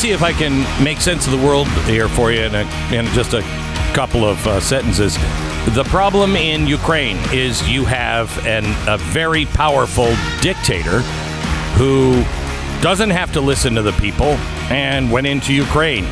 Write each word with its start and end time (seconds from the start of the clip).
see 0.00 0.12
if 0.12 0.22
I 0.22 0.32
can 0.32 0.82
make 0.82 0.98
sense 0.98 1.26
of 1.26 1.32
the 1.38 1.46
world 1.46 1.68
here 1.84 2.08
for 2.08 2.32
you 2.32 2.40
in, 2.40 2.54
a, 2.54 2.62
in 2.90 3.04
just 3.08 3.34
a 3.34 3.42
couple 3.92 4.24
of 4.24 4.46
uh, 4.46 4.58
sentences. 4.58 5.16
The 5.74 5.84
problem 5.88 6.36
in 6.36 6.66
Ukraine 6.66 7.18
is 7.34 7.68
you 7.68 7.84
have 7.84 8.46
an, 8.46 8.64
a 8.88 8.96
very 8.96 9.44
powerful 9.44 10.16
dictator 10.40 11.00
who 11.76 12.22
doesn't 12.80 13.10
have 13.10 13.30
to 13.34 13.42
listen 13.42 13.74
to 13.74 13.82
the 13.82 13.92
people 13.92 14.38
and 14.70 15.12
went 15.12 15.26
into 15.26 15.52
Ukraine. 15.52 16.04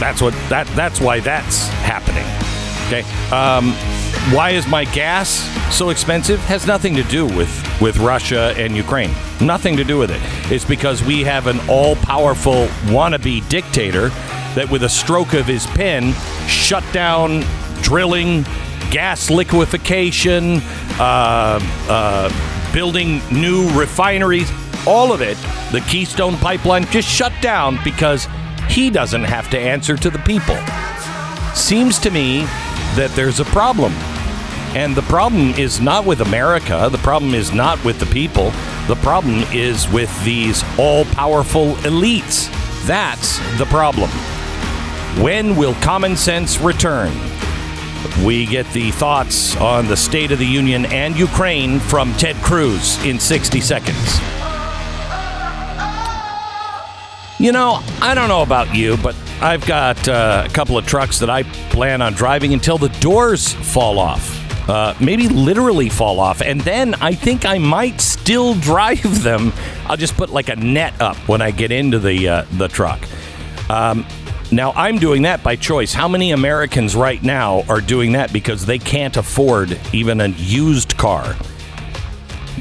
That's 0.00 0.22
what 0.22 0.32
that 0.48 0.66
that's 0.68 0.98
why 0.98 1.20
that's 1.20 1.68
happening. 1.84 2.24
Okay. 2.86 3.02
Um, 3.30 3.74
why 4.32 4.50
is 4.50 4.66
my 4.66 4.84
gas 4.84 5.28
so 5.74 5.90
expensive? 5.90 6.40
Has 6.40 6.66
nothing 6.66 6.94
to 6.96 7.02
do 7.04 7.26
with 7.26 7.80
with 7.80 7.98
Russia 7.98 8.54
and 8.56 8.74
Ukraine. 8.74 9.10
Nothing 9.40 9.76
to 9.76 9.84
do 9.84 9.98
with 9.98 10.10
it. 10.10 10.20
It's 10.50 10.64
because 10.64 11.02
we 11.02 11.22
have 11.22 11.46
an 11.46 11.60
all-powerful 11.68 12.66
wannabe 12.86 13.46
dictator 13.48 14.08
that, 14.54 14.68
with 14.70 14.82
a 14.82 14.88
stroke 14.88 15.34
of 15.34 15.46
his 15.46 15.66
pen, 15.66 16.12
shut 16.48 16.84
down 16.92 17.44
drilling, 17.82 18.42
gas 18.90 19.30
liquefaction, 19.30 20.60
uh, 20.98 21.60
uh, 21.88 22.72
building 22.72 23.20
new 23.30 23.68
refineries. 23.78 24.50
All 24.86 25.12
of 25.12 25.20
it, 25.20 25.36
the 25.72 25.84
Keystone 25.88 26.36
Pipeline, 26.38 26.86
just 26.86 27.08
shut 27.08 27.32
down 27.42 27.78
because 27.84 28.26
he 28.68 28.90
doesn't 28.90 29.24
have 29.24 29.50
to 29.50 29.58
answer 29.58 29.96
to 29.96 30.10
the 30.10 30.18
people. 30.20 30.56
Seems 31.54 31.98
to 32.00 32.10
me 32.10 32.40
that 32.96 33.10
there's 33.14 33.40
a 33.40 33.44
problem. 33.46 33.92
And 34.74 34.94
the 34.94 35.02
problem 35.02 35.50
is 35.50 35.80
not 35.80 36.04
with 36.04 36.20
America. 36.20 36.88
The 36.90 36.98
problem 36.98 37.34
is 37.34 37.52
not 37.52 37.82
with 37.84 37.98
the 37.98 38.06
people. 38.06 38.50
The 38.88 38.98
problem 39.02 39.44
is 39.52 39.88
with 39.88 40.12
these 40.24 40.62
all 40.78 41.04
powerful 41.06 41.74
elites. 41.76 42.50
That's 42.86 43.38
the 43.58 43.66
problem. 43.66 44.10
When 45.22 45.56
will 45.56 45.74
common 45.76 46.16
sense 46.16 46.60
return? 46.60 47.12
We 48.24 48.46
get 48.46 48.70
the 48.72 48.90
thoughts 48.92 49.56
on 49.56 49.86
the 49.86 49.96
State 49.96 50.30
of 50.30 50.38
the 50.38 50.46
Union 50.46 50.86
and 50.86 51.16
Ukraine 51.16 51.80
from 51.80 52.12
Ted 52.14 52.36
Cruz 52.36 53.02
in 53.04 53.18
60 53.18 53.60
seconds. 53.60 54.20
You 57.38 57.52
know, 57.52 57.82
I 58.00 58.14
don't 58.14 58.28
know 58.28 58.42
about 58.42 58.74
you, 58.74 58.96
but 58.98 59.14
I've 59.42 59.66
got 59.66 60.08
uh, 60.08 60.44
a 60.46 60.48
couple 60.50 60.78
of 60.78 60.86
trucks 60.86 61.18
that 61.18 61.28
I 61.28 61.42
plan 61.70 62.00
on 62.00 62.14
driving 62.14 62.54
until 62.54 62.78
the 62.78 62.88
doors 63.00 63.52
fall 63.52 63.98
off. 63.98 64.35
Uh, 64.68 64.94
maybe 65.00 65.28
literally 65.28 65.88
fall 65.88 66.18
off. 66.18 66.42
And 66.42 66.60
then 66.62 66.94
I 66.94 67.14
think 67.14 67.44
I 67.44 67.58
might 67.58 68.00
still 68.00 68.54
drive 68.60 69.22
them. 69.22 69.52
I'll 69.86 69.96
just 69.96 70.16
put 70.16 70.30
like 70.30 70.48
a 70.48 70.56
net 70.56 71.00
up 71.00 71.16
when 71.28 71.40
I 71.40 71.50
get 71.50 71.70
into 71.70 71.98
the, 71.98 72.28
uh, 72.28 72.46
the 72.52 72.68
truck. 72.68 73.00
Um, 73.70 74.04
now, 74.52 74.72
I'm 74.72 74.98
doing 74.98 75.22
that 75.22 75.42
by 75.42 75.56
choice. 75.56 75.92
How 75.92 76.06
many 76.06 76.30
Americans 76.30 76.94
right 76.94 77.20
now 77.20 77.64
are 77.68 77.80
doing 77.80 78.12
that 78.12 78.32
because 78.32 78.64
they 78.64 78.78
can't 78.78 79.16
afford 79.16 79.78
even 79.92 80.20
a 80.20 80.28
used 80.28 80.96
car? 80.96 81.34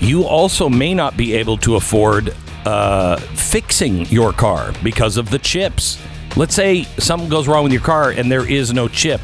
You 0.02 0.26
also 0.26 0.68
may 0.68 0.96
not 0.96 1.16
be 1.16 1.34
able 1.36 1.58
to 1.58 1.76
afford 1.76 2.36
uh, 2.66 3.18
fixing 3.18 4.08
your 4.08 4.34
car 4.34 4.74
because 4.84 5.18
of 5.18 5.30
the 5.30 5.38
chips. 5.38 6.02
Let's 6.36 6.56
say 6.56 6.84
something 6.98 7.30
goes 7.30 7.48
wrong 7.48 7.64
with 7.64 7.72
your 7.72 7.84
car 7.84 8.10
and 8.10 8.32
there 8.32 8.50
is 8.50 8.74
no 8.74 8.88
chip. 8.88 9.22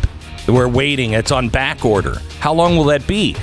We're 0.48 0.68
waiting, 0.68 1.14
it's 1.14 1.32
on 1.32 1.50
back 1.50 1.86
order. 1.86 2.16
How 2.40 2.54
long 2.54 2.76
will 2.76 2.86
that 2.86 3.06
be? 3.08 3.36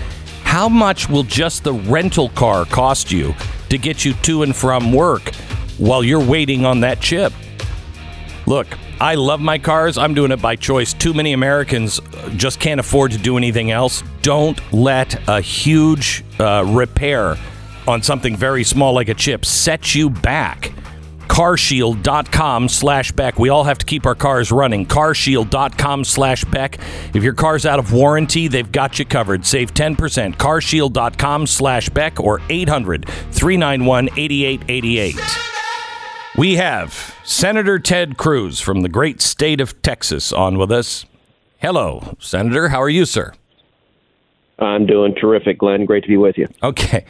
How 0.42 0.68
much 0.68 1.08
will 1.08 1.22
just 1.22 1.64
the 1.64 1.74
rental 1.74 2.30
car 2.30 2.64
cost 2.64 3.12
you 3.12 3.34
to 3.68 3.78
get 3.78 4.04
you 4.04 4.14
to 4.14 4.42
and 4.42 4.54
from 4.54 4.92
work 4.92 5.34
while 5.78 6.02
you're 6.02 6.24
waiting 6.24 6.64
on 6.64 6.80
that 6.80 7.00
chip? 7.00 7.32
Look, 8.46 8.66
I 9.00 9.14
love 9.14 9.40
my 9.40 9.58
cars. 9.58 9.98
I'm 9.98 10.14
doing 10.14 10.32
it 10.32 10.42
by 10.42 10.56
choice. 10.56 10.92
Too 10.92 11.14
many 11.14 11.34
Americans 11.34 12.00
just 12.36 12.58
can't 12.58 12.80
afford 12.80 13.12
to 13.12 13.18
do 13.18 13.36
anything 13.36 13.70
else. 13.70 14.02
Don't 14.22 14.60
let 14.72 15.28
a 15.28 15.40
huge 15.40 16.24
uh, 16.40 16.64
repair 16.66 17.36
on 17.86 18.02
something 18.02 18.36
very 18.36 18.64
small 18.64 18.92
like 18.92 19.08
a 19.08 19.14
chip 19.14 19.44
set 19.44 19.94
you 19.94 20.10
back. 20.10 20.72
Carshield.com 21.38 22.68
slash 22.68 23.12
Beck. 23.12 23.38
We 23.38 23.48
all 23.48 23.62
have 23.62 23.78
to 23.78 23.86
keep 23.86 24.06
our 24.06 24.16
cars 24.16 24.50
running. 24.50 24.86
Carshield.com 24.86 26.02
slash 26.02 26.44
Beck. 26.46 26.80
If 27.14 27.22
your 27.22 27.32
car's 27.32 27.64
out 27.64 27.78
of 27.78 27.92
warranty, 27.92 28.48
they've 28.48 28.72
got 28.72 28.98
you 28.98 29.04
covered. 29.04 29.46
Save 29.46 29.72
10%. 29.72 30.34
Carshield.com 30.34 31.46
slash 31.46 31.90
Beck 31.90 32.18
or 32.18 32.40
800 32.48 33.08
391 33.08 34.08
8888. 34.16 35.14
We 36.36 36.56
have 36.56 37.14
Senator 37.22 37.78
Ted 37.78 38.16
Cruz 38.16 38.58
from 38.58 38.80
the 38.80 38.88
great 38.88 39.20
state 39.20 39.60
of 39.60 39.80
Texas 39.80 40.32
on 40.32 40.58
with 40.58 40.72
us. 40.72 41.06
Hello, 41.58 42.16
Senator. 42.18 42.70
How 42.70 42.82
are 42.82 42.88
you, 42.88 43.04
sir? 43.04 43.32
I'm 44.58 44.86
doing 44.86 45.14
terrific, 45.14 45.58
Glenn. 45.58 45.84
Great 45.84 46.02
to 46.02 46.08
be 46.08 46.16
with 46.16 46.36
you. 46.36 46.48
Okay. 46.64 47.04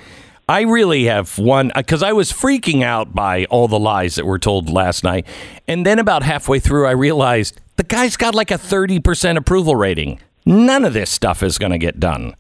I 0.48 0.62
really 0.62 1.04
have 1.04 1.38
one 1.38 1.70
because 1.76 2.02
I 2.02 2.12
was 2.12 2.32
freaking 2.32 2.82
out 2.82 3.14
by 3.14 3.44
all 3.46 3.68
the 3.68 3.78
lies 3.78 4.14
that 4.14 4.24
were 4.24 4.38
told 4.38 4.70
last 4.70 5.04
night. 5.04 5.26
And 5.66 5.84
then 5.84 5.98
about 5.98 6.22
halfway 6.22 6.58
through, 6.58 6.86
I 6.86 6.92
realized 6.92 7.60
the 7.76 7.84
guy's 7.84 8.16
got 8.16 8.34
like 8.34 8.50
a 8.50 8.54
30% 8.54 9.36
approval 9.36 9.76
rating. 9.76 10.20
None 10.46 10.86
of 10.86 10.94
this 10.94 11.10
stuff 11.10 11.42
is 11.42 11.58
going 11.58 11.72
to 11.72 11.78
get 11.78 12.00
done. 12.00 12.34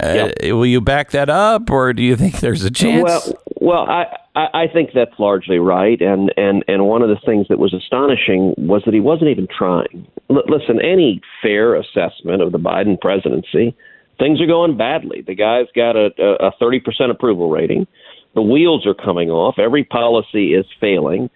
Uh, 0.00 0.30
Will 0.42 0.66
you 0.66 0.80
back 0.80 1.10
that 1.10 1.30
up, 1.30 1.70
or 1.70 1.92
do 1.92 2.02
you 2.02 2.16
think 2.16 2.40
there's 2.40 2.64
a 2.64 2.70
chance? 2.70 3.02
Well, 3.02 3.42
well, 3.60 3.86
I, 3.88 4.04
I 4.34 4.64
I 4.64 4.68
think 4.68 4.90
that's 4.94 5.18
largely 5.18 5.58
right, 5.58 5.98
and 6.02 6.32
and 6.36 6.62
and 6.68 6.86
one 6.86 7.00
of 7.00 7.08
the 7.08 7.18
things 7.24 7.46
that 7.48 7.58
was 7.58 7.72
astonishing 7.72 8.54
was 8.58 8.82
that 8.84 8.92
he 8.92 9.00
wasn't 9.00 9.30
even 9.30 9.48
trying. 9.48 10.06
L- 10.28 10.42
listen, 10.48 10.82
any 10.82 11.22
fair 11.40 11.74
assessment 11.74 12.42
of 12.42 12.52
the 12.52 12.58
Biden 12.58 13.00
presidency, 13.00 13.74
things 14.18 14.40
are 14.40 14.46
going 14.46 14.76
badly. 14.76 15.22
The 15.26 15.34
guy's 15.34 15.66
got 15.74 15.96
a 15.96 16.10
a 16.20 16.50
thirty 16.58 16.80
percent 16.80 17.10
approval 17.10 17.50
rating. 17.50 17.86
The 18.34 18.42
wheels 18.42 18.86
are 18.86 18.94
coming 18.94 19.30
off. 19.30 19.58
Every 19.58 19.84
policy 19.84 20.54
is 20.54 20.66
failing. 20.80 21.30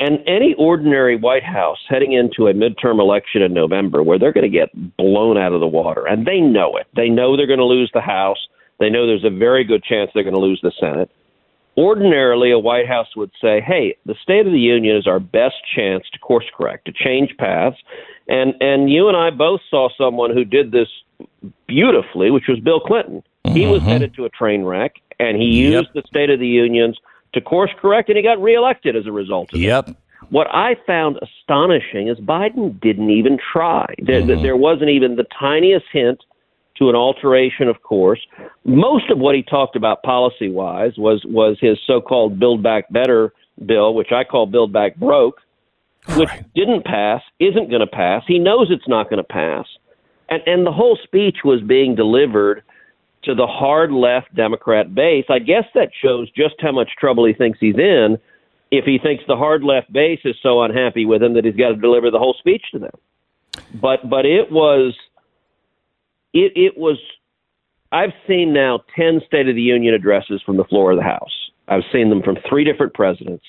And 0.00 0.18
any 0.26 0.54
ordinary 0.58 1.16
White 1.16 1.44
House 1.44 1.78
heading 1.88 2.12
into 2.12 2.48
a 2.48 2.54
midterm 2.54 2.98
election 2.98 3.40
in 3.40 3.54
November 3.54 4.02
where 4.02 4.18
they're 4.18 4.32
going 4.32 4.50
to 4.50 4.58
get 4.58 4.96
blown 4.96 5.38
out 5.38 5.52
of 5.52 5.60
the 5.60 5.66
water, 5.66 6.06
and 6.06 6.26
they 6.26 6.40
know 6.40 6.76
it. 6.76 6.88
They 6.96 7.08
know 7.08 7.36
they're 7.36 7.46
going 7.46 7.60
to 7.60 7.64
lose 7.64 7.90
the 7.94 8.00
House. 8.00 8.38
They 8.80 8.90
know 8.90 9.06
there's 9.06 9.24
a 9.24 9.30
very 9.30 9.62
good 9.64 9.84
chance 9.84 10.10
they're 10.12 10.24
going 10.24 10.34
to 10.34 10.40
lose 10.40 10.60
the 10.60 10.72
Senate. 10.80 11.08
Ordinarily, 11.76 12.50
a 12.50 12.58
White 12.58 12.88
House 12.88 13.14
would 13.16 13.30
say, 13.40 13.60
hey, 13.60 13.96
the 14.04 14.16
State 14.22 14.46
of 14.46 14.52
the 14.52 14.58
Union 14.58 14.96
is 14.96 15.06
our 15.06 15.20
best 15.20 15.54
chance 15.74 16.04
to 16.12 16.18
course 16.18 16.46
correct, 16.56 16.86
to 16.86 16.92
change 16.92 17.36
paths. 17.38 17.76
And, 18.28 18.54
and 18.60 18.90
you 18.90 19.08
and 19.08 19.16
I 19.16 19.30
both 19.30 19.60
saw 19.70 19.88
someone 19.96 20.34
who 20.34 20.44
did 20.44 20.72
this 20.72 20.88
beautifully, 21.66 22.30
which 22.30 22.44
was 22.48 22.60
Bill 22.60 22.80
Clinton. 22.80 23.22
He 23.44 23.66
was 23.66 23.80
mm-hmm. 23.80 23.88
headed 23.88 24.14
to 24.14 24.24
a 24.24 24.30
train 24.30 24.62
wreck, 24.64 24.94
and 25.18 25.36
he 25.36 25.46
used 25.46 25.88
the 25.94 26.02
State 26.06 26.30
of 26.30 26.38
the 26.38 26.46
Unions 26.46 26.98
to 27.32 27.40
course 27.40 27.70
correct, 27.80 28.08
and 28.08 28.16
he 28.16 28.22
got 28.22 28.40
reelected 28.40 28.94
as 28.96 29.06
a 29.06 29.12
result 29.12 29.52
of 29.52 29.58
it. 29.58 29.64
Yep. 29.64 29.96
What 30.30 30.46
I 30.50 30.76
found 30.86 31.18
astonishing 31.20 32.08
is 32.08 32.18
Biden 32.18 32.80
didn't 32.80 33.10
even 33.10 33.38
try. 33.52 33.86
There, 33.98 34.22
mm-hmm. 34.22 34.42
there 34.42 34.56
wasn't 34.56 34.90
even 34.90 35.16
the 35.16 35.26
tiniest 35.38 35.86
hint 35.92 36.20
to 36.76 36.88
an 36.88 36.94
alteration 36.94 37.68
of 37.68 37.82
course. 37.82 38.20
Most 38.64 39.10
of 39.10 39.18
what 39.18 39.34
he 39.34 39.42
talked 39.42 39.76
about 39.76 40.02
policy 40.02 40.50
wise 40.50 40.92
was 40.96 41.22
was 41.26 41.58
his 41.60 41.78
so-called 41.86 42.38
Build 42.38 42.62
Back 42.62 42.90
Better 42.90 43.32
bill, 43.66 43.94
which 43.94 44.12
I 44.12 44.24
call 44.24 44.46
Build 44.46 44.72
Back 44.72 44.96
Broke, 44.96 45.40
which 46.16 46.30
didn't 46.54 46.84
pass, 46.84 47.22
isn't 47.38 47.68
going 47.68 47.80
to 47.80 47.86
pass. 47.86 48.22
He 48.26 48.38
knows 48.38 48.68
it's 48.70 48.88
not 48.88 49.10
going 49.10 49.18
to 49.18 49.24
pass, 49.24 49.66
and 50.32 50.42
and 50.46 50.66
the 50.66 50.72
whole 50.72 50.98
speech 51.02 51.38
was 51.44 51.60
being 51.60 51.94
delivered 51.94 52.62
to 53.24 53.34
the 53.34 53.46
hard 53.46 53.92
left 53.92 54.34
Democrat 54.34 54.94
base. 54.94 55.26
I 55.28 55.38
guess 55.38 55.64
that 55.74 55.90
shows 56.02 56.30
just 56.30 56.54
how 56.60 56.72
much 56.72 56.90
trouble 56.98 57.24
he 57.24 57.34
thinks 57.34 57.58
he's 57.60 57.76
in. 57.76 58.18
If 58.70 58.84
he 58.84 58.98
thinks 58.98 59.22
the 59.28 59.36
hard 59.36 59.62
left 59.62 59.92
base 59.92 60.20
is 60.24 60.34
so 60.42 60.62
unhappy 60.62 61.04
with 61.04 61.22
him 61.22 61.34
that 61.34 61.44
he's 61.44 61.56
got 61.56 61.68
to 61.68 61.76
deliver 61.76 62.10
the 62.10 62.18
whole 62.18 62.34
speech 62.38 62.64
to 62.72 62.78
them, 62.78 62.94
but 63.80 64.08
but 64.08 64.24
it 64.24 64.50
was 64.50 64.94
it 66.32 66.52
it 66.56 66.78
was 66.78 66.98
I've 67.92 68.14
seen 68.26 68.54
now 68.54 68.80
10 68.96 69.20
State 69.26 69.48
of 69.48 69.54
the 69.54 69.62
Union 69.62 69.94
addresses 69.94 70.40
from 70.44 70.56
the 70.56 70.64
floor 70.64 70.92
of 70.92 70.96
the 70.96 71.04
House. 71.04 71.50
I've 71.68 71.84
seen 71.92 72.08
them 72.08 72.22
from 72.22 72.38
three 72.48 72.64
different 72.64 72.94
presidents. 72.94 73.44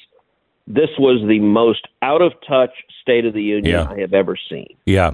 This 0.67 0.89
was 0.99 1.25
the 1.27 1.39
most 1.39 1.87
out 2.01 2.21
of 2.21 2.33
touch 2.47 2.71
State 3.01 3.25
of 3.25 3.33
the 3.33 3.41
Union 3.41 3.73
Yeah. 3.73 3.89
I 3.89 3.99
have 3.99 4.13
ever 4.13 4.37
seen. 4.49 4.75
Yeah. 4.85 5.11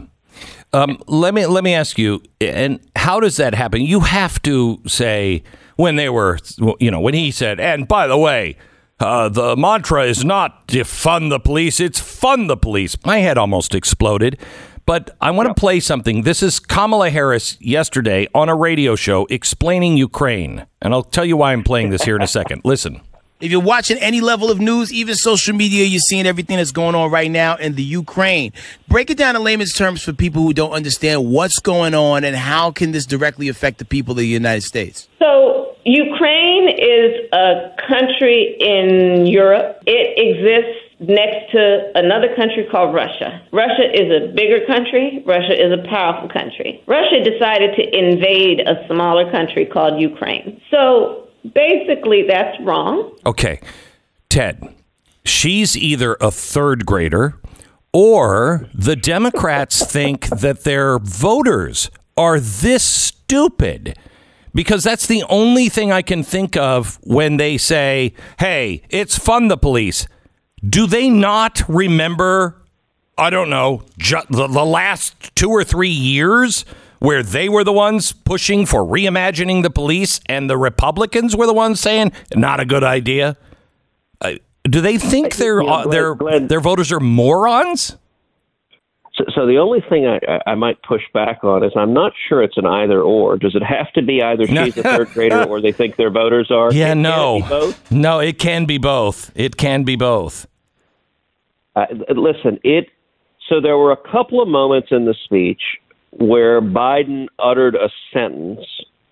Um, 0.73 1.01
let 1.07 1.33
me 1.33 1.45
let 1.45 1.63
me 1.63 1.73
ask 1.73 1.97
you, 1.97 2.21
and 2.39 2.79
how 2.95 3.19
does 3.19 3.37
that 3.37 3.55
happen? 3.55 3.81
You 3.81 4.01
have 4.01 4.41
to 4.43 4.81
say 4.85 5.43
when 5.75 5.95
they 5.95 6.09
were, 6.09 6.37
you 6.79 6.91
know, 6.91 6.99
when 6.99 7.13
he 7.13 7.31
said, 7.31 7.59
and 7.59 7.87
by 7.87 8.07
the 8.07 8.17
way, 8.17 8.55
uh, 8.99 9.29
the 9.29 9.55
mantra 9.55 10.03
is 10.03 10.23
not 10.23 10.67
defund 10.67 11.29
the 11.29 11.39
police; 11.39 11.79
it's 11.79 11.99
fund 11.99 12.49
the 12.49 12.57
police. 12.57 12.97
My 13.05 13.19
head 13.19 13.37
almost 13.37 13.73
exploded. 13.73 14.39
But 14.85 15.15
I 15.21 15.29
want 15.29 15.47
to 15.47 15.53
play 15.53 15.79
something. 15.81 16.23
This 16.23 16.41
is 16.41 16.59
Kamala 16.59 17.11
Harris 17.11 17.61
yesterday 17.61 18.27
on 18.33 18.49
a 18.49 18.55
radio 18.55 18.95
show 18.95 19.27
explaining 19.29 19.97
Ukraine. 19.97 20.65
And 20.81 20.95
I'll 20.95 21.03
tell 21.03 21.25
you 21.25 21.37
why 21.37 21.53
I'm 21.53 21.63
playing 21.63 21.91
this 21.91 22.01
here 22.01 22.15
in 22.15 22.23
a 22.23 22.27
second. 22.27 22.61
Listen. 22.65 23.01
If 23.41 23.51
you're 23.51 23.61
watching 23.61 23.97
any 23.99 24.19
level 24.19 24.51
of 24.51 24.59
news, 24.59 24.91
even 24.91 25.15
social 25.15 25.55
media, 25.55 25.85
you're 25.85 26.01
seeing 26.01 26.25
everything 26.25 26.57
that's 26.57 26.73
going 26.73 26.93
on 26.93 27.09
right 27.09 27.31
now 27.31 27.55
in 27.55 27.75
the 27.75 27.83
Ukraine. 27.83 28.51
Break 28.89 29.09
it 29.09 29.17
down 29.17 29.37
in 29.37 29.43
layman's 29.45 29.71
terms 29.71 30.03
for 30.03 30.11
people 30.11 30.41
who 30.41 30.51
don't 30.51 30.73
understand 30.73 31.25
what's 31.31 31.57
going 31.59 31.93
on 31.93 32.25
and 32.25 32.35
how 32.35 32.71
can 32.71 32.91
this 32.91 33.05
directly 33.05 33.47
affect 33.47 33.77
the 33.77 33.85
people 33.85 34.11
of 34.11 34.17
the 34.17 34.27
United 34.27 34.63
States. 34.63 35.07
So 35.19 35.73
Ukraine 35.85 36.67
is 36.67 37.29
a 37.31 37.73
country 37.87 38.57
in 38.59 39.25
Europe. 39.25 39.83
It 39.87 40.19
exists 40.19 40.99
next 40.99 41.53
to 41.53 41.93
another 41.95 42.35
country 42.35 42.67
called 42.69 42.93
Russia. 42.93 43.41
Russia 43.53 43.87
is 43.89 44.11
a 44.11 44.33
bigger 44.35 44.65
country. 44.67 45.23
Russia 45.25 45.55
is 45.55 45.71
a 45.71 45.87
powerful 45.87 46.27
country. 46.27 46.83
Russia 46.87 47.23
decided 47.23 47.73
to 47.77 47.97
invade 47.97 48.59
a 48.59 48.85
smaller 48.87 49.31
country 49.31 49.65
called 49.65 49.97
Ukraine. 50.01 50.59
So 50.69 51.28
basically, 51.53 52.23
that's 52.27 52.59
wrong. 52.61 53.15
Okay. 53.25 53.59
Ted, 54.29 54.63
she's 55.25 55.75
either 55.75 56.17
a 56.21 56.31
third 56.31 56.85
grader 56.85 57.39
or 57.93 58.67
the 58.73 58.95
Democrats 58.95 59.83
think 59.91 60.27
that 60.27 60.63
their 60.63 60.99
voters 60.99 61.89
are 62.17 62.39
this 62.39 62.83
stupid. 62.83 63.97
Because 64.53 64.83
that's 64.83 65.05
the 65.05 65.23
only 65.29 65.69
thing 65.69 65.91
I 65.91 66.01
can 66.01 66.23
think 66.23 66.57
of 66.57 66.99
when 67.03 67.37
they 67.37 67.57
say, 67.57 68.13
hey, 68.39 68.81
it's 68.89 69.17
fun 69.17 69.47
the 69.47 69.57
police. 69.57 70.07
Do 70.67 70.87
they 70.87 71.07
not 71.07 71.61
remember, 71.69 72.59
I 73.15 73.29
don't 73.29 73.51
know, 73.51 73.83
ju- 73.99 74.23
the, 74.29 74.47
the 74.47 74.65
last 74.65 75.35
two 75.35 75.49
or 75.49 75.63
three 75.63 75.89
years 75.89 76.65
where 76.99 77.23
they 77.23 77.49
were 77.49 77.63
the 77.63 77.73
ones 77.73 78.11
pushing 78.11 78.65
for 78.65 78.81
reimagining 78.83 79.63
the 79.63 79.69
police 79.69 80.19
and 80.27 80.49
the 80.49 80.57
Republicans 80.57 81.35
were 81.35 81.45
the 81.47 81.53
ones 81.53 81.79
saying, 81.79 82.11
not 82.35 82.59
a 82.59 82.65
good 82.65 82.83
idea? 82.83 83.37
Uh, 84.21 84.33
do 84.63 84.81
they 84.81 84.97
think 84.97 85.37
their, 85.37 85.61
Yeah, 85.61 85.71
uh, 85.71 85.87
their, 85.87 86.15
their 86.39 86.59
voters 86.59 86.91
are 86.91 86.99
morons? 86.99 87.95
So, 89.15 89.25
so 89.35 89.45
the 89.45 89.57
only 89.57 89.81
thing 89.89 90.05
I, 90.07 90.39
I- 90.45 90.55
might 90.55 90.81
push 90.83 91.01
back 91.13 91.43
on 91.43 91.63
is 91.63 91.71
I'm 91.75 91.93
not 91.93 92.13
sure 92.27 92.41
it's 92.43 92.57
an 92.57 92.65
either 92.65 93.01
or. 93.01 93.37
Does 93.37 93.55
it 93.55 93.63
have 93.63 93.91
to 93.93 94.01
be 94.01 94.21
either 94.21 94.45
she's 94.45 94.77
a 94.77 94.83
third 94.83 95.09
grader 95.09 95.43
or 95.43 95.59
they 95.61 95.71
think 95.71 95.95
their 95.95 96.09
voters 96.11 96.51
are? 96.51 96.71
Yeah, 96.73 96.91
it 96.91 96.95
no. 96.95 97.73
No, 97.91 98.19
it 98.19 98.39
can 98.39 98.65
be 98.65 98.77
both. 98.77 99.31
It 99.35 99.57
can 99.57 99.83
be 99.83 99.95
both. 99.95 100.47
Uh, 101.75 101.85
listen, 102.15 102.59
it. 102.63 102.87
So 103.47 103.59
there 103.61 103.77
were 103.77 103.91
a 103.91 103.97
couple 104.11 104.41
of 104.41 104.47
moments 104.47 104.89
in 104.91 105.05
the 105.05 105.15
speech 105.25 105.61
where 106.11 106.61
Biden 106.61 107.27
uttered 107.37 107.75
a 107.75 107.89
sentence 108.13 108.65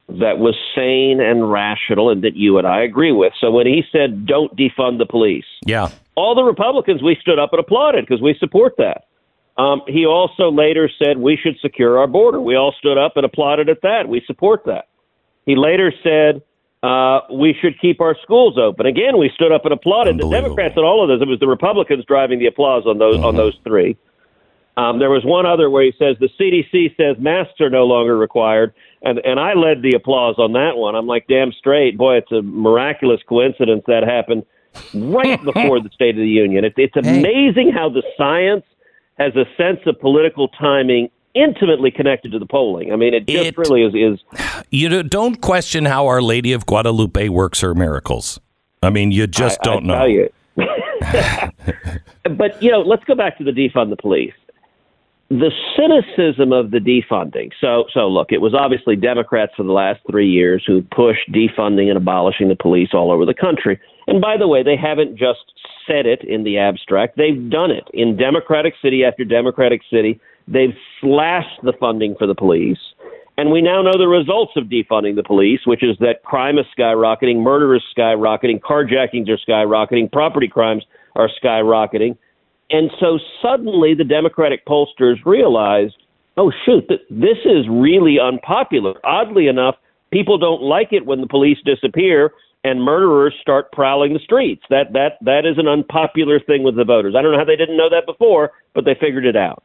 that 0.09 0.39
was 0.39 0.55
sane 0.73 1.19
and 1.19 1.51
rational, 1.51 2.09
and 2.09 2.23
that 2.23 2.35
you 2.35 2.57
and 2.57 2.65
I 2.65 2.81
agree 2.83 3.11
with. 3.11 3.33
So 3.41 3.51
when 3.51 3.67
he 3.67 3.83
said, 3.91 4.25
"Don't 4.25 4.55
defund 4.55 4.99
the 4.99 5.05
police," 5.05 5.45
Yeah. 5.65 5.89
all 6.15 6.33
the 6.33 6.43
Republicans 6.43 7.03
we 7.03 7.15
stood 7.21 7.39
up 7.39 7.51
and 7.51 7.59
applauded 7.59 8.05
because 8.05 8.21
we 8.21 8.33
support 8.35 8.75
that. 8.77 9.03
Um, 9.57 9.81
he 9.87 10.05
also 10.05 10.51
later 10.51 10.89
said 10.97 11.17
we 11.17 11.35
should 11.35 11.59
secure 11.59 11.97
our 11.97 12.07
border. 12.07 12.39
We 12.39 12.55
all 12.55 12.73
stood 12.77 12.97
up 12.97 13.17
and 13.17 13.25
applauded 13.25 13.69
at 13.69 13.81
that. 13.81 14.07
We 14.07 14.21
support 14.25 14.63
that. 14.65 14.87
He 15.45 15.55
later 15.55 15.91
said 16.03 16.41
uh, 16.83 17.21
we 17.33 17.55
should 17.59 17.79
keep 17.81 17.99
our 17.99 18.15
schools 18.21 18.57
open. 18.57 18.85
Again, 18.85 19.17
we 19.17 19.29
stood 19.33 19.51
up 19.51 19.65
and 19.65 19.73
applauded. 19.73 20.19
The 20.19 20.29
Democrats 20.29 20.75
and 20.77 20.85
all 20.85 21.01
of 21.01 21.09
those. 21.09 21.21
It 21.21 21.27
was 21.27 21.39
the 21.39 21.47
Republicans 21.47 22.05
driving 22.05 22.39
the 22.39 22.45
applause 22.45 22.83
on 22.85 22.99
those 22.99 23.17
on 23.17 23.35
those 23.35 23.57
three. 23.63 23.97
Um, 24.77 24.99
there 24.99 25.09
was 25.09 25.25
one 25.25 25.45
other 25.47 25.69
where 25.69 25.83
he 25.83 25.91
says 25.97 26.15
the 26.19 26.29
CDC 26.39 26.95
says 26.97 27.17
masks 27.19 27.59
are 27.59 27.69
no 27.69 27.85
longer 27.85 28.15
required, 28.15 28.73
and 29.01 29.17
and 29.19 29.39
I 29.39 29.53
led 29.53 29.81
the 29.81 29.93
applause 29.95 30.35
on 30.37 30.53
that 30.53 30.77
one. 30.77 30.95
I'm 30.95 31.07
like, 31.07 31.25
damn 31.27 31.51
straight, 31.51 31.97
boy, 31.97 32.17
it's 32.17 32.31
a 32.31 32.41
miraculous 32.43 33.19
coincidence 33.27 33.83
that 33.87 34.03
happened 34.03 34.45
right 34.93 35.43
before 35.43 35.81
the 35.81 35.89
State 35.93 36.11
of 36.15 36.21
the 36.21 36.27
Union. 36.29 36.63
It, 36.63 36.73
it's 36.77 36.95
amazing 36.95 37.71
how 37.73 37.89
the 37.89 38.03
science 38.15 38.63
has 39.17 39.35
a 39.35 39.45
sense 39.57 39.79
of 39.87 39.99
political 39.99 40.47
timing 40.49 41.09
intimately 41.33 41.89
connected 41.89 42.31
to 42.33 42.39
the 42.39 42.45
polling. 42.45 42.91
I 42.93 42.95
mean, 42.97 43.13
it 43.15 43.25
just 43.27 43.47
It- 43.47 43.57
really 43.57 43.83
is. 43.83 43.93
is 43.95 44.19
You 44.69 44.89
know, 44.89 45.01
don't 45.01 45.41
question 45.41 45.85
how 45.85 46.05
Our 46.07 46.21
Lady 46.21 46.51
of 46.53 46.65
Guadalupe 46.67 47.29
works 47.29 47.61
her 47.61 47.73
miracles. 47.73 48.39
I 48.83 48.89
mean, 48.91 49.11
you 49.11 49.25
just 49.27 49.59
I- 49.61 49.63
don't 49.63 49.89
I 49.89 50.07
know. 50.07 50.27
But 52.37 52.61
you 52.61 52.69
know, 52.71 52.81
let's 52.81 53.03
go 53.05 53.15
back 53.15 53.37
to 53.37 53.43
the 53.43 53.51
defund 53.51 53.89
the 53.89 53.95
police. 53.95 54.33
The 55.29 55.51
cynicism 55.75 56.53
of 56.53 56.71
the 56.71 56.79
defunding. 56.79 57.51
So, 57.59 57.85
so 57.93 58.07
look, 58.07 58.31
it 58.31 58.39
was 58.39 58.53
obviously 58.53 58.95
Democrats 58.95 59.51
for 59.57 59.63
the 59.63 59.73
last 59.73 59.99
three 60.09 60.29
years 60.29 60.63
who 60.65 60.81
pushed 60.83 61.29
defunding 61.33 61.89
and 61.89 61.97
abolishing 61.97 62.47
the 62.47 62.55
police 62.55 62.89
all 62.93 63.11
over 63.11 63.25
the 63.25 63.33
country. 63.33 63.77
And 64.07 64.21
by 64.21 64.37
the 64.37 64.47
way, 64.47 64.63
they 64.63 64.77
haven't 64.77 65.17
just 65.17 65.39
said 65.85 66.05
it 66.05 66.23
in 66.23 66.45
the 66.45 66.57
abstract; 66.57 67.17
they've 67.17 67.49
done 67.49 67.71
it 67.71 67.89
in 67.93 68.15
Democratic 68.15 68.73
city 68.81 69.03
after 69.03 69.25
Democratic 69.25 69.81
city. 69.91 70.17
They've 70.47 70.75
slashed 71.01 71.59
the 71.61 71.73
funding 71.77 72.15
for 72.17 72.25
the 72.25 72.35
police. 72.35 72.79
And 73.37 73.51
we 73.51 73.61
now 73.61 73.81
know 73.81 73.97
the 73.97 74.07
results 74.07 74.53
of 74.55 74.63
defunding 74.63 75.15
the 75.15 75.23
police, 75.23 75.59
which 75.65 75.83
is 75.83 75.95
that 75.99 76.23
crime 76.23 76.57
is 76.57 76.65
skyrocketing, 76.77 77.43
murder 77.43 77.75
is 77.75 77.83
skyrocketing, 77.95 78.61
carjackings 78.61 79.29
are 79.29 79.37
skyrocketing, 79.37 80.11
property 80.11 80.47
crimes 80.47 80.83
are 81.15 81.29
skyrocketing. 81.43 82.17
And 82.69 82.91
so 82.99 83.19
suddenly 83.41 83.93
the 83.93 84.03
Democratic 84.03 84.65
pollsters 84.65 85.23
realized, 85.25 85.95
oh, 86.35 86.51
shoot, 86.65 86.87
th- 86.87 87.01
this 87.09 87.37
is 87.45 87.65
really 87.69 88.17
unpopular. 88.19 88.93
Oddly 89.05 89.47
enough, 89.47 89.75
people 90.11 90.37
don't 90.37 90.61
like 90.61 90.89
it 90.91 91.05
when 91.05 91.21
the 91.21 91.27
police 91.27 91.57
disappear 91.65 92.31
and 92.63 92.81
murderers 92.81 93.33
start 93.41 93.71
prowling 93.71 94.13
the 94.13 94.19
streets. 94.19 94.63
That, 94.69 94.91
that, 94.93 95.17
that 95.21 95.45
is 95.45 95.57
an 95.57 95.67
unpopular 95.67 96.39
thing 96.39 96.63
with 96.63 96.75
the 96.75 96.83
voters. 96.83 97.15
I 97.17 97.21
don't 97.21 97.31
know 97.31 97.37
how 97.37 97.45
they 97.45 97.55
didn't 97.55 97.77
know 97.77 97.89
that 97.89 98.05
before, 98.05 98.51
but 98.73 98.83
they 98.83 98.95
figured 98.99 99.25
it 99.25 99.37
out. 99.37 99.63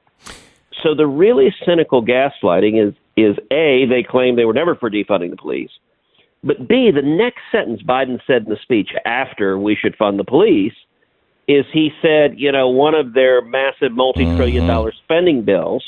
So 0.82 0.94
the 0.94 1.06
really 1.06 1.54
cynical 1.64 2.04
gaslighting 2.04 2.88
is 2.88 2.94
is 3.14 3.36
A, 3.50 3.84
they 3.86 4.02
claim 4.02 4.36
they 4.36 4.46
were 4.46 4.54
never 4.54 4.74
for 4.74 4.90
defunding 4.90 5.30
the 5.30 5.36
police. 5.36 5.70
But 6.42 6.66
B, 6.66 6.90
the 6.90 7.02
next 7.02 7.40
sentence 7.52 7.82
Biden 7.82 8.18
said 8.26 8.44
in 8.44 8.48
the 8.48 8.56
speech 8.62 8.88
after 9.04 9.58
we 9.58 9.76
should 9.76 9.96
fund 9.96 10.18
the 10.18 10.24
police 10.24 10.72
is 11.48 11.64
he 11.72 11.90
said, 12.00 12.38
you 12.38 12.52
know, 12.52 12.68
one 12.68 12.94
of 12.94 13.14
their 13.14 13.42
massive 13.42 13.92
multi 13.92 14.24
trillion 14.36 14.62
mm-hmm. 14.62 14.72
dollar 14.72 14.92
spending 15.04 15.44
bills 15.44 15.84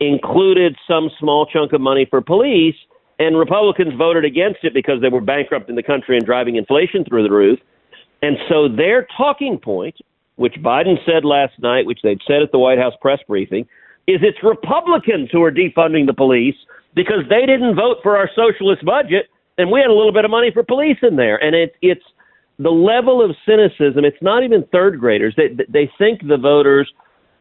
included 0.00 0.76
some 0.88 1.10
small 1.18 1.46
chunk 1.46 1.72
of 1.72 1.80
money 1.80 2.06
for 2.08 2.20
police, 2.20 2.76
and 3.18 3.36
Republicans 3.38 3.94
voted 3.96 4.24
against 4.24 4.60
it 4.62 4.74
because 4.74 5.00
they 5.00 5.08
were 5.08 5.20
bankrupting 5.20 5.76
the 5.76 5.82
country 5.82 6.16
and 6.16 6.26
driving 6.26 6.56
inflation 6.56 7.04
through 7.04 7.22
the 7.22 7.30
roof. 7.30 7.58
And 8.22 8.36
so 8.48 8.68
their 8.68 9.06
talking 9.16 9.58
point, 9.58 9.96
which 10.36 10.54
Biden 10.54 10.96
said 11.04 11.24
last 11.24 11.52
night, 11.60 11.86
which 11.86 12.00
they'd 12.02 12.20
said 12.26 12.42
at 12.42 12.52
the 12.52 12.58
White 12.58 12.78
House 12.78 12.94
press 13.00 13.20
briefing, 13.28 13.66
is 14.06 14.20
it's 14.22 14.38
Republicans 14.42 15.28
who 15.30 15.42
are 15.42 15.52
defunding 15.52 16.06
the 16.06 16.14
police 16.14 16.56
because 16.94 17.24
they 17.28 17.46
didn't 17.46 17.74
vote 17.74 17.98
for 18.02 18.16
our 18.16 18.30
socialist 18.34 18.84
budget 18.84 19.26
and 19.58 19.70
we 19.70 19.80
had 19.80 19.88
a 19.88 19.94
little 19.94 20.12
bit 20.12 20.24
of 20.24 20.30
money 20.30 20.50
for 20.52 20.62
police 20.62 20.98
in 21.02 21.16
there. 21.16 21.36
And 21.36 21.54
it, 21.54 21.74
it's 21.80 22.04
the 22.58 22.70
level 22.70 23.22
of 23.22 23.36
cynicism. 23.46 24.04
It's 24.04 24.22
not 24.22 24.44
even 24.44 24.64
third 24.72 25.00
graders. 25.00 25.34
They, 25.36 25.48
they 25.68 25.90
think 25.98 26.26
the 26.26 26.36
voters 26.36 26.92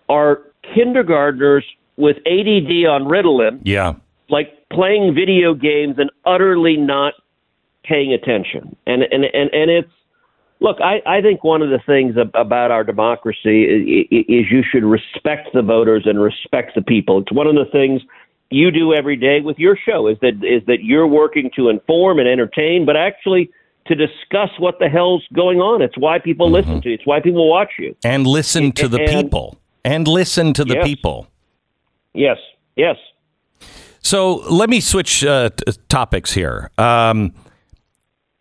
are 0.09 0.41
kindergartners 0.73 1.65
with 1.97 2.17
ADD 2.25 2.85
on 2.89 3.03
Ritalin, 3.05 3.59
Yeah. 3.63 3.93
like 4.29 4.49
playing 4.71 5.13
video 5.13 5.53
games 5.53 5.95
and 5.97 6.09
utterly 6.25 6.77
not 6.77 7.13
paying 7.83 8.13
attention. 8.13 8.75
And, 8.87 9.03
and, 9.03 9.25
and, 9.25 9.49
and 9.53 9.69
it's, 9.69 9.89
Look, 10.59 10.77
I, 10.79 11.01
I 11.05 11.21
think 11.21 11.43
one 11.43 11.61
of 11.61 11.69
the 11.71 11.79
things 11.85 12.15
ab- 12.17 12.31
about 12.35 12.71
our 12.71 12.85
democracy 12.85 13.63
is, 13.65 14.07
is 14.09 14.45
you 14.49 14.63
should 14.71 14.85
respect 14.85 15.49
the 15.53 15.61
voters 15.61 16.03
and 16.05 16.21
respect 16.21 16.73
the 16.75 16.81
people. 16.81 17.19
It's 17.19 17.33
one 17.33 17.47
of 17.47 17.55
the 17.55 17.69
things 17.69 18.01
you 18.49 18.71
do 18.71 18.93
every 18.93 19.17
day 19.17 19.41
with 19.41 19.59
your 19.59 19.77
show 19.77 20.07
is 20.07 20.17
that 20.21 20.35
is 20.41 20.65
that 20.67 20.77
you're 20.81 21.07
working 21.07 21.51
to 21.57 21.67
inform 21.67 22.17
and 22.17 22.29
entertain, 22.29 22.85
but 22.85 22.95
actually 22.95 23.49
to 23.87 23.95
discuss 23.95 24.49
what 24.59 24.79
the 24.79 24.87
hell's 24.89 25.23
going 25.33 25.59
on. 25.59 25.81
It's 25.81 25.97
why 25.97 26.19
people 26.19 26.49
listen 26.49 26.81
to 26.81 26.89
you. 26.89 26.95
It's 26.95 27.05
why 27.05 27.19
people 27.19 27.49
watch 27.49 27.71
you. 27.79 27.95
And 28.03 28.25
listen 28.25 28.71
to 28.73 28.87
the 28.87 29.01
And- 29.01 29.09
people. 29.11 29.57
And 29.85 30.07
listen 30.07 30.53
to 30.53 30.63
the 30.63 30.75
Yes. 30.75 30.85
people. 30.87 31.27
Yes, 32.13 32.37
yes. 32.77 32.95
So 34.01 34.35
let 34.49 34.69
me 34.69 34.79
switch 34.79 35.25
uh, 35.25 35.49
t- 35.49 35.73
topics 35.89 36.33
here. 36.33 36.71
Um, 36.77 37.33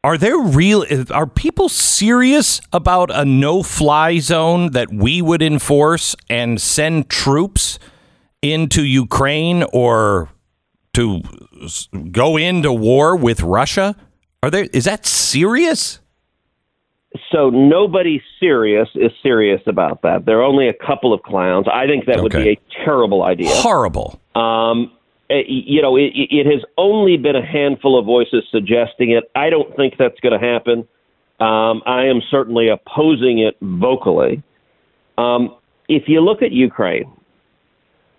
are 0.04 0.18
there 0.18 0.38
real? 0.38 0.84
Are 1.10 1.26
people 1.26 1.68
serious 1.68 2.60
about 2.72 3.10
a 3.12 3.24
no-fly 3.24 4.18
zone 4.18 4.70
that 4.72 4.92
we 4.92 5.22
would 5.22 5.42
enforce 5.42 6.14
and 6.28 6.60
send 6.60 7.08
troops 7.08 7.78
into 8.42 8.84
Ukraine 8.84 9.64
or 9.72 10.28
to 10.94 11.22
go 12.10 12.36
into 12.36 12.72
war 12.72 13.16
with 13.16 13.42
Russia? 13.42 13.94
Are 14.42 14.50
there? 14.50 14.64
Is 14.72 14.84
that 14.84 15.06
serious? 15.06 16.00
so 17.30 17.50
nobody 17.50 18.22
serious 18.40 18.88
is 18.94 19.10
serious 19.22 19.60
about 19.66 20.02
that. 20.02 20.24
There 20.24 20.38
are 20.38 20.42
only 20.42 20.68
a 20.68 20.74
couple 20.74 21.12
of 21.12 21.22
clowns. 21.22 21.66
I 21.72 21.86
think 21.86 22.06
that 22.06 22.22
would 22.22 22.32
be 22.32 22.50
a 22.50 22.84
terrible 22.84 23.22
idea. 23.22 23.50
Horrible. 23.50 24.20
Um, 24.34 24.92
eh, 25.28 25.42
you 25.46 25.82
know, 25.82 25.96
it, 25.96 26.12
it 26.14 26.46
has 26.46 26.62
only 26.78 27.16
been 27.16 27.36
a 27.36 27.44
handful 27.44 27.98
of 27.98 28.06
voices 28.06 28.44
suggesting 28.50 29.10
it. 29.10 29.24
I 29.34 29.50
don't 29.50 29.74
think 29.76 29.94
that's 29.98 30.18
going 30.20 30.38
to 30.38 30.46
happen. 30.46 30.88
Um, 31.40 31.82
I 31.86 32.04
am 32.06 32.20
certainly 32.30 32.68
opposing 32.68 33.40
it 33.40 33.56
vocally. 33.60 34.42
Um, 35.18 35.56
if 35.88 36.04
you 36.06 36.20
look 36.20 36.42
at 36.42 36.52
Ukraine, 36.52 37.12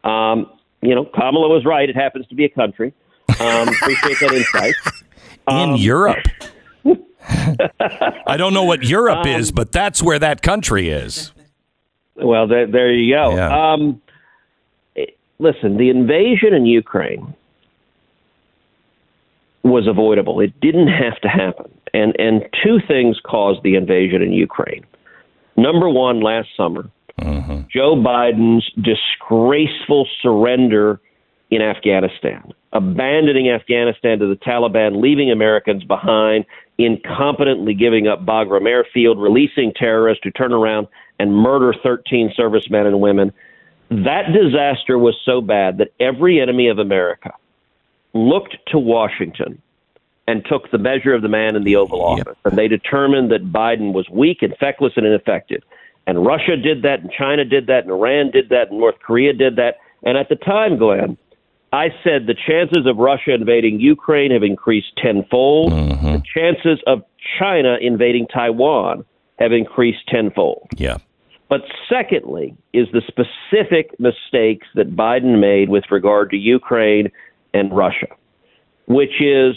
um, 0.04 0.52
you 0.82 0.94
know, 0.94 1.06
Kamala 1.06 1.48
was 1.48 1.66
right. 1.66 1.90
It 1.90 1.96
happens 1.96 2.28
to 2.28 2.36
be 2.36 2.46
a 2.46 2.50
country. 2.50 2.94
Um, 3.40 3.70
appreciate 3.70 4.20
that 4.20 4.34
insight. 4.34 4.76
In 5.50 5.56
Um, 5.72 5.76
Europe. 5.76 6.26
I 8.28 8.38
don't 8.38 8.54
know 8.54 8.64
what 8.64 8.84
Europe 8.84 9.26
Um, 9.26 9.28
is, 9.28 9.52
but 9.52 9.72
that's 9.72 10.02
where 10.02 10.20
that 10.20 10.42
country 10.42 10.90
is. 10.90 11.32
Well, 12.16 12.48
there, 12.48 12.68
there 12.68 12.92
you 12.94 13.14
go. 13.14 13.36
Yeah. 13.36 13.74
Um, 13.74 14.02
listen, 15.40 15.78
the 15.78 15.90
invasion 15.90 16.54
in 16.54 16.66
Ukraine 16.66 17.34
was 19.64 19.88
avoidable. 19.88 20.40
It 20.42 20.60
didn't 20.62 20.90
have 20.90 21.20
to 21.22 21.28
happen, 21.30 21.72
and 21.94 22.16
and 22.20 22.44
two 22.64 22.80
things 22.88 23.20
caused 23.26 23.64
the 23.64 23.76
invasion 23.76 24.22
in 24.22 24.32
Ukraine. 24.34 24.86
Number 25.56 25.88
one, 25.90 26.20
last 26.22 26.50
summer, 26.58 26.90
Joe 27.20 27.96
Biden's 27.96 28.70
disgraceful 28.82 30.08
surrender 30.22 31.00
in 31.50 31.62
Afghanistan, 31.62 32.52
abandoning 32.72 33.50
Afghanistan 33.50 34.20
to 34.20 34.28
the 34.28 34.36
Taliban, 34.36 35.02
leaving 35.02 35.32
Americans 35.32 35.84
behind, 35.84 36.46
incompetently 36.80 37.78
giving 37.78 38.08
up 38.08 38.26
Bagram 38.26 38.68
airfield, 38.68 39.20
releasing 39.22 39.72
terrorists 39.74 40.24
who 40.24 40.32
turn 40.32 40.54
around 40.54 40.88
and 41.20 41.36
murder 41.36 41.74
13 41.84 42.34
servicemen 42.36 42.88
and 42.88 43.00
women. 43.00 43.32
That 43.90 44.34
disaster 44.34 44.98
was 44.98 45.16
so 45.24 45.42
bad 45.42 45.78
that 45.78 45.94
every 46.00 46.42
enemy 46.42 46.68
of 46.70 46.80
America 46.80 47.32
looked 48.14 48.58
to 48.68 48.80
Washington 48.80 49.62
and 50.28 50.44
took 50.46 50.72
the 50.72 50.78
measure 50.78 51.14
of 51.14 51.22
the 51.22 51.30
man 51.30 51.56
in 51.56 51.64
the 51.64 51.76
Oval 51.76 52.02
Office. 52.02 52.38
And 52.46 52.58
they 52.58 52.68
determined 52.68 53.32
that 53.32 53.52
Biden 53.52 53.94
was 53.94 54.10
weak 54.10 54.42
and 54.42 54.56
feckless 54.58 54.94
and 54.96 55.06
ineffective. 55.06 55.62
And 56.08 56.26
Russia 56.26 56.58
did 56.58 56.82
that, 56.84 57.02
and 57.02 57.12
China 57.12 57.46
did 57.46 57.68
that, 57.68 57.84
and 57.84 57.92
Iran 57.92 58.32
did 58.32 58.50
that, 58.50 58.70
and 58.70 58.80
North 58.80 59.00
Korea 59.00 59.34
did 59.34 59.58
that. 59.58 59.78
And 60.04 60.18
at 60.18 60.30
the 60.30 60.36
time, 60.36 60.78
Glenn, 60.78 61.18
I 61.74 61.88
said 62.04 62.28
the 62.28 62.36
chances 62.36 62.86
of 62.86 62.98
Russia 62.98 63.34
invading 63.34 63.80
Ukraine 63.80 64.32
have 64.32 64.44
increased 64.44 64.96
tenfold. 64.96 65.74
Mm-hmm. 65.74 66.06
The 66.06 66.24
chances 66.34 66.84
of 66.86 67.02
China 67.40 67.78
invading 67.82 68.28
Taiwan 68.28 69.04
have 69.40 69.52
increased 69.52 70.08
tenfold. 70.08 70.68
Yeah. 70.78 70.98
But 71.50 71.62
secondly, 71.90 72.56
is 72.74 72.88
the 72.94 73.02
specific 73.08 74.00
mistakes 74.00 74.68
that 74.76 74.96
Biden 74.96 75.40
made 75.40 75.70
with 75.70 75.86
regard 75.90 76.30
to 76.30 76.38
Ukraine 76.38 77.12
and 77.56 77.76
Russia, 77.76 78.08
which 78.88 79.20
is 79.20 79.56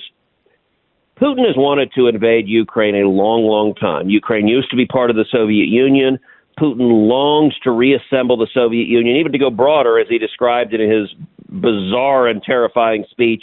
Putin 1.21 1.47
has 1.47 1.57
wanted 1.57 1.93
to 1.97 2.09
invade 2.09 2.49
Ukraine 2.49 2.95
a 2.95 3.09
long, 3.09 3.45
long 3.45 3.75
time. 3.75 4.09
Ukraine 4.09 4.49
used 4.49 4.71
to 4.71 4.77
be 4.77 4.87
part 4.87 5.11
of 5.11 5.17
the 5.17 5.27
Soviet 5.31 5.67
Union. 5.67 6.19
Putin 6.59 7.09
longs 7.09 7.55
to 7.65 7.71
reassemble 7.71 8.39
the 8.39 8.49
Soviet 8.55 8.89
Union, 8.89 9.17
even 9.17 9.33
to 9.33 9.39
go 9.39 9.51
broader, 9.51 9.99
as 9.99 10.09
he 10.09 10.17
described 10.19 10.73
it 10.73 10.81
in 10.81 10.91
his 10.91 11.15
bizarre 11.49 12.29
and 12.29 12.43
terrifying 12.43 13.05
speech 13.11 13.43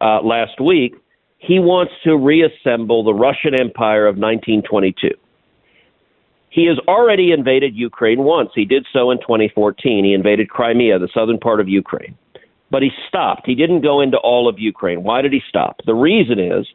uh, 0.00 0.20
last 0.22 0.60
week. 0.60 0.94
He 1.38 1.58
wants 1.58 1.92
to 2.04 2.16
reassemble 2.16 3.04
the 3.04 3.12
Russian 3.12 3.54
Empire 3.58 4.06
of 4.06 4.16
1922. 4.16 5.10
He 6.48 6.66
has 6.66 6.78
already 6.86 7.32
invaded 7.32 7.74
Ukraine 7.74 8.22
once. 8.22 8.50
He 8.54 8.64
did 8.64 8.86
so 8.92 9.10
in 9.10 9.18
2014. 9.18 10.04
He 10.04 10.14
invaded 10.14 10.48
Crimea, 10.48 10.98
the 10.98 11.08
southern 11.12 11.38
part 11.38 11.60
of 11.60 11.68
Ukraine. 11.68 12.16
But 12.70 12.82
he 12.82 12.90
stopped. 13.08 13.42
He 13.44 13.54
didn't 13.54 13.82
go 13.82 14.00
into 14.00 14.16
all 14.18 14.48
of 14.48 14.58
Ukraine. 14.58 15.02
Why 15.02 15.20
did 15.20 15.32
he 15.32 15.42
stop? 15.48 15.80
The 15.84 15.94
reason 15.94 16.38
is 16.38 16.66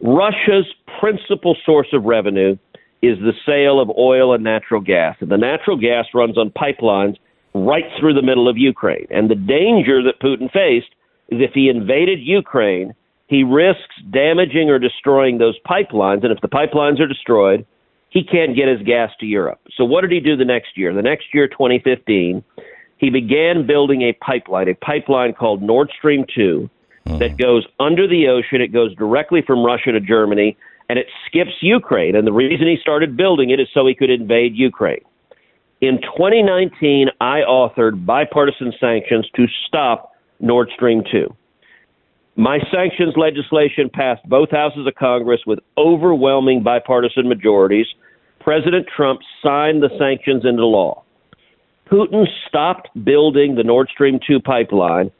Russia's 0.00 0.66
principal 1.00 1.56
source 1.64 1.86
of 1.92 2.04
revenue 2.04 2.56
is 3.00 3.18
the 3.18 3.32
sale 3.46 3.80
of 3.80 3.90
oil 3.96 4.34
and 4.34 4.42
natural 4.44 4.80
gas. 4.80 5.16
And 5.20 5.30
the 5.30 5.38
natural 5.38 5.76
gas 5.76 6.06
runs 6.12 6.36
on 6.36 6.50
pipelines 6.50 7.16
right 7.54 7.84
through 7.98 8.14
the 8.14 8.22
middle 8.22 8.48
of 8.48 8.56
Ukraine. 8.56 9.06
And 9.10 9.30
the 9.30 9.34
danger 9.34 10.02
that 10.02 10.20
Putin 10.20 10.50
faced 10.52 10.94
is 11.28 11.40
if 11.40 11.52
he 11.54 11.68
invaded 11.68 12.20
Ukraine, 12.20 12.94
he 13.26 13.44
risks 13.44 13.94
damaging 14.10 14.70
or 14.70 14.78
destroying 14.78 15.38
those 15.38 15.58
pipelines. 15.66 16.22
And 16.22 16.32
if 16.32 16.40
the 16.40 16.48
pipelines 16.48 17.00
are 17.00 17.06
destroyed, 17.06 17.66
he 18.10 18.22
can't 18.22 18.54
get 18.54 18.68
his 18.68 18.82
gas 18.82 19.10
to 19.20 19.26
Europe. 19.26 19.60
So 19.76 19.84
what 19.84 20.02
did 20.02 20.12
he 20.12 20.20
do 20.20 20.36
the 20.36 20.44
next 20.44 20.76
year? 20.76 20.92
The 20.92 21.02
next 21.02 21.26
year, 21.32 21.48
2015, 21.48 22.44
he 22.98 23.10
began 23.10 23.66
building 23.66 24.02
a 24.02 24.12
pipeline, 24.24 24.68
a 24.68 24.74
pipeline 24.74 25.32
called 25.32 25.62
Nord 25.62 25.90
Stream 25.96 26.26
2 26.34 26.70
hmm. 27.06 27.18
that 27.18 27.38
goes 27.38 27.66
under 27.80 28.06
the 28.06 28.28
ocean. 28.28 28.60
It 28.60 28.72
goes 28.72 28.94
directly 28.96 29.42
from 29.46 29.64
Russia 29.64 29.92
to 29.92 30.00
Germany 30.00 30.56
and 30.90 30.98
it 30.98 31.06
skips 31.26 31.56
Ukraine. 31.62 32.14
And 32.14 32.26
the 32.26 32.32
reason 32.32 32.66
he 32.66 32.76
started 32.80 33.16
building 33.16 33.48
it 33.48 33.58
is 33.58 33.68
so 33.72 33.86
he 33.86 33.94
could 33.94 34.10
invade 34.10 34.54
Ukraine. 34.54 35.00
In 35.82 36.00
2019, 36.00 37.08
I 37.20 37.40
authored 37.40 38.06
bipartisan 38.06 38.72
sanctions 38.78 39.28
to 39.34 39.46
stop 39.66 40.12
Nord 40.38 40.70
Stream 40.76 41.02
2. 41.10 41.26
My 42.36 42.60
sanctions 42.72 43.14
legislation 43.16 43.90
passed 43.92 44.22
both 44.28 44.52
houses 44.52 44.86
of 44.86 44.94
Congress 44.94 45.40
with 45.44 45.58
overwhelming 45.76 46.62
bipartisan 46.62 47.28
majorities. 47.28 47.86
President 48.38 48.86
Trump 48.96 49.22
signed 49.42 49.82
the 49.82 49.90
sanctions 49.98 50.44
into 50.44 50.64
law. 50.64 51.02
Putin 51.90 52.26
stopped 52.46 52.88
building 53.04 53.56
the 53.56 53.64
Nord 53.64 53.88
Stream 53.92 54.20
2 54.24 54.38
pipeline 54.38 55.10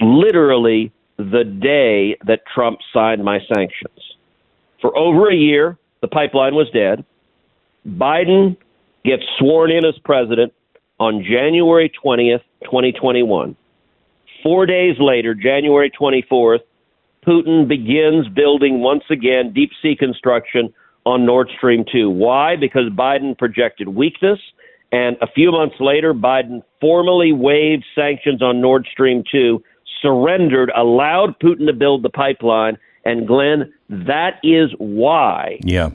literally 0.00 0.92
the 1.16 1.44
day 1.44 2.18
that 2.26 2.40
Trump 2.52 2.80
signed 2.92 3.22
my 3.22 3.38
sanctions. 3.54 4.00
For 4.80 4.96
over 4.98 5.30
a 5.30 5.36
year, 5.36 5.78
the 6.00 6.08
pipeline 6.08 6.56
was 6.56 6.68
dead. 6.74 7.04
Biden 7.86 8.56
gets 9.04 9.22
sworn 9.38 9.70
in 9.70 9.84
as 9.84 9.98
president 10.04 10.52
on 11.00 11.22
January 11.22 11.90
20th, 12.04 12.42
2021. 12.64 13.56
Four 14.42 14.66
days 14.66 14.96
later, 14.98 15.34
January 15.34 15.90
24th, 15.90 16.60
Putin 17.26 17.68
begins 17.68 18.28
building 18.28 18.80
once 18.80 19.04
again 19.10 19.52
deep 19.52 19.70
sea 19.82 19.96
construction 19.96 20.72
on 21.04 21.26
Nord 21.26 21.50
Stream 21.56 21.84
2. 21.90 22.10
Why? 22.10 22.56
Because 22.56 22.90
Biden 22.90 23.36
projected 23.36 23.88
weakness. 23.88 24.38
And 24.92 25.16
a 25.20 25.26
few 25.26 25.52
months 25.52 25.76
later, 25.80 26.14
Biden 26.14 26.62
formally 26.80 27.32
waived 27.32 27.84
sanctions 27.94 28.42
on 28.42 28.60
Nord 28.60 28.86
Stream 28.90 29.22
2, 29.30 29.62
surrendered, 30.00 30.70
allowed 30.76 31.38
Putin 31.40 31.66
to 31.66 31.72
build 31.72 32.02
the 32.02 32.10
pipeline. 32.10 32.78
And 33.04 33.26
Glenn, 33.26 33.72
that 33.88 34.38
is 34.42 34.70
why 34.78 35.58
Yeah. 35.62 35.90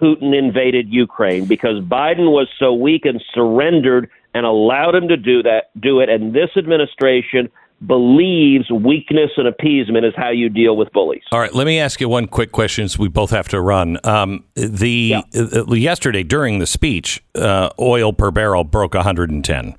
Putin 0.00 0.36
invaded 0.36 0.88
Ukraine 0.88 1.44
because 1.46 1.80
Biden 1.82 2.30
was 2.30 2.48
so 2.58 2.72
weak 2.72 3.04
and 3.04 3.22
surrendered 3.34 4.10
and 4.34 4.46
allowed 4.46 4.94
him 4.94 5.08
to 5.08 5.16
do 5.16 5.42
that 5.42 5.70
do 5.80 6.00
it 6.00 6.08
and 6.08 6.34
this 6.34 6.50
administration 6.56 7.50
believes 7.86 8.70
weakness 8.70 9.30
and 9.36 9.46
appeasement 9.46 10.04
is 10.04 10.12
how 10.16 10.30
you 10.30 10.48
deal 10.48 10.76
with 10.76 10.92
bullies. 10.92 11.22
All 11.30 11.38
right, 11.38 11.54
let 11.54 11.66
me 11.66 11.78
ask 11.78 12.00
you 12.00 12.08
one 12.08 12.26
quick 12.26 12.50
question. 12.50 12.88
So 12.88 13.00
we 13.00 13.08
both 13.08 13.30
have 13.30 13.48
to 13.48 13.60
run. 13.60 13.98
Um, 14.04 14.44
the 14.54 15.16
uh, 15.34 15.72
yesterday 15.72 16.24
during 16.24 16.58
the 16.58 16.66
speech, 16.66 17.22
uh, 17.34 17.70
oil 17.78 18.12
per 18.12 18.30
barrel 18.30 18.64
broke 18.64 18.94
110. 18.94 19.76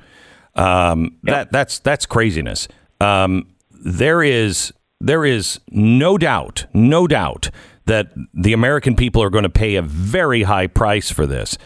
Um, 0.55 1.17
That 1.23 1.51
that's 1.51 1.79
that's 1.79 2.05
craziness. 2.05 2.67
Um, 3.01 3.47
there 3.71 4.23
is 4.23 4.73
there 5.01 5.25
is 5.25 5.59
no 5.71 6.17
doubt, 6.17 6.65
no 6.73 7.07
doubt 7.07 7.49
that 7.89 8.13
the 8.33 8.53
American 8.53 8.95
people 8.95 9.21
are 9.21 9.31
going 9.31 9.43
to 9.43 9.49
pay 9.49 9.75
a 9.75 9.81
very 9.81 10.43
high 10.43 10.67
price 10.67 11.11
for 11.11 11.25
this. 11.25 11.57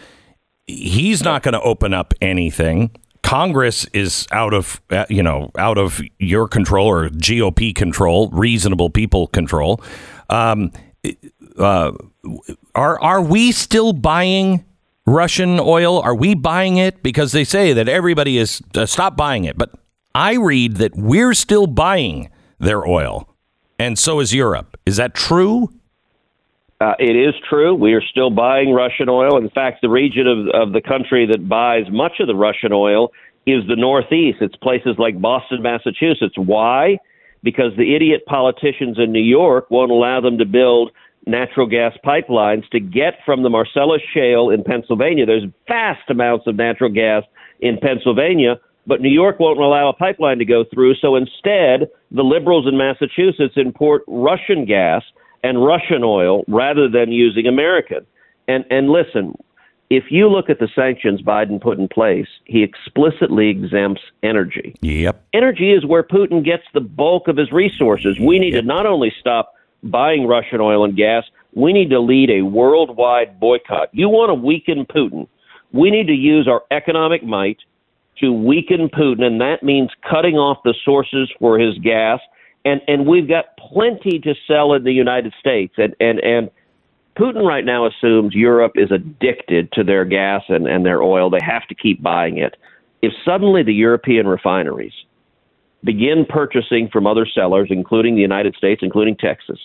He's 0.66 1.22
not 1.22 1.42
going 1.42 1.52
to 1.52 1.60
open 1.60 1.92
up 1.92 2.14
anything. 2.22 2.90
Congress 3.22 3.86
is 3.92 4.26
out 4.32 4.52
of 4.52 4.80
uh, 4.90 5.06
you 5.08 5.22
know 5.22 5.50
out 5.56 5.78
of 5.78 6.00
your 6.18 6.48
control 6.48 6.86
or 6.86 7.08
GOP 7.10 7.74
control, 7.74 8.28
reasonable 8.30 8.90
people 8.90 9.26
control. 9.28 9.82
Um, 10.28 10.72
uh, 11.58 11.92
are 12.74 13.00
are 13.00 13.22
we 13.22 13.52
still 13.52 13.92
buying 13.92 14.64
Russian 15.06 15.60
oil? 15.60 16.00
Are 16.00 16.14
we 16.14 16.34
buying 16.34 16.78
it 16.78 17.02
because 17.02 17.32
they 17.32 17.44
say 17.44 17.72
that 17.74 17.88
everybody 17.88 18.38
is 18.38 18.62
uh, 18.74 18.86
stop 18.86 19.16
buying 19.16 19.44
it? 19.44 19.56
But 19.58 19.72
I 20.14 20.34
read 20.34 20.76
that 20.76 20.96
we're 20.96 21.34
still 21.34 21.66
buying 21.66 22.30
their 22.58 22.86
oil, 22.86 23.28
and 23.78 23.98
so 23.98 24.20
is 24.20 24.32
Europe. 24.34 24.78
Is 24.86 24.96
that 24.96 25.14
true? 25.14 25.70
Uh, 26.80 26.94
it 26.98 27.16
is 27.16 27.34
true. 27.48 27.74
We 27.74 27.94
are 27.94 28.02
still 28.02 28.30
buying 28.30 28.72
Russian 28.72 29.08
oil. 29.08 29.38
In 29.38 29.48
fact, 29.50 29.80
the 29.80 29.88
region 29.88 30.26
of, 30.26 30.48
of 30.48 30.72
the 30.72 30.80
country 30.80 31.26
that 31.26 31.48
buys 31.48 31.84
much 31.90 32.14
of 32.20 32.26
the 32.26 32.34
Russian 32.34 32.72
oil 32.72 33.12
is 33.46 33.62
the 33.68 33.76
Northeast. 33.76 34.38
It's 34.40 34.56
places 34.56 34.96
like 34.98 35.20
Boston, 35.20 35.62
Massachusetts. 35.62 36.34
Why? 36.36 36.98
Because 37.42 37.72
the 37.76 37.94
idiot 37.94 38.24
politicians 38.26 38.98
in 38.98 39.12
New 39.12 39.22
York 39.22 39.70
won't 39.70 39.90
allow 39.90 40.20
them 40.20 40.38
to 40.38 40.44
build 40.44 40.90
natural 41.26 41.66
gas 41.66 41.92
pipelines 42.04 42.68
to 42.70 42.80
get 42.80 43.14
from 43.24 43.42
the 43.42 43.50
Marcellus 43.50 44.02
Shale 44.12 44.50
in 44.50 44.64
Pennsylvania. 44.64 45.26
There's 45.26 45.44
vast 45.68 46.10
amounts 46.10 46.46
of 46.46 46.56
natural 46.56 46.90
gas 46.90 47.22
in 47.60 47.78
Pennsylvania, 47.78 48.56
but 48.86 49.00
New 49.00 49.10
York 49.10 49.38
won't 49.40 49.58
allow 49.58 49.88
a 49.88 49.94
pipeline 49.94 50.38
to 50.38 50.44
go 50.44 50.64
through. 50.72 50.96
So 50.96 51.16
instead, 51.16 51.88
the 52.10 52.22
liberals 52.22 52.66
in 52.66 52.76
Massachusetts 52.76 53.54
import 53.56 54.02
Russian 54.06 54.66
gas 54.66 55.02
and 55.44 55.64
Russian 55.64 56.02
oil 56.02 56.42
rather 56.48 56.88
than 56.88 57.12
using 57.12 57.46
American. 57.46 58.04
And 58.48 58.64
and 58.70 58.88
listen, 58.88 59.38
if 59.90 60.04
you 60.10 60.28
look 60.28 60.50
at 60.50 60.58
the 60.58 60.68
sanctions 60.74 61.22
Biden 61.22 61.60
put 61.60 61.78
in 61.78 61.86
place, 61.86 62.26
he 62.46 62.64
explicitly 62.64 63.48
exempts 63.48 64.00
energy. 64.24 64.74
Yep. 64.80 65.22
Energy 65.32 65.72
is 65.72 65.86
where 65.86 66.02
Putin 66.02 66.44
gets 66.44 66.64
the 66.72 66.80
bulk 66.80 67.28
of 67.28 67.36
his 67.36 67.52
resources. 67.52 68.18
We 68.18 68.40
need 68.40 68.52
to 68.52 68.62
not 68.62 68.86
only 68.86 69.12
stop 69.20 69.54
buying 69.84 70.26
Russian 70.26 70.60
oil 70.60 70.84
and 70.84 70.96
gas, 70.96 71.24
we 71.52 71.72
need 71.72 71.90
to 71.90 72.00
lead 72.00 72.30
a 72.30 72.42
worldwide 72.42 73.38
boycott. 73.38 73.90
You 73.92 74.08
want 74.08 74.30
to 74.30 74.34
weaken 74.34 74.86
Putin. 74.86 75.28
We 75.72 75.90
need 75.90 76.06
to 76.06 76.14
use 76.14 76.48
our 76.48 76.62
economic 76.70 77.22
might 77.22 77.58
to 78.20 78.32
weaken 78.32 78.88
Putin, 78.88 79.22
and 79.22 79.40
that 79.40 79.62
means 79.62 79.90
cutting 80.08 80.36
off 80.36 80.58
the 80.64 80.74
sources 80.84 81.30
for 81.38 81.58
his 81.58 81.76
gas. 81.78 82.20
And 82.64 82.80
and 82.88 83.06
we've 83.06 83.28
got 83.28 83.56
plenty 83.58 84.18
to 84.20 84.34
sell 84.46 84.72
in 84.72 84.84
the 84.84 84.92
United 84.92 85.34
States. 85.38 85.74
And 85.76 85.94
and 86.00 86.18
and 86.20 86.50
Putin 87.16 87.46
right 87.46 87.64
now 87.64 87.86
assumes 87.86 88.34
Europe 88.34 88.72
is 88.74 88.90
addicted 88.90 89.70
to 89.72 89.84
their 89.84 90.04
gas 90.04 90.42
and, 90.48 90.66
and 90.66 90.84
their 90.84 91.02
oil. 91.02 91.30
They 91.30 91.44
have 91.44 91.66
to 91.68 91.74
keep 91.74 92.02
buying 92.02 92.38
it. 92.38 92.56
If 93.02 93.12
suddenly 93.24 93.62
the 93.62 93.74
European 93.74 94.26
refineries 94.26 94.94
begin 95.84 96.24
purchasing 96.28 96.88
from 96.92 97.06
other 97.06 97.26
sellers, 97.26 97.68
including 97.70 98.14
the 98.14 98.22
United 98.22 98.56
States, 98.56 98.80
including 98.82 99.16
Texas, 99.16 99.58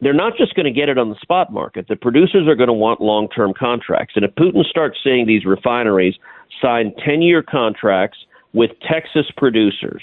they're 0.00 0.14
not 0.14 0.36
just 0.36 0.54
going 0.54 0.64
to 0.64 0.72
get 0.72 0.88
it 0.88 0.96
on 0.96 1.10
the 1.10 1.16
spot 1.20 1.52
market. 1.52 1.86
The 1.88 1.96
producers 1.96 2.46
are 2.46 2.54
going 2.54 2.68
to 2.68 2.72
want 2.72 3.00
long 3.00 3.28
term 3.28 3.52
contracts. 3.52 4.14
And 4.16 4.24
if 4.24 4.34
Putin 4.36 4.64
starts 4.64 4.98
seeing 5.02 5.26
these 5.26 5.44
refineries 5.44 6.14
sign 6.62 6.94
10 7.04 7.22
year 7.22 7.42
contracts 7.42 8.18
with 8.52 8.70
Texas 8.88 9.26
producers, 9.36 10.02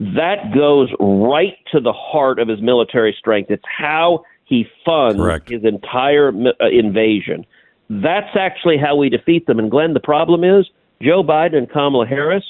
that 0.00 0.54
goes 0.54 0.88
right 0.98 1.56
to 1.72 1.80
the 1.80 1.92
heart 1.92 2.38
of 2.38 2.48
his 2.48 2.60
military 2.62 3.14
strength. 3.18 3.50
It's 3.50 3.62
how 3.66 4.24
he 4.44 4.66
funds 4.84 5.16
Correct. 5.16 5.50
his 5.50 5.62
entire 5.62 6.30
uh, 6.30 6.68
invasion. 6.72 7.44
That's 7.90 8.34
actually 8.34 8.78
how 8.78 8.96
we 8.96 9.10
defeat 9.10 9.46
them. 9.46 9.58
And 9.58 9.70
Glenn, 9.70 9.92
the 9.92 10.00
problem 10.00 10.42
is 10.42 10.66
Joe 11.02 11.22
Biden 11.22 11.56
and 11.56 11.70
Kamala 11.70 12.06
Harris, 12.06 12.44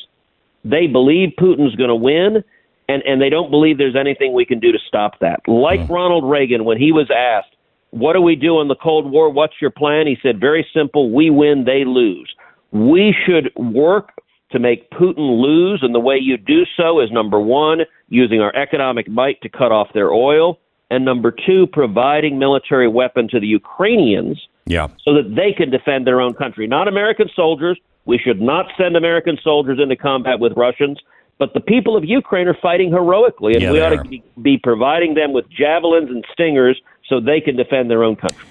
they 0.64 0.86
believe 0.86 1.30
Putin's 1.40 1.74
going 1.74 1.88
to 1.88 1.94
win, 1.96 2.44
and, 2.88 3.02
and 3.02 3.20
they 3.20 3.30
don't 3.30 3.50
believe 3.50 3.78
there's 3.78 3.96
anything 3.96 4.32
we 4.32 4.44
can 4.44 4.60
do 4.60 4.70
to 4.70 4.78
stop 4.86 5.18
that. 5.20 5.40
Like 5.48 5.88
Ronald 5.88 6.30
Reagan, 6.30 6.64
when 6.64 6.78
he 6.78 6.92
was 6.92 7.10
asked, 7.10 7.56
What 7.90 8.12
do 8.12 8.20
we 8.20 8.36
do 8.36 8.60
in 8.60 8.68
the 8.68 8.76
Cold 8.76 9.10
War? 9.10 9.28
What's 9.28 9.54
your 9.60 9.70
plan? 9.70 10.06
He 10.06 10.16
said, 10.22 10.38
Very 10.38 10.66
simple 10.72 11.10
we 11.10 11.30
win, 11.30 11.64
they 11.64 11.84
lose. 11.84 12.32
We 12.70 13.14
should 13.26 13.50
work 13.56 14.10
to 14.52 14.58
make 14.58 14.90
Putin 14.90 15.40
lose, 15.40 15.80
and 15.82 15.94
the 15.94 16.00
way 16.00 16.16
you 16.16 16.36
do 16.36 16.64
so 16.76 17.00
is 17.00 17.10
number 17.10 17.38
one, 17.40 17.80
using 18.08 18.40
our 18.40 18.54
economic 18.56 19.08
might 19.08 19.40
to 19.42 19.48
cut 19.48 19.70
off 19.72 19.88
their 19.94 20.12
oil, 20.12 20.58
and 20.90 21.04
number 21.04 21.30
two, 21.30 21.66
providing 21.68 22.38
military 22.38 22.88
weapon 22.88 23.28
to 23.28 23.38
the 23.38 23.46
Ukrainians 23.46 24.38
Yeah. 24.66 24.88
so 25.04 25.14
that 25.14 25.34
they 25.36 25.52
can 25.52 25.70
defend 25.70 26.06
their 26.06 26.20
own 26.20 26.34
country. 26.34 26.66
Not 26.66 26.88
American 26.88 27.28
soldiers. 27.34 27.78
We 28.06 28.18
should 28.18 28.40
not 28.40 28.66
send 28.76 28.96
American 28.96 29.38
soldiers 29.42 29.78
into 29.80 29.94
combat 29.94 30.40
with 30.40 30.54
Russians. 30.56 30.98
But 31.38 31.54
the 31.54 31.60
people 31.60 31.96
of 31.96 32.04
Ukraine 32.04 32.48
are 32.48 32.58
fighting 32.60 32.90
heroically, 32.90 33.54
and 33.54 33.62
Yeah, 33.62 33.72
we 33.72 33.80
ought 33.80 33.92
are. 33.94 34.02
to 34.02 34.08
be, 34.08 34.22
be 34.42 34.58
providing 34.58 35.14
them 35.14 35.32
with 35.32 35.48
javelins 35.48 36.10
and 36.10 36.22
stingers 36.32 36.78
so 37.08 37.18
they 37.18 37.40
can 37.40 37.56
defend 37.56 37.90
their 37.90 38.04
own 38.04 38.16
country. 38.16 38.46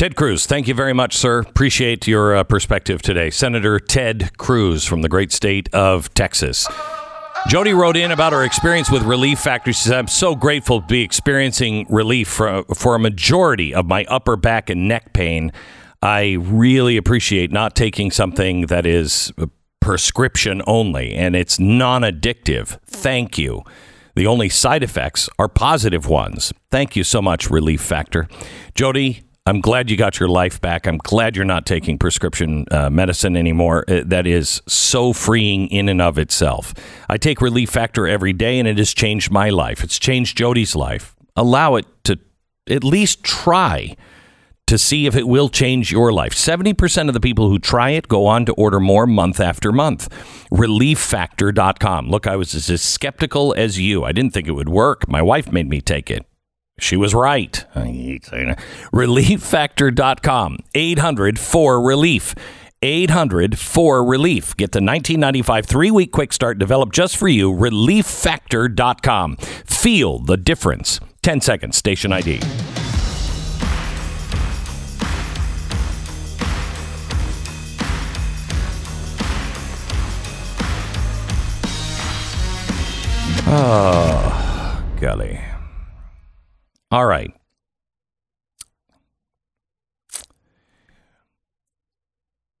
Ted 0.00 0.16
Cruz, 0.16 0.46
thank 0.46 0.66
you 0.66 0.72
very 0.72 0.94
much, 0.94 1.14
sir. 1.14 1.40
Appreciate 1.40 2.06
your 2.06 2.34
uh, 2.34 2.42
perspective 2.42 3.02
today. 3.02 3.28
Senator 3.28 3.78
Ted 3.78 4.34
Cruz 4.38 4.82
from 4.82 5.02
the 5.02 5.10
great 5.10 5.30
state 5.30 5.68
of 5.74 6.14
Texas. 6.14 6.66
Jody 7.48 7.74
wrote 7.74 7.98
in 7.98 8.10
about 8.10 8.32
her 8.32 8.42
experience 8.42 8.90
with 8.90 9.02
Relief 9.02 9.38
Factor. 9.38 9.74
She 9.74 9.88
said, 9.88 9.98
I'm 9.98 10.08
so 10.08 10.34
grateful 10.34 10.80
to 10.80 10.86
be 10.86 11.02
experiencing 11.02 11.84
relief 11.90 12.28
for, 12.28 12.64
for 12.74 12.94
a 12.94 12.98
majority 12.98 13.74
of 13.74 13.84
my 13.84 14.06
upper 14.08 14.36
back 14.36 14.70
and 14.70 14.88
neck 14.88 15.12
pain. 15.12 15.52
I 16.00 16.38
really 16.40 16.96
appreciate 16.96 17.52
not 17.52 17.76
taking 17.76 18.10
something 18.10 18.68
that 18.68 18.86
is 18.86 19.34
prescription 19.80 20.62
only 20.66 21.12
and 21.12 21.36
it's 21.36 21.58
non 21.58 22.04
addictive. 22.04 22.78
Thank 22.86 23.36
you. 23.36 23.64
The 24.14 24.26
only 24.26 24.48
side 24.48 24.82
effects 24.82 25.28
are 25.38 25.46
positive 25.46 26.06
ones. 26.06 26.54
Thank 26.70 26.96
you 26.96 27.04
so 27.04 27.20
much, 27.20 27.50
Relief 27.50 27.82
Factor. 27.82 28.28
Jody, 28.74 29.24
I'm 29.50 29.60
glad 29.60 29.90
you 29.90 29.96
got 29.96 30.20
your 30.20 30.28
life 30.28 30.60
back. 30.60 30.86
I'm 30.86 30.98
glad 30.98 31.34
you're 31.34 31.44
not 31.44 31.66
taking 31.66 31.98
prescription 31.98 32.66
uh, 32.70 32.88
medicine 32.88 33.36
anymore. 33.36 33.84
Uh, 33.88 34.04
that 34.06 34.24
is 34.24 34.62
so 34.68 35.12
freeing 35.12 35.66
in 35.66 35.88
and 35.88 36.00
of 36.00 36.18
itself. 36.18 36.72
I 37.08 37.16
take 37.16 37.40
Relief 37.40 37.68
Factor 37.68 38.06
every 38.06 38.32
day, 38.32 38.60
and 38.60 38.68
it 38.68 38.78
has 38.78 38.94
changed 38.94 39.32
my 39.32 39.50
life. 39.50 39.82
It's 39.82 39.98
changed 39.98 40.38
Jody's 40.38 40.76
life. 40.76 41.16
Allow 41.34 41.74
it 41.74 41.86
to 42.04 42.20
at 42.68 42.84
least 42.84 43.24
try 43.24 43.96
to 44.68 44.78
see 44.78 45.06
if 45.06 45.16
it 45.16 45.26
will 45.26 45.48
change 45.48 45.90
your 45.90 46.12
life. 46.12 46.32
70% 46.32 47.08
of 47.08 47.14
the 47.14 47.18
people 47.18 47.48
who 47.48 47.58
try 47.58 47.90
it 47.90 48.06
go 48.06 48.26
on 48.26 48.46
to 48.46 48.52
order 48.52 48.78
more 48.78 49.04
month 49.04 49.40
after 49.40 49.72
month. 49.72 50.08
ReliefFactor.com. 50.52 52.08
Look, 52.08 52.28
I 52.28 52.36
was 52.36 52.54
as 52.70 52.80
skeptical 52.80 53.52
as 53.58 53.80
you. 53.80 54.04
I 54.04 54.12
didn't 54.12 54.32
think 54.32 54.46
it 54.46 54.52
would 54.52 54.68
work. 54.68 55.08
My 55.08 55.22
wife 55.22 55.50
made 55.50 55.68
me 55.68 55.80
take 55.80 56.08
it. 56.08 56.24
She 56.82 56.96
was 56.96 57.14
right. 57.14 57.64
ReliefFactor.com. 58.92 60.58
800 60.74 61.38
for 61.38 61.80
relief. 61.80 62.34
800 62.82 63.58
for 63.58 64.04
relief. 64.04 64.56
Get 64.56 64.72
the 64.72 64.78
1995 64.78 65.66
three 65.66 65.90
week 65.90 66.12
quick 66.12 66.32
start 66.32 66.58
developed 66.58 66.94
just 66.94 67.16
for 67.16 67.28
you. 67.28 67.52
ReliefFactor.com. 67.52 69.36
Feel 69.36 70.18
the 70.18 70.36
difference. 70.36 71.00
10 71.22 71.40
seconds. 71.42 71.76
Station 71.76 72.12
ID. 72.12 72.40
Oh, 83.52 83.56
ah, 83.56 84.82
golly. 85.00 85.40
All 86.90 87.06
right. 87.06 87.32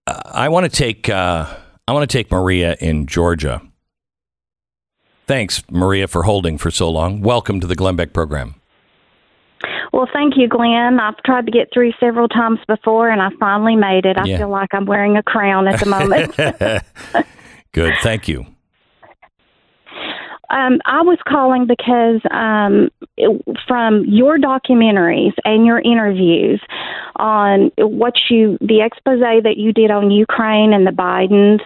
Uh, 0.06 0.20
I 0.26 0.48
want 0.48 0.70
to 0.70 0.70
take 0.70 1.08
uh, 1.08 1.46
I 1.86 1.92
want 1.92 2.08
to 2.08 2.18
take 2.18 2.30
Maria 2.30 2.76
in 2.80 3.06
Georgia. 3.06 3.62
Thanks, 5.26 5.62
Maria, 5.70 6.08
for 6.08 6.24
holding 6.24 6.58
for 6.58 6.70
so 6.70 6.90
long. 6.90 7.20
Welcome 7.20 7.60
to 7.60 7.66
the 7.66 7.76
Glenn 7.76 7.94
Beck 7.96 8.12
program. 8.12 8.56
Well, 9.92 10.08
thank 10.12 10.36
you, 10.36 10.48
Glenn. 10.48 10.98
I've 11.00 11.16
tried 11.24 11.46
to 11.46 11.52
get 11.52 11.68
through 11.72 11.92
several 12.00 12.26
times 12.28 12.58
before, 12.66 13.10
and 13.10 13.20
I 13.20 13.28
finally 13.38 13.76
made 13.76 14.06
it. 14.06 14.16
I 14.16 14.24
Yeah. 14.24 14.38
feel 14.38 14.48
like 14.48 14.68
I'm 14.72 14.86
wearing 14.86 15.16
a 15.16 15.22
crown 15.22 15.68
at 15.68 15.78
the 15.80 15.86
moment. 15.86 16.34
Good. 17.72 17.94
Thank 18.02 18.26
you. 18.28 18.46
Um, 20.50 20.80
I 20.84 21.02
was 21.02 21.18
calling 21.28 21.66
because 21.66 22.20
um, 22.30 22.90
it- 23.16 23.58
from 23.66 24.04
your 24.06 24.36
documentaries 24.38 25.32
and 25.44 25.64
your 25.64 25.78
interviews 25.80 26.60
on 27.16 27.70
what 27.78 28.14
you, 28.28 28.58
the 28.60 28.82
expose 28.82 29.20
that 29.20 29.56
you 29.56 29.72
did 29.72 29.90
on 29.90 30.10
Ukraine 30.10 30.72
and 30.72 30.86
the 30.86 30.90
Bidens, 30.90 31.60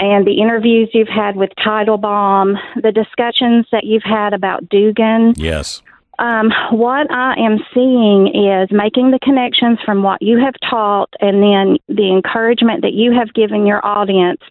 and 0.00 0.26
the 0.26 0.40
interviews 0.40 0.90
you've 0.92 1.08
had 1.08 1.36
with 1.36 1.50
Teitelbaum, 1.58 2.56
the 2.80 2.92
discussions 2.92 3.66
that 3.72 3.84
you've 3.84 4.04
had 4.04 4.32
about 4.32 4.64
Dugin. 4.68 5.34
Yes. 5.36 5.82
Um, 6.20 6.52
what 6.70 7.10
I 7.10 7.34
am 7.38 7.58
seeing 7.72 8.28
is 8.28 8.68
making 8.70 9.10
the 9.10 9.18
connections 9.22 9.78
from 9.84 10.02
what 10.02 10.20
you 10.20 10.38
have 10.38 10.54
taught 10.68 11.08
and 11.20 11.42
then 11.42 11.78
the 11.88 12.12
encouragement 12.12 12.82
that 12.82 12.92
you 12.92 13.10
have 13.12 13.32
given 13.32 13.66
your 13.66 13.84
audience 13.84 14.42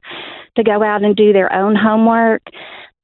to 0.56 0.64
go 0.64 0.84
out 0.84 1.04
and 1.04 1.16
do 1.16 1.32
their 1.32 1.54
own 1.54 1.76
homework. 1.76 2.42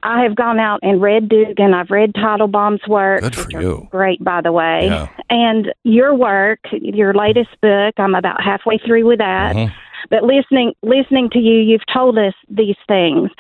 I 0.06 0.22
have 0.22 0.36
gone 0.36 0.60
out 0.60 0.80
and 0.84 1.02
read 1.02 1.30
Dugin. 1.30 1.74
I've 1.74 1.90
read 1.90 2.14
Teitelbaum's 2.14 2.88
work. 2.88 3.22
Good 3.22 3.36
for 3.36 3.52
you. 3.52 3.88
Great, 3.90 4.24
by 4.24 4.42
the 4.42 4.52
way. 4.52 4.86
Yeah. 4.86 5.08
And 5.30 5.74
your 5.84 6.14
work, 6.14 6.60
your 6.72 7.14
latest 7.14 7.50
book, 7.62 7.96
I'm 7.98 8.14
about 8.14 8.42
halfway 8.42 8.78
through 8.78 9.08
with 9.08 9.20
that. 9.20 9.56
Mm-hmm. 9.56 9.74
But 10.12 10.24
listening, 10.24 10.74
listening 10.84 11.30
to 11.32 11.40
you, 11.40 11.60
you've 11.60 11.86
told 11.92 12.20
us 12.20 12.34
these 12.48 12.76
things. 12.88 13.32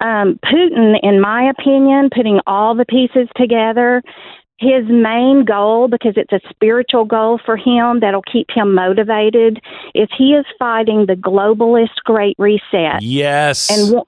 Um, 0.00 0.40
Putin, 0.44 0.98
in 1.02 1.20
my 1.20 1.48
opinion, 1.48 2.10
putting 2.12 2.40
all 2.46 2.74
the 2.74 2.86
pieces 2.86 3.28
together, 3.36 4.02
his 4.58 4.84
main 4.88 5.44
goal, 5.44 5.88
because 5.88 6.14
it's 6.16 6.32
a 6.32 6.40
spiritual 6.50 7.04
goal 7.04 7.38
for 7.44 7.56
him 7.56 8.00
that'll 8.00 8.22
keep 8.22 8.50
him 8.50 8.74
motivated, 8.74 9.60
is 9.94 10.08
he 10.16 10.32
is 10.34 10.44
fighting 10.58 11.06
the 11.06 11.14
globalist 11.14 11.96
Great 12.04 12.34
Reset. 12.38 13.00
Yes. 13.00 13.70
And 13.70 13.94
wa- 13.94 14.04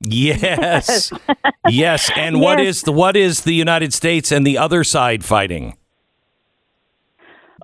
yes. 0.00 1.12
yes. 1.68 2.10
And 2.16 2.40
what 2.40 2.58
Yes. 2.58 2.76
is 2.78 2.82
the 2.82 2.92
what 2.92 3.16
is 3.16 3.42
the 3.42 3.54
United 3.54 3.92
States 3.92 4.30
and 4.32 4.46
the 4.46 4.58
other 4.58 4.84
side 4.84 5.24
fighting? 5.24 5.76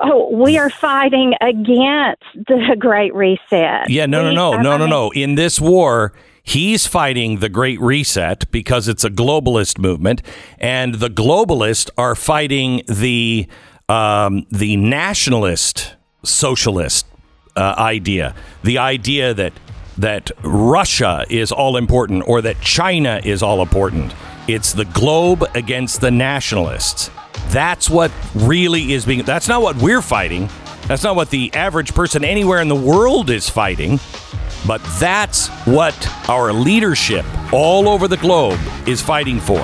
Oh, 0.01 0.29
we 0.37 0.59
are 0.59 0.71
fighting 0.71 1.35
against 1.41 2.23
the 2.35 2.75
Great 2.79 3.15
Reset. 3.15 3.89
Yeah, 3.89 4.07
no, 4.07 4.23
no, 4.23 4.29
We- 4.31 4.35
no, 4.35 4.53
I 4.55 4.63
no, 4.63 4.77
no, 4.77 4.87
no. 4.87 5.11
In 5.13 5.37
this 5.37 5.61
war, 5.61 6.13
he's 6.43 6.87
fighting 6.89 7.39
the 7.39 7.49
Great 7.49 7.81
Reset 7.81 8.51
because 8.51 8.89
it's 8.89 9.05
a 9.05 9.11
globalist 9.11 9.79
movement, 9.79 10.21
and 10.59 10.97
the 10.97 11.09
globalists 11.09 11.91
are 11.97 12.17
fighting 12.17 12.83
the 12.89 13.47
um, 13.89 14.47
the 14.51 14.77
nationalist 14.77 15.95
socialist 16.25 17.07
uh, 17.55 17.75
idea, 17.79 18.35
the 18.65 18.79
idea 18.79 19.33
that 19.33 19.53
that 19.99 20.31
Russia 20.43 21.25
is 21.31 21.53
all 21.53 21.77
important 21.77 22.25
or 22.27 22.43
that 22.43 22.61
China 22.61 23.21
is 23.25 23.43
all 23.43 23.63
important. 23.63 24.15
It's 24.49 24.73
the 24.73 24.85
globe 24.87 25.45
against 25.55 26.01
the 26.01 26.11
nationalists. 26.11 27.11
That's 27.49 27.89
what 27.89 28.11
really 28.35 28.93
is 28.93 29.05
being. 29.07 29.23
That's 29.23 29.49
not 29.49 29.63
what 29.63 29.77
we're 29.77 30.03
fighting. 30.03 30.49
That's 30.87 31.03
not 31.03 31.17
what 31.17 31.31
the 31.31 31.53
average 31.55 31.95
person 31.95 32.25
anywhere 32.25 32.61
in 32.61 32.69
the 32.69 32.75
world 32.75 33.31
is 33.31 33.49
fighting. 33.49 33.99
But 34.67 34.83
that's 34.99 35.49
what 35.67 35.95
our 36.29 36.53
leadership 36.53 37.25
all 37.53 37.89
over 37.89 38.09
the 38.09 38.17
globe 38.17 38.59
is 38.87 39.01
fighting 39.01 39.41
for. 39.41 39.63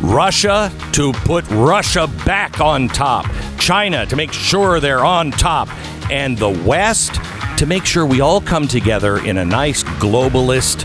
Russia 0.00 0.72
to 0.92 1.12
put 1.12 1.48
Russia 1.50 2.06
back 2.24 2.60
on 2.60 2.88
top, 2.88 3.26
China 3.58 4.06
to 4.06 4.16
make 4.16 4.32
sure 4.32 4.80
they're 4.80 5.04
on 5.04 5.30
top, 5.30 5.68
and 6.10 6.38
the 6.38 6.50
West 6.50 7.14
to 7.58 7.66
make 7.66 7.84
sure 7.84 8.06
we 8.06 8.20
all 8.20 8.40
come 8.40 8.68
together 8.68 9.18
in 9.24 9.38
a 9.38 9.44
nice 9.44 9.82
globalist 9.82 10.84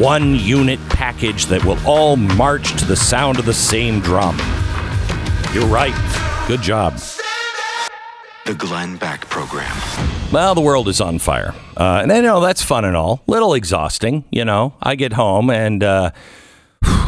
one 0.00 0.34
unit 0.36 0.78
package 0.90 1.46
that 1.46 1.64
will 1.64 1.78
all 1.86 2.16
march 2.16 2.76
to 2.78 2.84
the 2.84 2.96
sound 2.96 3.38
of 3.38 3.46
the 3.46 3.54
same 3.54 4.00
drum. 4.00 4.36
You're 5.52 5.66
right. 5.66 5.94
Good 6.46 6.62
job. 6.62 6.98
The 8.44 8.54
Glenn 8.54 8.96
Beck 8.96 9.28
Program. 9.28 9.76
Well, 10.32 10.54
the 10.54 10.60
world 10.60 10.88
is 10.88 11.00
on 11.00 11.18
fire. 11.18 11.54
Uh, 11.76 12.00
and 12.02 12.12
I 12.12 12.20
know 12.20 12.40
that's 12.40 12.62
fun 12.62 12.84
and 12.84 12.96
all. 12.96 13.22
Little 13.26 13.54
exhausting, 13.54 14.24
you 14.30 14.44
know. 14.44 14.74
I 14.82 14.94
get 14.94 15.14
home 15.14 15.50
and 15.50 15.82
uh, 15.82 16.10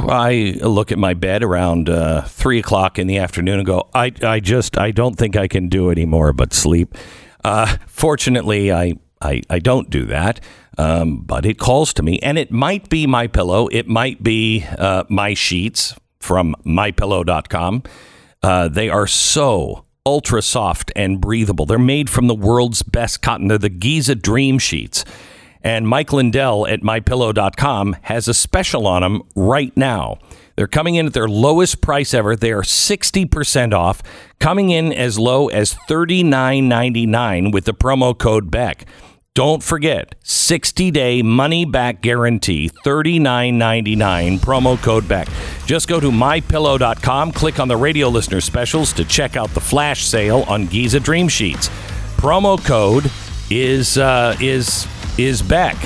I 0.09 0.59
look 0.63 0.93
at 0.93 0.99
my 0.99 1.15
bed 1.15 1.43
around 1.43 1.89
uh, 1.89 2.23
three 2.23 2.59
o'clock 2.59 2.99
in 2.99 3.07
the 3.07 3.19
afternoon 3.19 3.59
and 3.59 3.67
go, 3.67 3.89
I, 3.95 4.13
I 4.23 4.41
just, 4.41 4.79
I 4.79 4.91
don't 4.91 5.17
think 5.17 5.37
I 5.37 5.49
can 5.49 5.69
do 5.69 5.91
anymore 5.91 6.33
but 6.33 6.53
sleep. 6.53 6.97
Uh, 7.45 7.77
fortunately, 7.87 8.73
I, 8.73 8.95
I, 9.21 9.43
I 9.51 9.59
don't 9.59 9.91
do 9.91 10.07
that. 10.07 10.41
Um, 10.79 11.19
but 11.23 11.45
it 11.45 11.59
calls 11.59 11.93
to 11.95 12.03
me, 12.03 12.19
and 12.21 12.39
it 12.39 12.51
might 12.51 12.89
be 12.89 13.07
my 13.07 13.27
pillow. 13.27 13.67
It 13.69 13.87
might 13.87 14.23
be 14.23 14.65
uh, 14.79 15.05
my 15.11 15.35
sheets 15.35 15.95
from 16.21 16.55
mypillow.com. 16.65 17.83
Uh, 18.43 18.69
they 18.69 18.89
are 18.89 19.07
so 19.07 19.85
ultra 20.07 20.41
soft 20.41 20.91
and 20.97 21.21
breathable. 21.21 21.67
They're 21.67 21.79
made 21.79 22.09
from 22.09 22.29
the 22.29 22.35
world's 22.35 22.83
best 22.83 23.21
cotton. 23.21 23.49
They're 23.49 23.59
the 23.59 23.69
Giza 23.69 24.15
Dream 24.15 24.59
Sheets. 24.59 25.05
And 25.63 25.87
Mike 25.87 26.13
Lindell 26.13 26.67
at 26.67 26.81
mypillow.com 26.81 27.97
has 28.03 28.29
a 28.29 28.35
special 28.35 28.87
on 28.87 29.03
them 29.03 29.23
right 29.35 29.77
now. 29.77 30.19
They're 30.57 30.67
coming 30.67 30.95
in 30.95 31.07
at 31.07 31.13
their 31.13 31.29
lowest 31.29 31.81
price 31.81 32.13
ever. 32.13 32.37
They 32.37 32.53
are 32.53 32.63
60% 32.63 33.73
off, 33.73 34.03
coming 34.39 34.71
in 34.71 34.93
as 34.93 35.19
low 35.19 35.49
as 35.49 35.75
$39.99 35.89 37.53
with 37.53 37.65
the 37.65 37.75
promo 37.75 38.17
code 38.17 38.51
BECK. 38.51 38.87
Don't 39.35 39.63
forget, 39.63 40.17
60 40.25 40.91
day 40.91 41.23
money 41.23 41.65
back 41.65 42.03
guarantee, 42.03 42.69
$39.99, 42.85 44.39
promo 44.41 44.77
code 44.83 45.07
BECK. 45.09 45.29
Just 45.67 45.89
go 45.89 46.01
to 46.01 46.11
mypillow.com, 46.11 47.33
click 47.33 47.61
on 47.61 47.69
the 47.69 47.77
radio 47.77 48.09
listener 48.09 48.41
specials 48.41 48.93
to 48.93 49.05
check 49.05 49.37
out 49.37 49.49
the 49.51 49.61
flash 49.61 50.05
sale 50.05 50.45
on 50.49 50.67
Giza 50.67 50.99
Dream 50.99 51.29
Sheets. 51.29 51.69
Promo 52.17 52.63
code 52.63 53.11
is 53.51 53.97
uh, 53.99 54.37
is 54.41 54.87
is 55.19 55.43
BECK. 55.43 55.77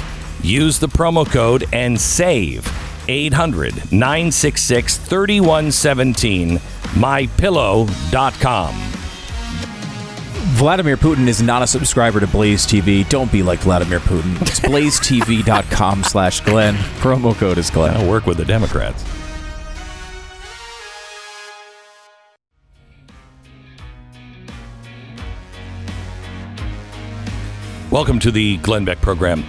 Use 0.43 0.79
the 0.79 0.89
promo 0.89 1.25
code 1.31 1.67
and 1.73 2.01
save 2.01 2.71
800 3.09 3.93
966 3.93 4.97
3117 4.99 6.59
mypillow.com. 6.95 8.75
Vladimir 10.55 10.97
Putin 10.97 11.27
is 11.27 11.43
not 11.43 11.63
a 11.63 11.67
subscriber 11.67 12.21
to 12.21 12.27
Blaze 12.27 12.65
TV. 12.65 13.09
Don't 13.09 13.33
be 13.33 13.43
like 13.43 13.59
Vladimir 13.61 13.99
Putin. 13.99 14.41
It's 14.43 14.61
blazetv.com 14.61 16.05
slash 16.05 16.41
Glenn. 16.43 16.75
Promo 17.01 17.35
code 17.35 17.59
is 17.59 17.71
Glenn. 17.71 17.97
I'll 17.97 18.09
work 18.09 18.27
with 18.27 18.37
the 18.37 18.45
Democrats. 18.45 19.05
Welcome 27.95 28.19
to 28.19 28.33
the 28.33 28.57
Glenn 28.57 28.85
Beck 28.85 29.01
program. 29.01 29.45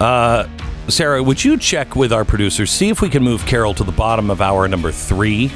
Uh, 0.00 0.48
Sarah, 0.88 1.22
would 1.22 1.44
you 1.44 1.56
check 1.56 1.94
with 1.94 2.12
our 2.12 2.24
producers, 2.24 2.72
see 2.72 2.88
if 2.88 3.00
we 3.00 3.08
can 3.08 3.22
move 3.22 3.46
Carol 3.46 3.72
to 3.74 3.84
the 3.84 3.92
bottom 3.92 4.32
of 4.32 4.40
hour 4.40 4.66
number 4.66 4.90
three? 4.90 5.52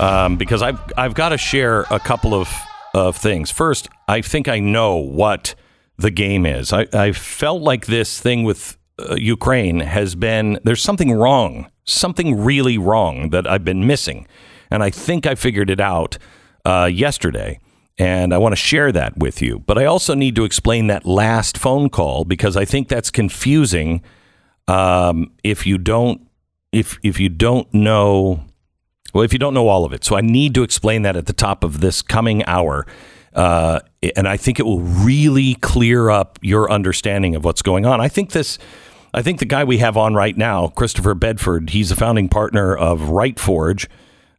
Um, 0.00 0.38
because 0.38 0.62
I've 0.62 0.80
I've 0.96 1.12
got 1.12 1.28
to 1.28 1.36
share 1.36 1.84
a 1.90 2.00
couple 2.00 2.32
of 2.32 2.50
of 2.94 3.18
things. 3.18 3.50
First, 3.50 3.90
I 4.08 4.22
think 4.22 4.48
I 4.48 4.60
know 4.60 4.96
what 4.96 5.54
the 5.98 6.10
game 6.10 6.46
is. 6.46 6.72
I, 6.72 6.86
I 6.94 7.12
felt 7.12 7.60
like 7.60 7.84
this 7.84 8.18
thing 8.18 8.44
with 8.44 8.78
uh, 8.98 9.16
Ukraine 9.16 9.80
has 9.80 10.14
been 10.14 10.58
there's 10.64 10.80
something 10.80 11.12
wrong, 11.12 11.70
something 11.84 12.42
really 12.42 12.78
wrong 12.78 13.28
that 13.28 13.46
I've 13.46 13.66
been 13.66 13.86
missing, 13.86 14.26
and 14.70 14.82
I 14.82 14.88
think 14.88 15.26
I 15.26 15.34
figured 15.34 15.68
it 15.68 15.80
out 15.80 16.16
uh, 16.64 16.88
yesterday. 16.90 17.60
And 17.98 18.32
I 18.32 18.38
want 18.38 18.52
to 18.52 18.56
share 18.56 18.92
that 18.92 19.18
with 19.18 19.42
you. 19.42 19.58
But 19.60 19.76
I 19.76 19.84
also 19.84 20.14
need 20.14 20.36
to 20.36 20.44
explain 20.44 20.86
that 20.86 21.04
last 21.04 21.58
phone 21.58 21.90
call 21.90 22.24
because 22.24 22.56
I 22.56 22.64
think 22.64 22.88
that's 22.88 23.10
confusing. 23.10 24.02
Um, 24.68 25.32
if 25.42 25.66
you 25.66 25.78
don't, 25.78 26.26
if 26.70 26.98
if 27.02 27.18
you 27.18 27.28
don't 27.28 27.72
know, 27.74 28.44
well, 29.12 29.24
if 29.24 29.32
you 29.32 29.38
don't 29.38 29.54
know 29.54 29.68
all 29.68 29.84
of 29.84 29.92
it, 29.92 30.04
so 30.04 30.16
I 30.16 30.20
need 30.20 30.54
to 30.54 30.62
explain 30.62 31.02
that 31.02 31.16
at 31.16 31.26
the 31.26 31.32
top 31.32 31.64
of 31.64 31.80
this 31.80 32.02
coming 32.02 32.44
hour. 32.44 32.86
Uh, 33.34 33.80
and 34.16 34.28
I 34.28 34.36
think 34.36 34.58
it 34.58 34.64
will 34.64 34.80
really 34.80 35.54
clear 35.56 36.10
up 36.10 36.38
your 36.42 36.70
understanding 36.70 37.34
of 37.34 37.44
what's 37.44 37.62
going 37.62 37.84
on. 37.86 38.00
I 38.00 38.08
think 38.08 38.32
this, 38.32 38.58
I 39.14 39.22
think 39.22 39.38
the 39.38 39.44
guy 39.44 39.64
we 39.64 39.78
have 39.78 39.96
on 39.96 40.14
right 40.14 40.36
now, 40.36 40.68
Christopher 40.68 41.14
Bedford, 41.14 41.70
he's 41.70 41.90
a 41.90 41.96
founding 41.96 42.28
partner 42.28 42.76
of 42.76 43.10
Right 43.10 43.38
Forge, 43.38 43.88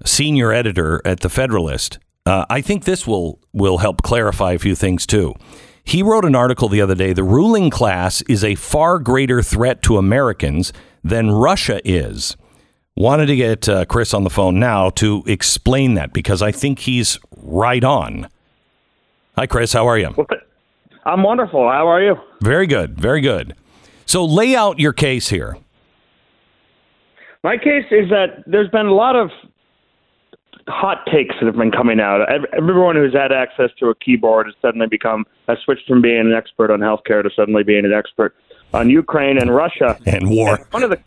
senior 0.06 0.52
editor 0.52 1.02
at 1.06 1.22
the 1.22 1.30
Federalist. 1.30 2.00
Uh, 2.30 2.46
I 2.48 2.62
think 2.62 2.84
this 2.84 3.08
will 3.08 3.40
will 3.54 3.80
help 3.80 4.04
clarify 4.04 4.52
a 4.52 4.60
few 4.60 4.76
things 4.76 5.08
too. 5.08 5.34
He 5.84 6.04
wrote 6.04 6.26
an 6.26 6.36
article 6.36 6.70
the 6.70 6.80
other 6.80 6.94
day. 6.94 7.12
The 7.12 7.24
ruling 7.24 7.72
class 7.72 8.22
is 8.30 8.44
a 8.44 8.54
far 8.54 9.00
greater 9.00 9.42
threat 9.42 9.82
to 9.84 9.98
Americans 9.98 10.72
than 11.04 11.32
Russia 11.32 11.82
is. 11.84 12.38
Wanted 12.96 13.26
to 13.28 13.36
get 13.36 13.68
uh, 13.68 13.86
Chris 13.86 14.14
on 14.14 14.26
the 14.26 14.30
phone 14.30 14.60
now 14.60 14.92
to 14.92 15.24
explain 15.26 15.96
that 15.96 16.14
because 16.14 16.44
I 16.44 16.52
think 16.52 16.80
he's 16.80 17.18
right 17.36 17.84
on. 17.84 18.28
Hi, 19.36 19.48
Chris. 19.48 19.74
How 19.74 19.88
are 19.88 19.98
you? 19.98 20.14
I'm 21.06 21.24
wonderful. 21.24 21.62
How 21.68 21.88
are 21.88 22.04
you? 22.04 22.16
Very 22.44 22.68
good. 22.68 23.00
Very 23.00 23.22
good. 23.22 23.56
So 24.06 24.24
lay 24.24 24.56
out 24.56 24.78
your 24.78 24.94
case 24.94 25.30
here. 25.30 25.58
My 27.44 27.58
case 27.58 27.86
is 27.90 28.08
that 28.12 28.44
there's 28.46 28.70
been 28.70 28.86
a 28.86 28.94
lot 28.94 29.16
of 29.16 29.32
hot 30.70 31.06
takes 31.12 31.36
that 31.40 31.46
have 31.46 31.56
been 31.56 31.72
coming 31.72 32.00
out. 32.00 32.22
Ev- 32.30 32.46
Everyone 32.54 32.96
who's 32.96 33.14
had 33.14 33.32
access 33.32 33.70
to 33.80 33.88
a 33.88 33.96
keyboard 33.96 34.48
has 34.48 34.56
suddenly 34.62 34.88
become 34.88 35.26
has 35.48 35.58
switched 35.66 35.88
from 35.88 36.02
being 36.02 36.20
an 36.20 36.34
expert 36.34 36.72
on 36.72 36.80
healthcare 36.80 37.24
to 37.24 37.30
suddenly 37.36 37.64
being 37.64 37.86
an 37.86 37.94
expert 37.94 38.36
on 38.74 38.90
Ukraine 38.90 39.38
and 39.38 39.54
Russia 39.54 39.98
And 40.06 40.30
war. 40.30 40.56
And 40.56 40.66
one 40.72 40.84
of 40.84 40.90
the 40.90 41.00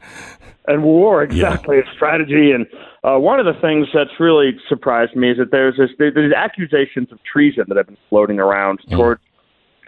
and 0.68 0.85
war 0.85 1.22
exactly 1.22 1.79
and 1.79 1.87
strategy 1.94 2.53
and 2.53 2.66
uh, 3.03 3.18
one 3.18 3.40
of 3.40 3.46
the 3.46 3.61
things 3.61 3.88
that's 3.92 4.20
really 4.20 4.57
surprised 4.68 5.16
me 5.16 5.33
is 5.33 5.38
that 5.38 5.51
there's 5.51 5.77
this 5.77 5.90
there's 5.98 6.33
accusations 6.33 7.11
of 7.11 7.18
treason 7.25 7.64
that 7.68 7.77
have 7.77 7.87
been 7.87 7.96
floating 8.09 8.38
around 8.38 8.81
toward 8.90 9.18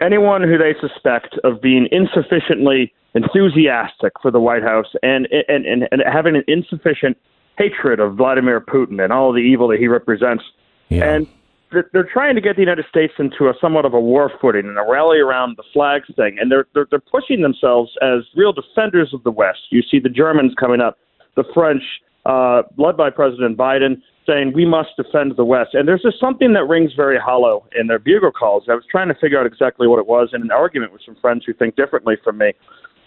anyone 0.01 0.41
who 0.41 0.57
they 0.57 0.75
suspect 0.81 1.37
of 1.43 1.61
being 1.61 1.87
insufficiently 1.91 2.93
enthusiastic 3.13 4.11
for 4.21 4.31
the 4.31 4.39
White 4.39 4.63
House 4.63 4.87
and 5.01 5.27
and 5.47 5.65
and, 5.65 5.87
and 5.91 6.03
having 6.05 6.35
an 6.35 6.43
insufficient 6.47 7.17
hatred 7.57 7.99
of 7.99 8.15
Vladimir 8.15 8.61
Putin 8.61 9.03
and 9.03 9.13
all 9.13 9.31
the 9.31 9.39
evil 9.39 9.67
that 9.69 9.79
he 9.79 9.87
represents. 9.87 10.43
Yeah. 10.89 11.03
And 11.03 11.27
they're, 11.71 11.89
they're 11.93 12.09
trying 12.11 12.35
to 12.35 12.41
get 12.41 12.55
the 12.55 12.61
United 12.61 12.85
States 12.89 13.13
into 13.17 13.45
a 13.45 13.53
somewhat 13.59 13.85
of 13.85 13.93
a 13.93 13.99
war 13.99 14.31
footing 14.41 14.65
and 14.65 14.77
a 14.77 14.85
rally 14.87 15.19
around 15.19 15.57
the 15.57 15.63
flags 15.73 16.07
thing. 16.15 16.37
And 16.39 16.51
they're, 16.51 16.67
they're 16.73 16.87
they're 16.89 16.99
pushing 16.99 17.41
themselves 17.41 17.91
as 18.01 18.21
real 18.35 18.53
defenders 18.53 19.13
of 19.13 19.23
the 19.23 19.31
West. 19.31 19.59
You 19.71 19.81
see 19.81 19.99
the 19.99 20.09
Germans 20.09 20.53
coming 20.59 20.81
up, 20.81 20.97
the 21.35 21.43
French, 21.53 21.83
uh, 22.25 22.63
led 22.77 22.97
by 22.97 23.09
President 23.09 23.57
Biden, 23.57 24.01
saying 24.25 24.53
we 24.55 24.65
must 24.65 24.89
defend 24.97 25.33
the 25.35 25.45
West. 25.45 25.73
And 25.73 25.87
there's 25.87 26.01
just 26.01 26.19
something 26.19 26.53
that 26.53 26.65
rings 26.65 26.93
very 26.95 27.19
hollow 27.19 27.65
in 27.79 27.87
their 27.87 27.99
bugle 27.99 28.31
calls. 28.31 28.63
I 28.69 28.73
was 28.73 28.85
trying 28.89 29.09
to 29.09 29.15
figure 29.15 29.39
out 29.39 29.45
exactly 29.45 29.87
what 29.87 29.99
it 29.99 30.07
was 30.07 30.29
in 30.33 30.41
an 30.41 30.51
argument 30.51 30.91
with 30.91 31.01
some 31.05 31.15
friends 31.21 31.43
who 31.45 31.53
think 31.53 31.75
differently 31.75 32.15
from 32.23 32.37
me. 32.39 32.53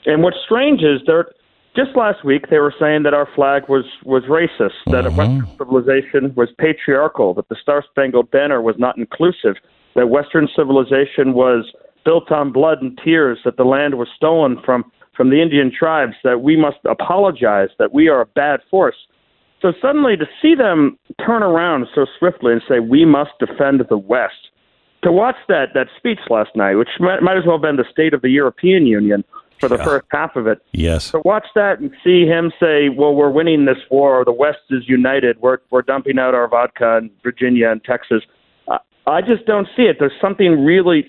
And 0.07 0.23
what's 0.23 0.37
strange 0.45 0.83
is 0.83 1.01
they're 1.07 1.27
just 1.77 1.97
last 1.97 2.25
week 2.25 2.51
they 2.51 2.59
were 2.59 2.75
saying 2.79 3.03
that 3.05 3.15
our 3.15 3.29
flag 3.35 3.69
was 3.69 3.85
was 4.05 4.25
racist, 4.25 4.73
that 4.87 5.05
Western 5.05 5.43
uh-huh. 5.43 5.57
civilization 5.59 6.35
was 6.35 6.49
patriarchal, 6.59 7.35
that 7.35 7.49
the 7.49 7.57
Star 7.61 7.85
Spangled 7.91 8.31
Banner 8.31 8.61
was 8.61 8.77
not 8.79 8.97
inclusive, 8.97 9.57
that 9.95 10.09
Western 10.09 10.49
civilization 10.55 11.35
was 11.35 11.73
built 12.05 12.31
on 12.33 12.53
blood 12.53 12.79
and 12.81 12.99
tears, 13.05 13.39
that 13.45 13.57
the 13.57 13.65
land 13.65 13.97
was 13.97 14.09
stolen 14.17 14.59
from 14.65 14.91
from 15.17 15.31
the 15.31 15.43
Indian 15.43 15.73
tribes, 15.77 16.15
that 16.23 16.43
we 16.43 16.57
must 16.57 16.79
apologize, 16.89 17.71
that 17.79 17.93
we 17.93 18.09
are 18.09 18.21
a 18.21 18.27
bad 18.27 18.61
force. 18.71 18.95
So 19.61 19.73
suddenly 19.83 20.17
to 20.17 20.27
see 20.41 20.55
them 20.55 20.97
turn 21.27 21.43
around 21.43 21.89
so 21.93 22.07
swiftly 22.19 22.53
and 22.53 22.63
say 22.69 22.79
we 22.79 23.05
must 23.05 23.33
defend 23.41 23.83
the 23.89 23.99
West, 23.99 24.51
to 25.03 25.11
watch 25.11 25.35
that 25.49 25.75
that 25.75 25.89
speech 25.97 26.21
last 26.31 26.51
night, 26.55 26.77
which 26.77 26.89
might, 27.01 27.23
might 27.23 27.37
as 27.37 27.45
well 27.45 27.57
have 27.57 27.63
been 27.63 27.77
the 27.77 27.85
State 27.91 28.15
of 28.15 28.23
the 28.23 28.31
European 28.31 28.87
Union 28.87 29.25
for 29.59 29.68
the 29.68 29.77
Yeah. 29.77 29.85
first 29.85 30.07
half 30.11 30.37
of 30.37 30.47
it, 30.47 30.59
Yes. 30.73 31.11
to 31.12 31.21
watch 31.25 31.47
that 31.55 31.81
and 31.81 31.90
see 32.05 32.27
him 32.27 32.53
say, 32.61 32.88
"Well, 32.88 33.14
we're 33.14 33.31
winning 33.31 33.64
this 33.64 33.79
war. 33.90 34.25
The 34.25 34.33
West 34.33 34.61
is 34.71 34.88
united. 34.88 35.40
We're 35.40 35.59
we're 35.71 35.83
dumping 35.83 36.18
out 36.18 36.35
our 36.35 36.49
vodka 36.49 36.99
in 36.99 37.11
Virginia 37.23 37.71
and 37.71 37.83
Texas." 37.85 38.23
I- 38.68 38.79
I 39.07 39.21
just 39.23 39.47
don't 39.47 39.68
see 39.77 39.87
it. 39.87 39.99
There's 39.99 40.18
something 40.21 40.64
really 40.64 41.07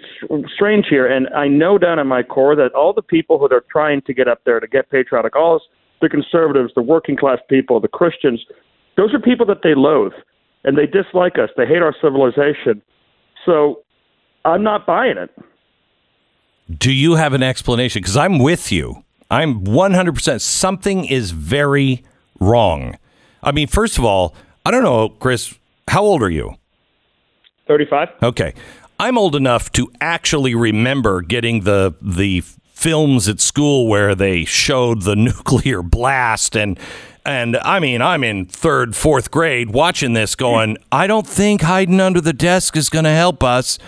strange 0.47 0.87
here, 0.87 1.05
and 1.05 1.27
I 1.35 1.47
know 1.47 1.77
down 1.77 1.99
in 1.99 2.07
my 2.07 2.23
core 2.23 2.55
that 2.55 2.73
all 2.73 2.93
the 2.93 3.01
people 3.01 3.37
who 3.37 3.47
they're 3.47 3.63
trying 3.71 4.01
to 4.01 4.13
get 4.13 4.27
up 4.27 4.43
there 4.45 4.59
to 4.59 4.67
get 4.67 4.89
patriotic, 4.89 5.35
all 5.35 5.61
the 6.01 6.09
conservatives, 6.09 6.73
the 6.75 6.81
working 6.81 7.17
class 7.17 7.39
people, 7.49 7.79
the 7.79 7.87
Christians, 7.89 8.45
those 8.95 9.13
are 9.13 9.19
people 9.19 9.45
that 9.47 9.61
they 9.63 9.75
loathe 9.75 10.13
and 10.63 10.77
they 10.77 10.85
dislike 10.87 11.37
us. 11.37 11.49
They 11.57 11.65
hate 11.65 11.81
our 11.81 11.93
civilization. 12.01 12.81
So 13.45 13.79
I'm 14.45 14.63
not 14.63 14.85
buying 14.85 15.17
it. 15.17 15.29
Do 16.77 16.91
you 16.91 17.15
have 17.15 17.33
an 17.33 17.43
explanation? 17.43 18.01
Because 18.01 18.17
I'm 18.17 18.39
with 18.39 18.71
you. 18.71 19.03
I'm 19.31 19.63
100%. 19.63 20.41
Something 20.41 21.05
is 21.05 21.31
very 21.31 22.03
wrong. 22.39 22.97
I 23.41 23.51
mean, 23.51 23.67
first 23.67 23.97
of 23.97 24.05
all, 24.05 24.35
I 24.65 24.71
don't 24.71 24.83
know, 24.83 25.09
Chris, 25.09 25.55
how 25.87 26.03
old 26.03 26.21
are 26.21 26.29
you? 26.29 26.55
35. 27.67 28.09
Okay. 28.23 28.53
I'm 28.99 29.17
old 29.17 29.35
enough 29.35 29.71
to 29.73 29.91
actually 30.01 30.55
remember 30.55 31.21
getting 31.21 31.61
the 31.61 31.95
the 32.01 32.41
films 32.41 33.27
at 33.29 33.39
school 33.39 33.87
where 33.87 34.15
they 34.15 34.45
showed 34.45 35.03
the 35.03 35.15
nuclear 35.15 35.81
blast 35.81 36.55
and 36.57 36.77
and 37.25 37.57
I 37.57 37.79
mean 37.79 38.01
I'm 38.01 38.23
in 38.23 38.45
3rd 38.47 38.89
4th 38.89 39.31
grade 39.31 39.69
watching 39.71 40.13
this 40.13 40.35
going 40.35 40.77
I 40.91 41.07
don't 41.07 41.27
think 41.27 41.61
hiding 41.61 42.01
under 42.01 42.19
the 42.19 42.33
desk 42.33 42.75
is 42.75 42.89
going 42.89 43.05
to 43.05 43.11
help 43.11 43.43
us. 43.43 43.79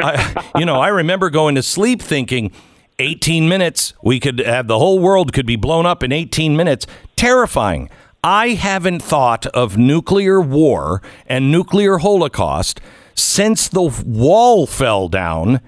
I, 0.00 0.50
you 0.56 0.64
know, 0.64 0.80
I 0.80 0.88
remember 0.88 1.30
going 1.30 1.54
to 1.54 1.62
sleep 1.62 2.02
thinking 2.02 2.52
18 2.98 3.48
minutes 3.48 3.92
we 4.02 4.20
could 4.20 4.38
have 4.38 4.66
the 4.66 4.78
whole 4.78 4.98
world 4.98 5.32
could 5.32 5.46
be 5.46 5.56
blown 5.56 5.86
up 5.86 6.02
in 6.02 6.12
18 6.12 6.56
minutes. 6.56 6.86
Terrifying. 7.16 7.90
I 8.22 8.50
haven't 8.50 9.02
thought 9.02 9.46
of 9.46 9.76
nuclear 9.76 10.40
war 10.40 11.02
and 11.26 11.52
nuclear 11.52 11.98
holocaust 11.98 12.80
since 13.14 13.68
the 13.68 13.82
wall 14.06 14.66
fell 14.66 15.08
down 15.08 15.60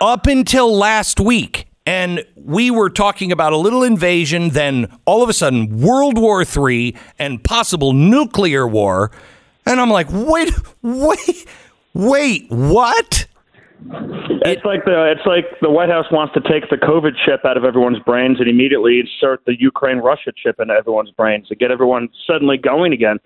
up 0.00 0.26
until 0.26 0.74
last 0.74 1.20
week. 1.20 1.66
And 1.86 2.24
we 2.36 2.70
were 2.70 2.90
talking 2.90 3.32
about 3.32 3.52
a 3.52 3.56
little 3.56 3.82
invasion, 3.82 4.50
then 4.50 4.96
all 5.04 5.22
of 5.22 5.28
a 5.28 5.32
sudden, 5.32 5.80
World 5.80 6.18
War 6.18 6.42
III 6.42 6.96
and 7.18 7.42
possible 7.42 7.92
nuclear 7.92 8.66
war. 8.66 9.10
And 9.66 9.80
I'm 9.80 9.90
like, 9.90 10.06
wait, 10.10 10.54
wait, 10.82 11.46
wait, 11.92 12.46
what? 12.48 13.26
It's 14.44 14.64
like 14.64 14.84
the 14.84 15.10
it's 15.10 15.26
like 15.26 15.46
the 15.60 15.70
White 15.70 15.88
House 15.88 16.06
wants 16.10 16.34
to 16.34 16.40
take 16.40 16.68
the 16.70 16.76
COVID 16.76 17.12
chip 17.24 17.44
out 17.44 17.56
of 17.56 17.64
everyone's 17.64 17.98
brains 18.00 18.38
and 18.38 18.48
immediately 18.48 19.00
insert 19.00 19.44
the 19.46 19.58
Ukraine 19.58 19.98
Russia 19.98 20.32
chip 20.36 20.60
into 20.60 20.74
everyone's 20.74 21.10
brains 21.10 21.48
to 21.48 21.54
get 21.54 21.70
everyone 21.70 22.08
suddenly 22.26 22.56
going 22.56 22.92
again. 22.92 23.18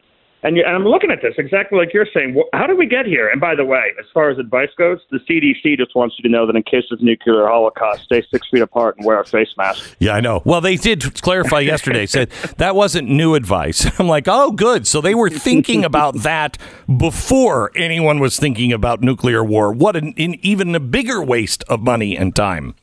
And, 0.44 0.58
you, 0.58 0.62
and 0.64 0.76
I'm 0.76 0.84
looking 0.84 1.10
at 1.10 1.22
this 1.22 1.34
exactly 1.38 1.78
like 1.78 1.94
you're 1.94 2.06
saying. 2.12 2.40
How 2.52 2.66
did 2.66 2.76
we 2.76 2.84
get 2.86 3.06
here? 3.06 3.30
And 3.30 3.40
by 3.40 3.54
the 3.54 3.64
way, 3.64 3.92
as 3.98 4.04
far 4.12 4.28
as 4.28 4.38
advice 4.38 4.68
goes, 4.76 4.98
the 5.10 5.18
CDC 5.20 5.78
just 5.78 5.96
wants 5.96 6.16
you 6.18 6.22
to 6.22 6.28
know 6.28 6.46
that 6.46 6.54
in 6.54 6.62
case 6.62 6.84
of 6.92 7.00
nuclear 7.00 7.46
holocaust, 7.46 8.04
stay 8.04 8.22
six 8.30 8.46
feet 8.50 8.60
apart 8.60 8.98
and 8.98 9.06
wear 9.06 9.18
a 9.18 9.24
face 9.24 9.48
mask. 9.56 9.96
Yeah, 9.98 10.12
I 10.12 10.20
know. 10.20 10.42
Well, 10.44 10.60
they 10.60 10.76
did 10.76 11.22
clarify 11.22 11.60
yesterday, 11.60 12.04
said 12.04 12.30
that 12.58 12.76
wasn't 12.76 13.08
new 13.08 13.34
advice. 13.34 13.86
I'm 13.98 14.06
like, 14.06 14.28
oh, 14.28 14.50
good. 14.50 14.86
So 14.86 15.00
they 15.00 15.14
were 15.14 15.30
thinking 15.30 15.82
about 15.82 16.16
that 16.22 16.58
before 16.98 17.72
anyone 17.74 18.18
was 18.18 18.38
thinking 18.38 18.70
about 18.70 19.00
nuclear 19.00 19.42
war. 19.42 19.72
What 19.72 19.96
an, 19.96 20.12
an 20.18 20.34
even 20.42 20.74
a 20.74 20.80
bigger 20.80 21.22
waste 21.22 21.64
of 21.68 21.80
money 21.80 22.18
and 22.18 22.36
time. 22.36 22.74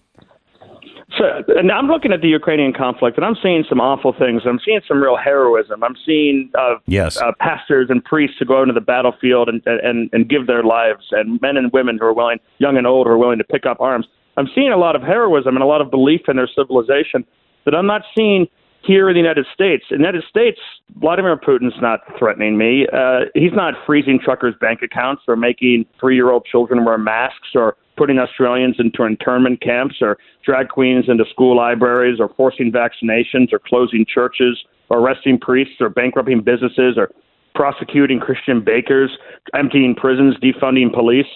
So, 1.18 1.26
and 1.58 1.72
I'm 1.72 1.88
looking 1.88 2.14
at 2.14 2.22
the 2.22 2.30
Ukrainian 2.30 2.72
conflict, 2.72 3.18
and 3.18 3.26
I'm 3.26 3.36
seeing 3.44 3.66
some 3.68 3.82
awful 3.82 4.14
things. 4.18 4.44
I'm 4.46 4.60
seeing 4.64 4.80
some 4.88 5.02
real 5.02 5.18
heroism. 5.18 5.84
I'm 5.84 5.96
seeing 6.06 6.50
uh, 6.58 6.76
Yes. 6.88 7.18
uh, 7.18 7.34
pastors 7.40 7.88
and 7.90 8.04
priests 8.04 8.38
who 8.40 8.46
go 8.46 8.60
out 8.60 8.64
into 8.64 8.74
the 8.74 8.80
battlefield 8.82 9.50
and, 9.50 9.62
and 9.66 10.10
and 10.14 10.30
give 10.30 10.48
their 10.48 10.64
lives, 10.64 11.08
and 11.12 11.40
men 11.42 11.58
and 11.58 11.72
women 11.74 11.98
who 12.00 12.06
are 12.06 12.14
willing, 12.14 12.40
young 12.60 12.78
and 12.78 12.88
old, 12.88 13.08
who 13.08 13.14
are 13.14 13.18
willing 13.18 13.40
to 13.40 13.44
pick 13.44 13.66
up 13.66 13.82
arms. 13.82 14.06
I'm 14.38 14.48
seeing 14.56 14.72
a 14.72 14.78
lot 14.78 14.96
of 14.96 15.02
heroism 15.02 15.56
and 15.56 15.64
a 15.64 15.68
lot 15.68 15.82
of 15.82 15.92
belief 15.92 16.22
in 16.30 16.38
their 16.38 16.48
civilization 16.56 17.26
that 17.66 17.76
I'm 17.76 17.86
not 17.88 18.04
seeing 18.16 18.48
here 18.84 19.10
in 19.10 19.14
the 19.14 19.20
United 19.20 19.46
States. 19.54 19.84
In 19.92 19.98
the 19.98 20.06
United 20.08 20.24
States, 20.30 20.60
Vladimir 20.96 21.38
Putin's 21.38 21.80
not 21.82 22.00
threatening 22.18 22.58
me. 22.58 22.88
Uh, 22.92 23.26
he's 23.36 23.52
not 23.54 23.74
freezing 23.86 24.18
truckers' 24.24 24.56
bank 24.60 24.80
accounts 24.82 25.24
or 25.28 25.36
making 25.36 25.86
three-year-old 26.00 26.46
children 26.46 26.86
wear 26.86 26.98
masks 26.98 27.50
or 27.54 27.76
putting 28.02 28.18
Australians 28.18 28.78
into 28.80 29.04
internment 29.04 29.62
camps 29.62 29.98
or 30.02 30.18
drag 30.44 30.70
queens 30.70 31.06
into 31.08 31.24
school 31.30 31.56
libraries 31.56 32.20
or 32.20 32.30
forcing 32.36 32.72
vaccinations 32.72 33.54
or 33.54 33.60
closing 33.60 34.08
churches 34.12 34.58
or 34.90 34.98
arresting 34.98 35.38
priests 35.40 35.76
or 35.80 35.88
bankrupting 35.88 36.42
businesses 36.42 36.98
or 36.98 37.12
prosecuting 37.54 38.20
Christian 38.20 38.60
bakers, 38.64 39.12
emptying 39.54 39.94
prisons, 39.94 40.36
defunding 40.42 40.92
police. 40.92 41.28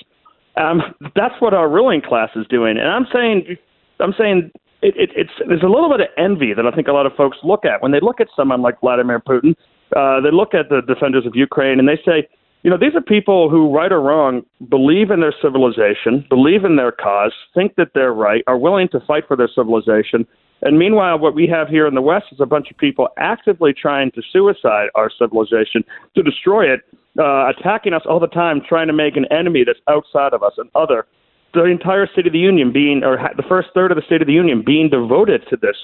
Um, 0.58 0.82
that's 1.16 1.36
what 1.38 1.54
our 1.54 1.70
ruling 1.70 2.02
class 2.02 2.30
is 2.36 2.48
doing, 2.50 2.80
and 2.80 2.88
I'm 2.88 3.06
saying, 3.14 3.58
I'm 4.00 4.16
saying 4.18 4.50
it, 4.82 4.96
it, 4.98 5.10
it's 5.16 5.36
there's 5.48 5.62
a 5.62 5.68
little 5.68 5.90
bit 5.90 6.02
of 6.02 6.08
envy 6.18 6.56
that 6.56 6.66
I 6.66 6.72
think 6.72 6.88
a 6.88 6.94
lot 6.94 7.06
of 7.06 7.14
folks 7.14 7.38
look 7.44 7.64
at 7.64 7.84
when 7.84 7.92
they 7.92 8.00
look 8.00 8.20
at 8.20 8.28
someone 8.36 8.64
like 8.64 8.80
Vladimir 8.80 9.20
Putin. 9.20 9.54
Uh, 9.96 10.20
they 10.20 10.32
look 10.32 10.56
at 10.56 10.70
the 10.70 10.82
defenders 10.82 11.28
of 11.28 11.36
Ukraine 11.36 11.78
and 11.78 11.88
they 11.88 12.00
say, 12.04 12.28
you 12.66 12.72
know, 12.72 12.78
these 12.80 12.96
are 12.96 13.02
people 13.02 13.48
who, 13.48 13.72
right 13.72 13.92
or 13.92 14.02
wrong, 14.02 14.42
believe 14.70 15.12
in 15.12 15.20
their 15.20 15.36
civilization, 15.40 16.26
believe 16.30 16.66
in 16.66 16.78
their 16.78 16.92
cause, 16.92 17.32
think 17.54 17.76
that 17.76 17.90
they're 17.94 18.12
right, 18.12 18.44
are 18.48 18.58
willing 18.58 18.88
to 18.88 19.00
fight 19.02 19.26
for 19.28 19.38
their 19.38 19.48
civilization. 19.54 20.26
And 20.64 20.80
meanwhile, 20.80 21.20
what 21.20 21.36
we 21.36 21.46
have 21.46 21.68
here 21.68 21.86
in 21.86 21.94
the 21.94 22.02
West 22.02 22.26
is 22.32 22.40
a 22.40 22.46
bunch 22.48 22.72
of 22.72 22.78
people 22.78 23.10
actively 23.20 23.72
trying 23.72 24.10
to 24.14 24.24
suicide 24.34 24.88
our 24.96 25.12
civilization, 25.16 25.84
to 26.16 26.24
destroy 26.24 26.66
it, 26.74 26.80
uh, 27.20 27.52
attacking 27.52 27.94
us 27.94 28.02
all 28.10 28.20
the 28.20 28.26
time, 28.26 28.62
trying 28.68 28.88
to 28.88 28.94
make 28.94 29.16
an 29.16 29.26
enemy 29.32 29.64
that's 29.64 29.78
outside 29.88 30.34
of 30.34 30.42
us, 30.42 30.54
an 30.58 30.68
other. 30.74 31.06
The 31.54 31.66
entire 31.66 32.08
State 32.12 32.26
of 32.26 32.34
the 32.34 32.40
Union 32.40 32.74
being, 32.74 33.04
or 33.04 33.20
the 33.38 33.44
first 33.48 33.68
third 33.76 33.92
of 33.92 33.96
the 33.96 34.04
State 34.08 34.22
of 34.22 34.28
the 34.28 34.34
Union 34.34 34.64
being 34.66 34.90
devoted 34.90 35.44
to 35.52 35.56
this, 35.56 35.78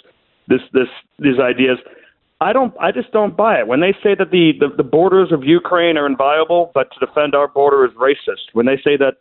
this, 0.47 0.61
this, 0.73 0.87
these 1.19 1.37
ideas. 1.39 1.77
I 2.41 2.53
don't. 2.53 2.73
I 2.81 2.91
just 2.91 3.11
don't 3.11 3.37
buy 3.37 3.59
it. 3.59 3.67
When 3.67 3.81
they 3.81 3.93
say 4.03 4.15
that 4.17 4.31
the, 4.31 4.53
the, 4.59 4.75
the 4.75 4.83
borders 4.83 5.31
of 5.31 5.43
Ukraine 5.43 5.95
are 5.95 6.07
inviolable, 6.07 6.71
but 6.73 6.89
to 6.91 7.05
defend 7.05 7.35
our 7.35 7.47
border 7.47 7.85
is 7.85 7.91
racist. 7.91 8.49
When 8.53 8.65
they 8.65 8.77
say 8.77 8.97
that 8.97 9.17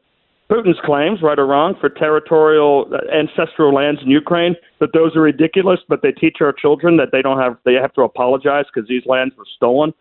Putin's 0.51 0.81
claims, 0.83 1.21
right 1.23 1.39
or 1.39 1.47
wrong, 1.47 1.75
for 1.79 1.91
territorial 1.91 2.91
uh, 2.91 3.15
ancestral 3.15 3.75
lands 3.75 4.01
in 4.03 4.09
Ukraine, 4.09 4.57
that 4.81 4.95
those 4.95 5.15
are 5.17 5.21
ridiculous, 5.21 5.81
but 5.87 6.01
they 6.03 6.13
teach 6.13 6.39
our 6.41 6.53
children 6.53 6.97
that 6.97 7.09
they 7.13 7.21
don't 7.21 7.39
have 7.39 7.59
they 7.67 7.75
have 7.75 7.93
to 7.95 8.03
apologize 8.03 8.65
because 8.73 8.89
these 8.89 9.05
lands 9.05 9.35
were 9.37 9.45
stolen. 9.55 9.93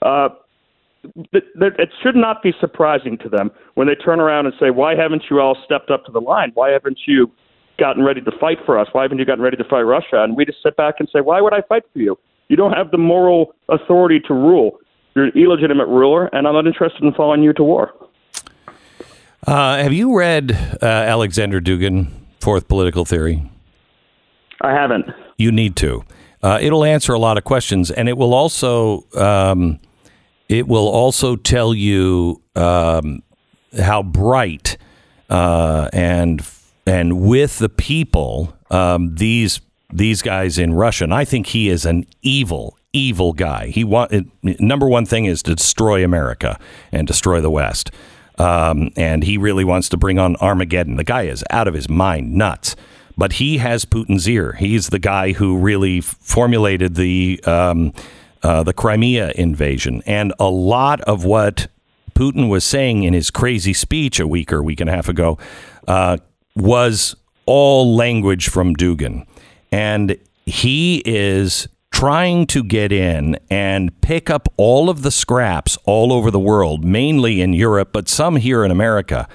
Uh, 0.00 0.30
it 1.32 1.90
should 2.02 2.16
not 2.16 2.42
be 2.42 2.54
surprising 2.60 3.18
to 3.18 3.28
them 3.28 3.50
when 3.74 3.86
they 3.86 3.94
turn 3.94 4.20
around 4.20 4.46
and 4.46 4.54
say, 4.58 4.70
"Why 4.70 4.96
haven't 4.96 5.24
you 5.30 5.38
all 5.38 5.54
stepped 5.66 5.90
up 5.90 6.06
to 6.06 6.12
the 6.12 6.20
line? 6.20 6.50
Why 6.54 6.70
haven't 6.70 7.00
you 7.06 7.30
gotten 7.78 8.02
ready 8.02 8.22
to 8.22 8.32
fight 8.40 8.56
for 8.64 8.78
us? 8.78 8.88
Why 8.92 9.02
haven't 9.02 9.18
you 9.18 9.26
gotten 9.26 9.44
ready 9.44 9.58
to 9.58 9.64
fight 9.64 9.82
Russia?" 9.82 10.24
And 10.24 10.34
we 10.34 10.46
just 10.46 10.62
sit 10.62 10.78
back 10.78 10.94
and 10.98 11.10
say, 11.12 11.20
"Why 11.20 11.42
would 11.42 11.52
I 11.52 11.60
fight 11.60 11.82
for 11.92 11.98
you? 11.98 12.16
You 12.48 12.56
don't 12.56 12.72
have 12.72 12.90
the 12.90 12.98
moral 12.98 13.54
authority 13.68 14.20
to 14.20 14.34
rule. 14.34 14.78
You're 15.14 15.26
an 15.26 15.32
illegitimate 15.34 15.88
ruler, 15.88 16.26
and 16.26 16.46
I'm 16.46 16.54
not 16.54 16.66
interested 16.66 17.02
in 17.02 17.12
following 17.14 17.42
you 17.42 17.52
to 17.54 17.62
war." 17.62 17.94
Uh, 19.46 19.76
have 19.76 19.92
you 19.92 20.16
read 20.16 20.52
uh, 20.82 20.86
Alexander 20.86 21.60
Dugin, 21.60 22.08
Fourth 22.40 22.66
Political 22.66 23.04
Theory? 23.04 23.50
I 24.62 24.72
haven't. 24.72 25.06
You 25.36 25.52
need 25.52 25.76
to. 25.76 26.04
Uh, 26.42 26.58
it'll 26.60 26.84
answer 26.84 27.12
a 27.12 27.18
lot 27.18 27.38
of 27.38 27.44
questions, 27.44 27.90
and 27.90 28.08
it 28.08 28.16
will 28.16 28.34
also 28.34 29.04
um, 29.14 29.80
it 30.48 30.68
will 30.68 30.88
also 30.88 31.36
tell 31.36 31.74
you 31.74 32.42
um, 32.54 33.22
how 33.78 34.02
bright 34.02 34.76
uh, 35.30 35.88
and 35.92 36.46
and 36.86 37.20
with 37.20 37.58
the 37.58 37.68
people 37.68 38.54
um, 38.70 39.14
these 39.14 39.60
these 39.94 40.20
guys 40.20 40.58
in 40.58 40.74
Russia. 40.74 41.04
And 41.04 41.14
I 41.14 41.24
think 41.24 41.46
he 41.46 41.70
is 41.70 41.86
an 41.86 42.04
evil, 42.20 42.76
evil 42.92 43.32
guy. 43.32 43.68
He 43.68 43.84
want 43.84 44.12
number 44.42 44.88
one 44.88 45.06
thing 45.06 45.24
is 45.24 45.42
to 45.44 45.54
destroy 45.54 46.04
America 46.04 46.58
and 46.92 47.06
destroy 47.06 47.40
the 47.40 47.50
West. 47.50 47.90
Um, 48.36 48.90
and 48.96 49.22
he 49.22 49.38
really 49.38 49.64
wants 49.64 49.88
to 49.90 49.96
bring 49.96 50.18
on 50.18 50.34
Armageddon. 50.36 50.96
The 50.96 51.04
guy 51.04 51.22
is 51.22 51.44
out 51.50 51.68
of 51.68 51.74
his 51.74 51.88
mind, 51.88 52.34
nuts. 52.34 52.74
But 53.16 53.34
he 53.34 53.58
has 53.58 53.84
Putin's 53.84 54.28
ear. 54.28 54.54
He's 54.54 54.88
the 54.88 54.98
guy 54.98 55.32
who 55.32 55.56
really 55.56 56.00
formulated 56.00 56.96
the 56.96 57.40
um, 57.44 57.92
uh, 58.42 58.64
the 58.64 58.72
Crimea 58.72 59.32
invasion, 59.36 60.02
and 60.04 60.34
a 60.40 60.50
lot 60.50 61.00
of 61.02 61.24
what 61.24 61.68
Putin 62.14 62.48
was 62.48 62.64
saying 62.64 63.04
in 63.04 63.14
his 63.14 63.30
crazy 63.30 63.72
speech 63.72 64.18
a 64.18 64.26
week 64.26 64.52
or 64.52 64.64
week 64.64 64.80
and 64.80 64.90
a 64.90 64.92
half 64.92 65.08
ago 65.08 65.38
uh, 65.86 66.16
was 66.56 67.14
all 67.46 67.94
language 67.94 68.48
from 68.48 68.74
Dugin. 68.74 69.26
And 69.74 70.16
he 70.46 71.02
is 71.04 71.66
trying 71.90 72.46
to 72.46 72.62
get 72.62 72.92
in 72.92 73.36
and 73.50 74.00
pick 74.02 74.30
up 74.30 74.48
all 74.56 74.88
of 74.88 75.02
the 75.02 75.10
scraps 75.10 75.76
all 75.84 76.12
over 76.12 76.30
the 76.30 76.38
world, 76.38 76.84
mainly 76.84 77.40
in 77.40 77.52
Europe, 77.52 77.90
but 77.92 78.08
some 78.08 78.36
here 78.36 78.64
in 78.64 78.70
America, 78.70 79.28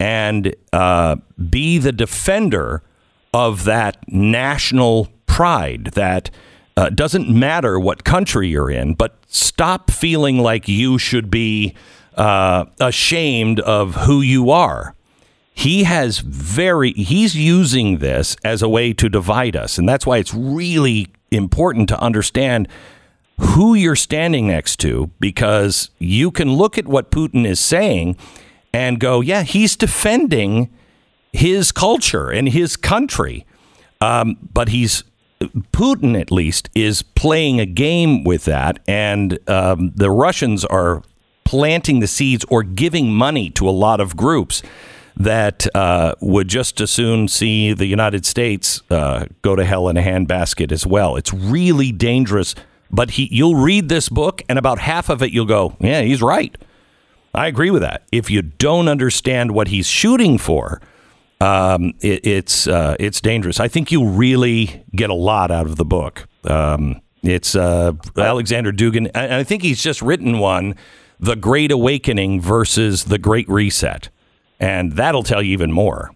and 0.00 0.56
uh, 0.72 1.16
be 1.50 1.76
the 1.76 1.92
defender 1.92 2.82
of 3.34 3.64
that 3.64 3.98
national 4.08 5.08
pride 5.26 5.90
that 5.92 6.30
uh, 6.78 6.88
doesn't 6.88 7.28
matter 7.28 7.78
what 7.78 8.04
country 8.04 8.48
you're 8.48 8.70
in, 8.70 8.94
but 8.94 9.18
stop 9.26 9.90
feeling 9.90 10.38
like 10.38 10.66
you 10.66 10.96
should 10.96 11.30
be 11.30 11.74
uh, 12.16 12.64
ashamed 12.80 13.60
of 13.60 13.94
who 13.96 14.22
you 14.22 14.48
are. 14.48 14.94
He 15.58 15.82
has 15.82 16.20
very, 16.20 16.92
he's 16.92 17.34
using 17.34 17.98
this 17.98 18.36
as 18.44 18.62
a 18.62 18.68
way 18.68 18.92
to 18.92 19.08
divide 19.08 19.56
us. 19.56 19.76
And 19.76 19.88
that's 19.88 20.06
why 20.06 20.18
it's 20.18 20.32
really 20.32 21.08
important 21.32 21.88
to 21.88 22.00
understand 22.00 22.68
who 23.40 23.74
you're 23.74 23.96
standing 23.96 24.46
next 24.46 24.76
to 24.76 25.10
because 25.18 25.90
you 25.98 26.30
can 26.30 26.52
look 26.52 26.78
at 26.78 26.86
what 26.86 27.10
Putin 27.10 27.44
is 27.44 27.58
saying 27.58 28.16
and 28.72 29.00
go, 29.00 29.20
yeah, 29.20 29.42
he's 29.42 29.74
defending 29.74 30.70
his 31.32 31.72
culture 31.72 32.30
and 32.30 32.50
his 32.50 32.76
country. 32.76 33.44
Um, 34.00 34.36
but 34.52 34.68
he's 34.68 35.02
Putin, 35.40 36.20
at 36.20 36.30
least, 36.30 36.70
is 36.76 37.02
playing 37.02 37.58
a 37.58 37.66
game 37.66 38.22
with 38.22 38.44
that, 38.44 38.78
and 38.86 39.40
um, 39.48 39.90
the 39.96 40.10
Russians 40.10 40.64
are 40.64 41.02
planting 41.42 41.98
the 41.98 42.06
seeds 42.06 42.44
or 42.48 42.62
giving 42.62 43.12
money 43.12 43.50
to 43.50 43.68
a 43.68 43.70
lot 43.70 44.00
of 44.00 44.16
groups 44.16 44.62
that 45.18 45.66
uh, 45.74 46.14
would 46.20 46.48
just 46.48 46.80
as 46.80 46.90
soon 46.90 47.28
see 47.28 47.72
the 47.72 47.86
United 47.86 48.24
States 48.24 48.82
uh, 48.88 49.26
go 49.42 49.56
to 49.56 49.64
hell 49.64 49.88
in 49.88 49.96
a 49.96 50.02
handbasket 50.02 50.72
as 50.72 50.86
well. 50.86 51.16
It's 51.16 51.34
really 51.34 51.92
dangerous. 51.92 52.54
But 52.90 53.10
he, 53.12 53.28
you'll 53.30 53.56
read 53.56 53.90
this 53.90 54.08
book, 54.08 54.42
and 54.48 54.58
about 54.58 54.78
half 54.78 55.10
of 55.10 55.22
it, 55.22 55.30
you'll 55.30 55.44
go, 55.44 55.76
"Yeah, 55.78 56.00
he's 56.00 56.22
right." 56.22 56.56
I 57.34 57.46
agree 57.46 57.70
with 57.70 57.82
that. 57.82 58.04
If 58.10 58.30
you 58.30 58.40
don't 58.40 58.88
understand 58.88 59.52
what 59.52 59.68
he's 59.68 59.86
shooting 59.86 60.38
for, 60.38 60.80
um, 61.40 61.92
it, 62.00 62.26
it's 62.26 62.66
uh, 62.66 62.96
it's 62.98 63.20
dangerous. 63.20 63.60
I 63.60 63.68
think 63.68 63.92
you'll 63.92 64.10
really 64.10 64.84
get 64.94 65.10
a 65.10 65.14
lot 65.14 65.50
out 65.50 65.66
of 65.66 65.76
the 65.76 65.84
book. 65.84 66.26
Um, 66.44 67.02
it's 67.22 67.54
uh, 67.54 67.92
Alexander 68.16 68.72
Dugin, 68.72 69.10
and 69.14 69.34
I 69.34 69.44
think 69.44 69.62
he's 69.62 69.82
just 69.82 70.00
written 70.00 70.38
one, 70.38 70.74
"The 71.20 71.36
Great 71.36 71.70
Awakening 71.70 72.40
versus 72.40 73.04
the 73.04 73.18
Great 73.18 73.48
Reset," 73.50 74.08
and 74.60 74.92
that'll 74.92 75.22
tell 75.22 75.42
you 75.42 75.52
even 75.52 75.72
more. 75.72 76.10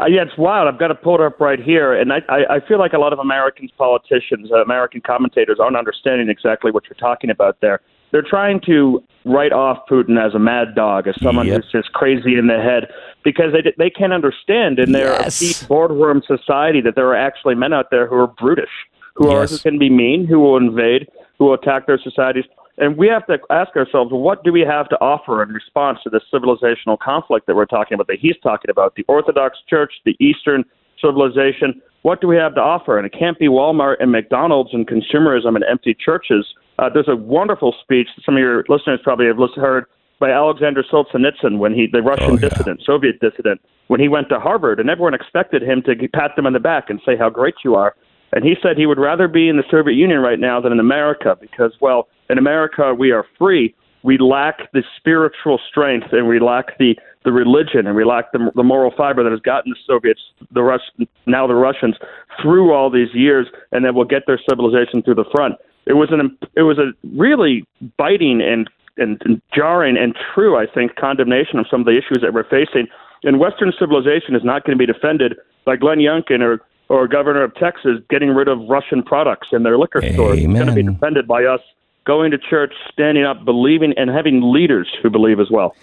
Uh, 0.00 0.06
yeah, 0.06 0.22
it's 0.22 0.36
wild. 0.36 0.66
I've 0.66 0.78
got 0.80 0.88
to 0.88 0.94
pull 0.94 1.14
it 1.14 1.20
up 1.20 1.40
right 1.40 1.60
here, 1.62 1.94
and 1.94 2.12
I, 2.12 2.18
I, 2.28 2.56
I 2.56 2.60
feel 2.66 2.80
like 2.80 2.94
a 2.94 2.98
lot 2.98 3.12
of 3.12 3.20
Americans, 3.20 3.70
politicians, 3.78 4.50
uh, 4.52 4.56
American 4.62 5.00
commentators 5.00 5.58
aren't 5.60 5.76
understanding 5.76 6.28
exactly 6.28 6.72
what 6.72 6.84
you're 6.88 6.96
talking 6.96 7.30
about 7.30 7.60
there. 7.60 7.80
They're 8.10 8.24
trying 8.28 8.60
to 8.66 9.02
write 9.24 9.52
off 9.52 9.78
Putin 9.88 10.24
as 10.24 10.34
a 10.34 10.38
mad 10.38 10.74
dog, 10.74 11.06
as 11.06 11.14
someone 11.22 11.46
Yep. 11.46 11.56
who's 11.62 11.72
just 11.72 11.92
crazy 11.92 12.36
in 12.36 12.48
the 12.48 12.60
head, 12.60 12.88
because 13.22 13.52
they 13.52 13.72
they 13.78 13.90
can't 13.90 14.12
understand 14.12 14.78
in 14.80 14.92
their 14.92 15.12
Yes. 15.12 15.40
elite 15.40 15.66
boardroom 15.68 16.22
society 16.26 16.80
that 16.80 16.96
there 16.96 17.06
are 17.08 17.16
actually 17.16 17.54
men 17.54 17.72
out 17.72 17.90
there 17.90 18.06
who 18.06 18.16
are 18.16 18.26
brutish, 18.28 18.70
who 19.14 19.30
are 19.30 19.46
who 19.46 19.58
can 19.58 19.78
be 19.78 19.90
mean, 19.90 20.26
who 20.26 20.38
will 20.40 20.56
invade, 20.56 21.08
who 21.38 21.46
will 21.46 21.54
attack 21.54 21.86
their 21.86 21.98
societies. 21.98 22.44
And 22.76 22.96
we 22.96 23.06
have 23.08 23.26
to 23.26 23.38
ask 23.50 23.76
ourselves, 23.76 24.10
what 24.12 24.42
do 24.42 24.52
we 24.52 24.62
have 24.62 24.88
to 24.88 24.96
offer 25.00 25.42
in 25.42 25.50
response 25.50 25.98
to 26.04 26.10
this 26.10 26.22
civilizational 26.32 26.98
conflict 26.98 27.46
that 27.46 27.54
we're 27.54 27.66
talking 27.66 27.94
about, 27.94 28.08
that 28.08 28.18
he's 28.20 28.36
talking 28.42 28.70
about, 28.70 28.96
the 28.96 29.04
Orthodox 29.06 29.58
Church, 29.68 29.92
the 30.04 30.16
Eastern 30.18 30.64
civilization? 31.00 31.80
What 32.02 32.20
do 32.20 32.26
we 32.26 32.36
have 32.36 32.54
to 32.56 32.60
offer? 32.60 32.98
And 32.98 33.06
it 33.06 33.14
can't 33.16 33.38
be 33.38 33.46
Walmart 33.46 33.96
and 34.00 34.10
McDonald's 34.10 34.70
and 34.74 34.86
consumerism 34.86 35.54
and 35.54 35.64
empty 35.70 35.94
churches. 35.94 36.46
Uh, 36.78 36.90
there's 36.92 37.08
a 37.08 37.16
wonderful 37.16 37.74
speech 37.80 38.08
that 38.16 38.24
some 38.24 38.34
of 38.34 38.40
your 38.40 38.64
listeners 38.68 39.00
probably 39.02 39.26
have 39.26 39.38
listened, 39.38 39.62
heard 39.62 39.86
by 40.18 40.30
Alexander 40.30 40.82
Solzhenitsyn 40.82 41.58
when 41.58 41.72
he, 41.72 41.86
the 41.90 42.02
Russian 42.02 42.32
Oh, 42.32 42.38
yeah. 42.42 42.48
dissident, 42.48 42.82
Soviet 42.84 43.20
dissident, 43.20 43.60
when 43.88 44.00
he 44.00 44.08
went 44.08 44.28
to 44.30 44.40
Harvard, 44.40 44.80
and 44.80 44.90
everyone 44.90 45.14
expected 45.14 45.62
him 45.62 45.82
to 45.82 45.94
pat 46.08 46.32
them 46.36 46.46
on 46.46 46.52
the 46.52 46.60
back 46.60 46.90
and 46.90 47.00
say 47.06 47.16
how 47.16 47.30
great 47.30 47.54
you 47.64 47.74
are. 47.74 47.94
And 48.34 48.44
he 48.44 48.56
said 48.60 48.76
he 48.76 48.86
would 48.86 48.98
rather 48.98 49.28
be 49.28 49.48
in 49.48 49.56
the 49.56 49.62
Soviet 49.70 49.94
Union 49.94 50.18
right 50.18 50.40
now 50.40 50.60
than 50.60 50.72
in 50.72 50.80
America 50.80 51.38
because, 51.40 51.72
well, 51.80 52.08
in 52.28 52.36
America 52.36 52.92
we 52.92 53.12
are 53.12 53.24
free. 53.38 53.74
We 54.02 54.18
lack 54.18 54.72
the 54.72 54.82
spiritual 54.98 55.60
strength 55.66 56.08
and 56.10 56.26
we 56.26 56.40
lack 56.40 56.76
the, 56.78 56.96
the 57.24 57.32
religion 57.32 57.86
and 57.86 57.94
we 57.94 58.04
lack 58.04 58.32
the, 58.32 58.50
the 58.56 58.64
moral 58.64 58.92
fiber 58.94 59.22
that 59.22 59.30
has 59.30 59.40
gotten 59.40 59.70
the 59.70 59.78
Soviets, 59.86 60.20
the 60.50 60.62
Rus, 60.62 60.80
now 61.26 61.46
the 61.46 61.54
Russians, 61.54 61.94
through 62.42 62.74
all 62.74 62.90
these 62.90 63.14
years, 63.14 63.46
and 63.70 63.84
that 63.84 63.94
will 63.94 64.04
get 64.04 64.24
their 64.26 64.40
civilization 64.50 65.00
through 65.00 65.14
the 65.14 65.24
front. 65.32 65.54
It 65.86 65.94
was 65.94 66.08
an 66.10 66.36
it 66.56 66.62
was 66.62 66.78
a 66.78 66.92
really 67.16 67.64
biting 67.96 68.40
and 68.42 68.68
and, 68.96 69.20
and 69.24 69.40
jarring 69.54 69.96
and 69.96 70.14
true, 70.34 70.56
I 70.56 70.66
think, 70.66 70.96
condemnation 70.96 71.58
of 71.58 71.66
some 71.70 71.80
of 71.80 71.86
the 71.86 71.92
issues 71.92 72.18
that 72.22 72.32
we're 72.34 72.48
facing. 72.48 72.88
And 73.22 73.38
Western 73.38 73.72
civilization 73.78 74.34
is 74.34 74.42
not 74.44 74.64
going 74.64 74.76
to 74.76 74.86
be 74.86 74.90
defended 74.90 75.34
by 75.64 75.76
Glenn 75.76 75.98
Youngkin 75.98 76.42
or 76.42 76.60
or 76.88 77.08
governor 77.08 77.42
of 77.42 77.54
Texas 77.54 78.00
getting 78.10 78.30
rid 78.30 78.48
of 78.48 78.58
Russian 78.68 79.02
products 79.02 79.48
in 79.52 79.62
their 79.62 79.78
liquor 79.78 80.00
stores. 80.12 80.38
It's 80.38 80.46
going 80.46 80.66
to 80.66 80.72
be 80.72 80.82
defended 80.82 81.26
by 81.26 81.44
us 81.44 81.60
going 82.04 82.30
to 82.30 82.38
church, 82.38 82.74
standing 82.92 83.24
up, 83.24 83.44
believing, 83.44 83.94
and 83.96 84.10
having 84.10 84.40
leaders 84.52 84.88
who 85.02 85.10
believe 85.10 85.40
as 85.40 85.50
well. 85.50 85.74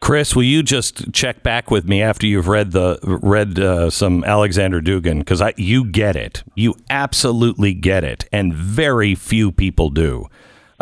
Chris, 0.00 0.34
will 0.34 0.42
you 0.42 0.62
just 0.64 1.12
check 1.12 1.42
back 1.44 1.70
with 1.70 1.88
me 1.88 2.02
after 2.02 2.26
you've 2.26 2.48
read 2.48 2.72
the 2.72 2.98
read 3.04 3.58
uh, 3.58 3.88
some 3.88 4.24
Alexander 4.24 4.80
Dugin 4.80 5.20
because 5.20 5.40
I 5.40 5.54
you 5.56 5.84
get 5.84 6.16
it, 6.16 6.42
you 6.56 6.74
absolutely 6.90 7.72
get 7.72 8.02
it, 8.02 8.28
and 8.32 8.52
very 8.52 9.14
few 9.14 9.52
people 9.52 9.90
do, 9.90 10.26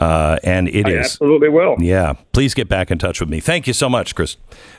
uh, 0.00 0.38
and 0.42 0.68
it 0.68 0.88
is 0.88 1.06
absolutely 1.06 1.48
will. 1.48 1.76
yeah. 1.78 2.14
Please 2.32 2.54
get 2.54 2.68
back 2.68 2.90
in 2.90 2.98
touch 2.98 3.20
with 3.20 3.28
me. 3.28 3.38
Thank 3.40 3.66
you 3.66 3.72
so 3.72 3.88
much, 3.88 4.14
Chris. 4.14 4.36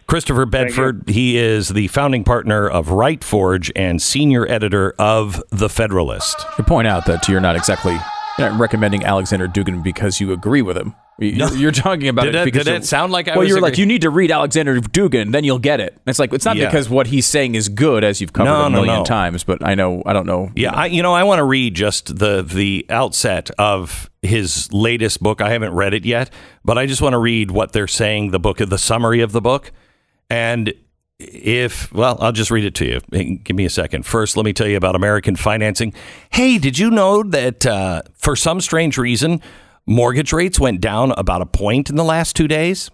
Christopher 0.07 0.45
Bedford. 0.45 1.03
He 1.07 1.37
is 1.37 1.69
the 1.69 1.87
founding 1.89 2.23
partner 2.23 2.67
of 2.67 2.87
RightForge 2.87 3.71
and 3.75 4.01
senior 4.01 4.47
editor 4.49 4.93
of 4.97 5.41
the 5.49 5.69
Federalist. 5.69 6.45
To 6.57 6.63
point 6.63 6.87
out 6.87 7.05
that 7.05 7.27
you're 7.27 7.39
not 7.39 7.55
exactly 7.55 7.93
you're 8.37 8.49
not 8.49 8.59
recommending 8.59 9.03
Alexander 9.03 9.47
Dugin 9.47 9.83
because 9.83 10.19
you 10.19 10.31
agree 10.31 10.61
with 10.61 10.77
him. 10.77 10.95
You- 11.21 11.55
You're 11.55 11.71
talking 11.71 12.07
about 12.07 12.23
Did 12.25 12.35
it 12.35 12.45
because 12.45 12.65
did 12.65 12.75
it 12.75 12.85
sound 12.85 13.11
like 13.11 13.27
I 13.27 13.31
well, 13.31 13.41
was 13.41 13.49
you're 13.49 13.61
like 13.61 13.77
you 13.77 13.85
need 13.85 14.01
to 14.01 14.09
read 14.09 14.31
Alexander 14.31 14.79
Dugin, 14.81 15.31
then 15.31 15.43
you'll 15.43 15.59
get 15.59 15.79
it. 15.79 15.95
It's 16.07 16.17
like 16.19 16.33
it's 16.33 16.45
not 16.45 16.55
Yeah. 16.57 16.65
because 16.65 16.89
what 16.89 17.07
he's 17.07 17.25
saying 17.27 17.55
is 17.55 17.69
good, 17.69 18.03
as 18.03 18.19
you've 18.21 18.33
covered 18.33 18.49
No, 18.49 18.61
a 18.65 18.69
million 18.69 18.95
no. 18.99 19.03
times. 19.03 19.43
But 19.43 19.63
I 19.63 19.75
know 19.75 20.01
I 20.05 20.13
don't 20.13 20.25
know. 20.25 20.51
Yeah, 20.55 20.73
I, 20.73 20.87
you 20.87 21.03
know, 21.03 21.13
I 21.13 21.23
want 21.23 21.39
to 21.39 21.43
read 21.43 21.75
just 21.75 22.17
the 22.17 22.41
the 22.41 22.85
outset 22.89 23.51
of 23.59 24.09
his 24.23 24.71
latest 24.73 25.21
book. 25.21 25.41
I 25.41 25.51
haven't 25.51 25.73
read 25.73 25.93
it 25.93 26.05
yet, 26.05 26.29
but 26.65 26.77
I 26.77 26.85
just 26.87 27.01
want 27.01 27.13
to 27.13 27.19
read 27.19 27.51
what 27.51 27.71
they're 27.73 27.87
saying. 27.87 28.31
The 28.31 28.39
book, 28.39 28.57
the 28.57 28.77
summary 28.77 29.21
of 29.21 29.31
the 29.31 29.41
book, 29.41 29.71
and 30.29 30.73
if 31.19 31.93
well, 31.93 32.17
I'll 32.19 32.31
just 32.31 32.49
read 32.49 32.65
it 32.65 32.73
to 32.75 32.85
you. 32.85 33.37
Give 33.43 33.55
me 33.55 33.65
a 33.65 33.69
second. 33.69 34.07
First, 34.07 34.37
let 34.37 34.43
me 34.45 34.53
tell 34.53 34.67
you 34.67 34.77
about 34.77 34.95
American 34.95 35.35
financing. 35.35 35.93
Hey, 36.31 36.57
did 36.57 36.79
you 36.79 36.89
know 36.89 37.21
that 37.23 37.63
uh, 37.65 38.01
for 38.15 38.35
some 38.35 38.59
strange 38.59 38.97
reason, 38.97 39.39
mortgage 39.85 40.33
rates 40.33 40.59
went 40.59 40.81
down 40.81 41.11
about 41.17 41.41
a 41.41 41.45
point 41.45 41.89
in 41.89 41.95
the 41.95 42.03
last 42.03 42.35
two 42.35 42.47
days? 42.47 42.89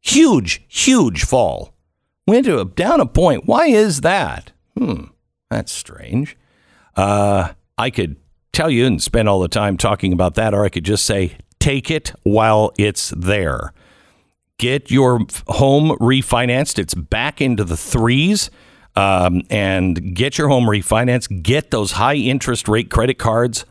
Huge, 0.00 0.62
huge 0.68 1.24
fall. 1.24 1.74
Went 2.26 2.46
to 2.46 2.60
a, 2.60 2.64
down 2.64 3.00
a 3.00 3.06
point. 3.06 3.46
Why 3.46 3.66
is 3.66 4.00
that? 4.02 4.52
Hmm, 4.76 5.04
that's 5.50 5.72
strange. 5.72 6.36
Uh, 6.96 7.52
I 7.78 7.90
could 7.90 8.16
tell 8.52 8.70
you 8.70 8.86
and 8.86 9.02
spend 9.02 9.28
all 9.28 9.40
the 9.40 9.48
time 9.48 9.76
talking 9.76 10.12
about 10.12 10.34
that, 10.34 10.54
or 10.54 10.64
I 10.64 10.68
could 10.68 10.84
just 10.84 11.04
say, 11.04 11.36
take 11.58 11.90
it 11.90 12.12
while 12.22 12.72
it's 12.78 13.10
there. 13.16 13.72
Get 14.58 14.90
your 14.90 15.20
home 15.48 15.96
refinanced. 15.98 16.78
It's 16.78 16.94
back 16.94 17.40
into 17.40 17.64
the 17.64 17.76
threes. 17.76 18.50
Um, 18.94 19.42
and 19.48 20.14
get 20.14 20.36
your 20.36 20.48
home 20.48 20.64
refinanced. 20.64 21.42
Get 21.42 21.70
those 21.70 21.92
high 21.92 22.16
interest 22.16 22.68
rate 22.68 22.90
credit 22.90 23.18
cards 23.18 23.64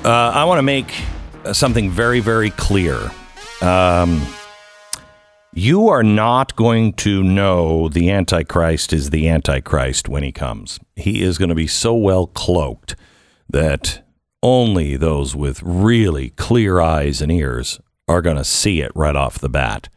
Uh, 0.06 0.32
I 0.34 0.43
want 0.45 0.60
to 0.60 0.64
make 0.64 0.93
uh, 1.45 1.54
something 1.54 1.89
very, 1.89 2.20
very 2.20 2.49
clear. 2.51 3.12
Um, 3.62 4.22
you 5.54 5.88
are 5.89 6.04
not 6.04 6.56
going 6.56 6.93
to 6.93 7.24
know 7.24 7.88
the 7.88 8.10
Antichrist 8.10 8.91
is 8.91 9.12
the 9.12 9.30
Antichrist 9.30 10.10
when 10.10 10.24
he 10.24 10.32
comes. 10.32 10.80
He 10.95 11.22
is 11.22 11.38
going 11.38 11.49
to 11.49 11.56
be 11.56 11.68
so 11.68 11.93
well 11.95 12.28
cloaked 12.28 12.95
that 13.49 14.04
only 14.41 14.97
those 14.97 15.36
with 15.36 15.62
really 15.64 16.32
clear 16.32 16.82
eyes 16.82 17.22
and 17.22 17.32
ears 17.32 17.80
are 18.08 18.22
going 18.22 18.38
to 18.38 18.43
see 18.43 18.82
it 18.82 18.91
right 18.95 19.16
off 19.16 19.39
the 19.39 19.49
bat. 19.49 19.89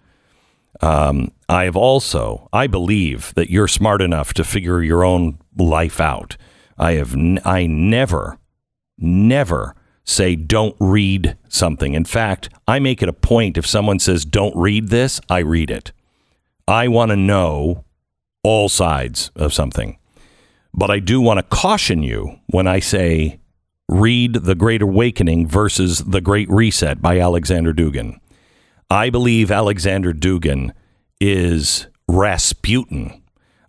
Um, 0.81 1.33
I 1.49 1.65
have 1.65 1.77
also, 1.77 2.49
I 2.53 2.67
believe 2.67 3.33
that 3.35 3.51
you're 3.51 3.67
smart 3.69 4.03
enough 4.03 4.35
to 4.35 4.45
figure 4.45 4.83
your 4.83 5.05
own 5.05 5.39
life 5.57 6.01
out. 6.01 6.37
I 6.79 6.93
have, 6.93 7.15
n- 7.15 7.41
I 7.45 7.67
never, 7.67 8.39
never 8.99 9.75
say 10.07 10.37
don't 10.37 10.77
read 10.81 11.37
something. 11.49 11.95
In 11.95 12.05
fact, 12.05 12.49
I 12.67 12.79
make 12.79 13.03
it 13.03 13.09
a 13.09 13.13
point 13.13 13.59
if 13.59 13.67
someone 13.67 13.99
says 13.99 14.25
don't 14.25 14.57
read 14.57 14.89
this, 14.89 15.21
I 15.29 15.41
read 15.41 15.71
it. 15.71 15.93
I 16.67 16.89
want 16.89 17.11
to 17.11 17.17
know 17.17 17.85
all 18.43 18.69
sides 18.69 19.31
of 19.37 19.53
something. 19.53 19.99
But 20.73 20.91
I 20.91 21.01
do 21.01 21.21
want 21.21 21.39
to 21.39 21.43
caution 21.43 22.03
you 22.03 22.39
when 22.47 22.67
I 22.67 22.81
say 22.81 23.41
read 23.89 24.35
The 24.35 24.55
Great 24.55 24.83
Awakening 24.83 25.49
versus 25.49 26.01
The 26.01 26.21
Great 26.21 26.49
Reset 26.51 27.01
by 27.03 27.19
Alexander 27.19 27.73
Dugin. 27.73 28.19
I 28.91 29.11
believe 29.11 29.51
Alexander 29.51 30.13
Dugin 30.13 30.73
is 31.21 31.87
Rasputin. 32.09 33.23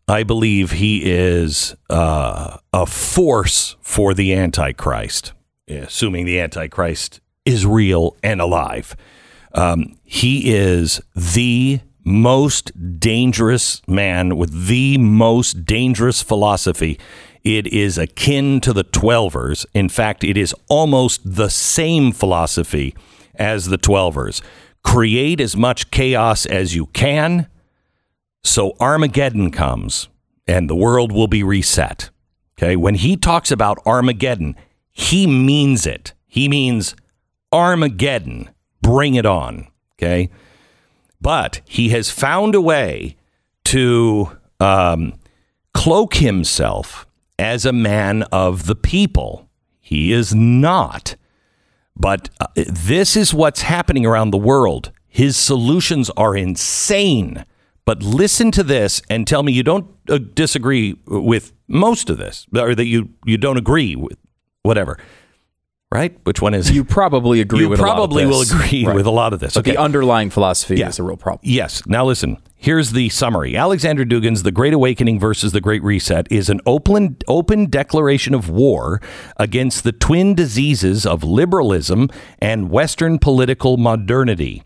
I 0.07 0.23
believe 0.23 0.73
he 0.73 1.09
is 1.11 1.75
uh, 1.89 2.57
a 2.71 2.85
force 2.85 3.75
for 3.81 4.13
the 4.13 4.33
Antichrist, 4.33 5.33
assuming 5.67 6.25
the 6.25 6.39
Antichrist 6.39 7.19
is 7.45 7.65
real 7.65 8.15
and 8.23 8.41
alive. 8.41 8.95
Um, 9.53 9.97
he 10.03 10.53
is 10.53 11.01
the 11.15 11.79
most 12.03 12.99
dangerous 12.99 13.81
man 13.87 14.37
with 14.37 14.67
the 14.67 14.97
most 14.97 15.65
dangerous 15.65 16.21
philosophy. 16.21 16.99
It 17.43 17.67
is 17.67 17.97
akin 17.97 18.61
to 18.61 18.73
the 18.73 18.83
Twelvers. 18.83 19.65
In 19.73 19.89
fact, 19.89 20.23
it 20.23 20.37
is 20.37 20.55
almost 20.69 21.21
the 21.23 21.49
same 21.49 22.11
philosophy 22.11 22.95
as 23.35 23.65
the 23.65 23.77
Twelvers. 23.77 24.41
Create 24.83 25.41
as 25.41 25.57
much 25.57 25.91
chaos 25.91 26.45
as 26.45 26.75
you 26.75 26.85
can 26.87 27.47
so 28.47 28.75
Armageddon 28.79 29.51
comes 29.51 30.07
and 30.47 30.69
the 30.69 30.75
world 30.75 31.11
will 31.11 31.27
be 31.27 31.43
reset. 31.43 32.09
Okay. 32.57 32.75
When 32.75 32.95
he 32.95 33.17
talks 33.17 33.51
about 33.51 33.79
Armageddon, 33.85 34.55
he 34.97 35.27
means 35.27 35.85
it. 35.85 36.13
He 36.25 36.49
means 36.49 36.95
Armageddon. 37.51 38.49
Bring 38.81 39.13
it 39.13 39.27
on. 39.27 39.67
Okay. 39.93 40.31
But 41.21 41.61
he 41.65 41.89
has 41.89 42.09
found 42.09 42.55
a 42.55 42.61
way 42.61 43.15
to 43.65 44.35
um, 44.59 45.13
cloak 45.75 46.15
himself 46.15 47.05
as 47.37 47.63
a 47.63 47.71
man 47.71 48.23
of 48.31 48.65
the 48.65 48.75
people. 48.75 49.47
He 49.79 50.11
is 50.11 50.33
not. 50.33 51.15
But 51.95 52.31
uh, 52.39 52.47
this 52.55 53.15
is 53.15 53.35
what's 53.35 53.61
happening 53.61 54.05
around 54.05 54.31
the 54.31 54.37
world. 54.37 54.91
His 55.07 55.37
solutions 55.37 56.09
are 56.17 56.35
insane. 56.35 57.45
But 57.85 58.01
listen 58.01 58.49
to 58.51 58.63
this 58.63 59.03
and 59.11 59.27
tell 59.27 59.43
me 59.43 59.53
you 59.53 59.63
don't 59.63 59.87
uh, 60.09 60.17
disagree 60.17 60.99
with 61.05 61.53
most 61.67 62.09
of 62.09 62.17
this, 62.17 62.47
or 62.55 62.73
that 62.73 62.85
you, 62.87 63.09
you 63.25 63.37
don't 63.37 63.57
agree 63.57 63.95
with 63.95 64.17
whatever. 64.67 64.97
Right? 65.89 66.17
Which 66.25 66.41
one 66.41 66.53
is 66.53 66.69
You 66.69 66.83
probably 66.83 67.39
agree 67.39 67.61
You 67.61 67.69
with 67.69 67.79
probably 67.79 68.23
a 68.23 68.25
lot 68.27 68.31
will 68.31 68.41
of 68.41 68.49
this. 68.49 68.65
agree 68.67 68.85
Right. 68.85 68.95
with 68.95 69.05
a 69.05 69.11
lot 69.11 69.31
of 69.31 69.39
this. 69.39 69.53
But 69.53 69.61
Okay. 69.61 69.71
the 69.71 69.77
underlying 69.81 70.29
philosophy 70.29 70.75
Yeah. 70.75 70.89
is 70.89 70.99
a 70.99 71.03
real 71.03 71.15
problem. 71.15 71.39
Yes. 71.43 71.81
Now 71.87 72.03
listen. 72.05 72.37
Here's 72.57 72.91
the 72.91 73.07
summary. 73.07 73.55
Alexander 73.55 74.03
Dugin's 74.03 74.43
The 74.43 74.51
Great 74.51 74.73
Awakening 74.73 75.17
versus 75.17 75.53
The 75.53 75.61
Great 75.61 75.81
Reset 75.83 76.27
is 76.29 76.49
an 76.49 76.59
open 76.65 77.15
open 77.29 77.69
declaration 77.69 78.33
of 78.33 78.49
war 78.49 78.99
against 79.37 79.85
the 79.85 79.93
twin 79.93 80.35
diseases 80.35 81.05
of 81.05 81.23
liberalism 81.23 82.09
and 82.39 82.69
Western 82.69 83.17
political 83.17 83.77
modernity. 83.77 84.63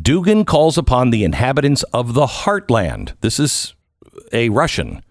Dugin 0.00 0.46
calls 0.46 0.78
upon 0.78 1.10
the 1.10 1.24
inhabitants 1.24 1.82
of 1.92 2.14
the 2.14 2.26
heartland. 2.26 3.12
This 3.20 3.38
is 3.38 3.74
a 4.32 4.48
Russian. 4.48 5.02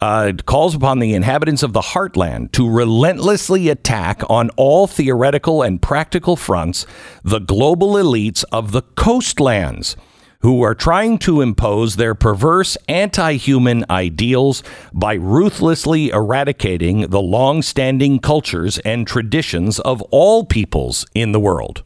Uh, 0.00 0.32
calls 0.46 0.74
upon 0.74 0.98
the 0.98 1.12
inhabitants 1.12 1.62
of 1.62 1.74
the 1.74 1.80
heartland 1.80 2.50
to 2.52 2.68
relentlessly 2.68 3.68
attack 3.68 4.22
on 4.30 4.48
all 4.56 4.86
theoretical 4.86 5.62
and 5.62 5.82
practical 5.82 6.36
fronts 6.36 6.86
the 7.22 7.38
global 7.38 7.92
elites 7.92 8.42
of 8.50 8.72
the 8.72 8.80
coastlands 8.80 9.96
who 10.40 10.62
are 10.62 10.74
trying 10.74 11.18
to 11.18 11.40
impose 11.40 11.96
their 11.96 12.14
perverse 12.14 12.76
anti 12.88 13.36
human 13.36 13.84
ideals 13.90 14.62
by 14.92 15.14
ruthlessly 15.14 16.08
eradicating 16.08 17.02
the 17.10 17.20
long 17.20 17.62
standing 17.62 18.18
cultures 18.18 18.78
and 18.78 19.06
traditions 19.06 19.78
of 19.80 20.00
all 20.10 20.44
peoples 20.44 21.06
in 21.14 21.32
the 21.32 21.40
world. 21.40 21.84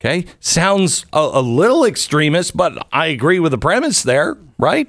Okay. 0.00 0.26
Sounds 0.40 1.06
a, 1.12 1.30
a 1.34 1.40
little 1.40 1.84
extremist, 1.84 2.56
but 2.56 2.86
I 2.92 3.06
agree 3.06 3.40
with 3.40 3.52
the 3.52 3.58
premise 3.58 4.02
there, 4.02 4.36
right? 4.58 4.88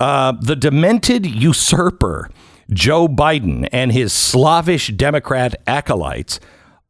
Uh, 0.00 0.32
the 0.40 0.56
demented 0.56 1.26
usurper, 1.26 2.30
Joe 2.70 3.06
Biden, 3.06 3.68
and 3.70 3.92
his 3.92 4.14
Slavish 4.14 4.88
Democrat 4.88 5.54
acolytes 5.66 6.40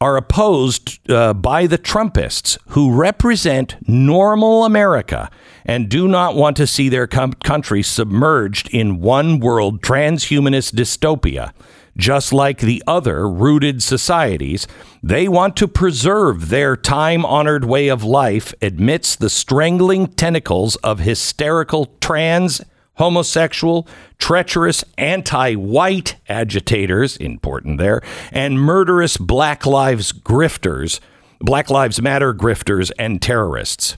are 0.00 0.16
opposed 0.16 1.10
uh, 1.10 1.34
by 1.34 1.66
the 1.66 1.76
Trumpists 1.76 2.56
who 2.68 2.94
represent 2.94 3.76
normal 3.86 4.64
America 4.64 5.28
and 5.66 5.90
do 5.90 6.08
not 6.08 6.36
want 6.36 6.56
to 6.56 6.66
see 6.66 6.88
their 6.88 7.06
com- 7.06 7.32
country 7.44 7.82
submerged 7.82 8.72
in 8.72 9.00
one 9.00 9.40
world 9.40 9.82
transhumanist 9.82 10.72
dystopia. 10.74 11.52
Just 11.96 12.32
like 12.32 12.60
the 12.60 12.82
other 12.86 13.28
rooted 13.28 13.82
societies, 13.82 14.66
they 15.02 15.28
want 15.28 15.56
to 15.56 15.68
preserve 15.68 16.48
their 16.48 16.76
time 16.76 17.26
honored 17.26 17.64
way 17.64 17.88
of 17.88 18.04
life 18.04 18.54
amidst 18.62 19.18
the 19.18 19.28
strangling 19.28 20.06
tentacles 20.06 20.76
of 20.76 21.00
hysterical 21.00 21.86
trans, 22.00 22.62
homosexual, 23.00 23.88
treacherous, 24.18 24.84
anti 24.98 25.54
white 25.56 26.16
agitators, 26.28 27.16
important 27.16 27.78
there, 27.78 28.00
and 28.30 28.60
murderous 28.60 29.16
Black 29.16 29.66
Lives 29.66 30.12
grifters, 30.12 31.00
Black 31.40 31.70
Lives 31.70 32.00
Matter 32.00 32.32
grifters, 32.34 32.92
and 32.98 33.20
terrorists. 33.20 33.96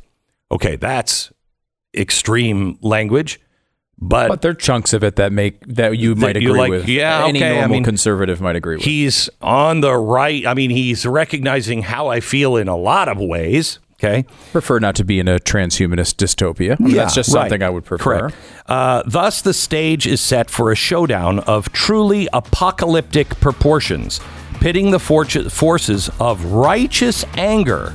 Okay, 0.50 0.76
that's 0.76 1.32
extreme 1.94 2.78
language. 2.80 3.40
But, 4.04 4.28
But 4.28 4.42
there 4.42 4.50
are 4.50 4.54
chunks 4.54 4.92
of 4.92 5.04
it 5.04 5.14
that 5.16 5.32
make 5.32 5.60
that 5.66 5.96
you 5.96 6.16
might 6.16 6.36
agree 6.36 6.50
like- 6.58 6.70
with. 6.70 6.88
yeah, 6.88 7.24
any 7.26 7.38
okay, 7.38 7.50
I 7.50 7.60
normal 7.60 7.76
mean, 7.76 7.84
conservative 7.84 8.40
might 8.40 8.56
agree 8.56 8.76
with. 8.76 8.84
he's 8.84 9.30
on 9.40 9.80
the 9.80 9.94
right. 9.96 10.44
I 10.46 10.54
mean, 10.54 10.70
he's 10.70 11.06
recognizing 11.06 11.82
how 11.82 12.08
I 12.08 12.18
feel 12.18 12.56
in 12.56 12.66
a 12.66 12.76
lot 12.76 13.08
of 13.08 13.18
ways. 13.18 13.78
Okay. 14.04 14.24
prefer 14.50 14.80
not 14.80 14.96
to 14.96 15.04
be 15.04 15.20
in 15.20 15.28
a 15.28 15.38
transhumanist 15.38 16.16
dystopia. 16.16 16.76
I 16.78 16.82
mean, 16.82 16.96
that's 16.96 17.14
just 17.14 17.32
right. 17.32 17.42
something 17.42 17.62
I 17.62 17.70
would 17.70 17.84
prefer. 17.84 18.02
Correct. 18.28 18.36
Uh, 18.66 19.04
thus, 19.06 19.42
the 19.42 19.54
stage 19.54 20.08
is 20.08 20.20
set 20.20 20.50
for 20.50 20.72
a 20.72 20.74
showdown 20.74 21.38
of 21.40 21.70
truly 21.70 22.28
apocalyptic 22.32 23.28
proportions, 23.40 24.20
pitting 24.60 24.90
the 24.90 24.98
fortu- 24.98 25.50
forces 25.50 26.10
of 26.18 26.44
righteous 26.46 27.24
anger, 27.36 27.94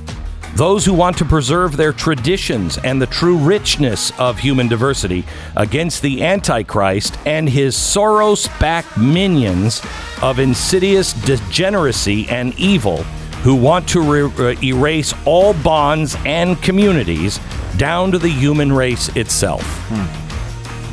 those 0.55 0.85
who 0.85 0.93
want 0.93 1.17
to 1.17 1.25
preserve 1.25 1.75
their 1.75 1.91
traditions 1.91 2.77
and 2.77 3.01
the 3.01 3.07
true 3.07 3.37
richness 3.37 4.17
of 4.17 4.39
human 4.39 4.69
diversity, 4.69 5.25
against 5.57 6.01
the 6.01 6.23
Antichrist 6.23 7.17
and 7.25 7.49
his 7.49 7.75
Soros 7.75 8.47
backed 8.61 8.97
minions 8.97 9.81
of 10.21 10.39
insidious 10.39 11.11
degeneracy 11.11 12.29
and 12.29 12.57
evil 12.57 13.05
who 13.47 13.55
want 13.55 13.87
to 13.87 14.01
re- 14.01 14.23
uh, 14.39 14.61
erase 14.61 15.13
all 15.23 15.53
bonds 15.53 16.17
and 16.25 16.61
communities 16.61 17.39
down 17.77 18.11
to 18.11 18.17
the 18.17 18.27
human 18.27 18.73
race 18.73 19.07
itself. 19.15 19.63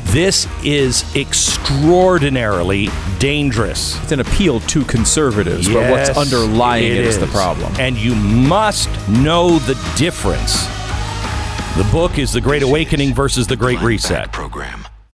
This 0.05 0.47
is 0.63 1.03
extraordinarily 1.17 2.87
dangerous. 3.19 4.01
It's 4.03 4.13
an 4.13 4.21
appeal 4.21 4.61
to 4.61 4.85
conservatives, 4.85 5.67
but 5.67 5.91
what's 5.91 6.07
Yes, 6.07 6.17
underlying 6.17 6.85
it 6.85 6.91
is. 6.99 7.19
the 7.19 7.27
problem. 7.27 7.73
And 7.77 7.97
you 7.97 8.15
must 8.15 8.87
know 9.09 9.59
the 9.59 9.73
difference. 9.97 10.65
The 11.75 11.85
book 11.91 12.17
is 12.17 12.31
The 12.31 12.39
Great 12.39 12.63
Awakening 12.63 13.13
versus 13.13 13.47
The 13.47 13.57
Great 13.57 13.81
Reset. 13.81 14.31
Program. 14.31 14.85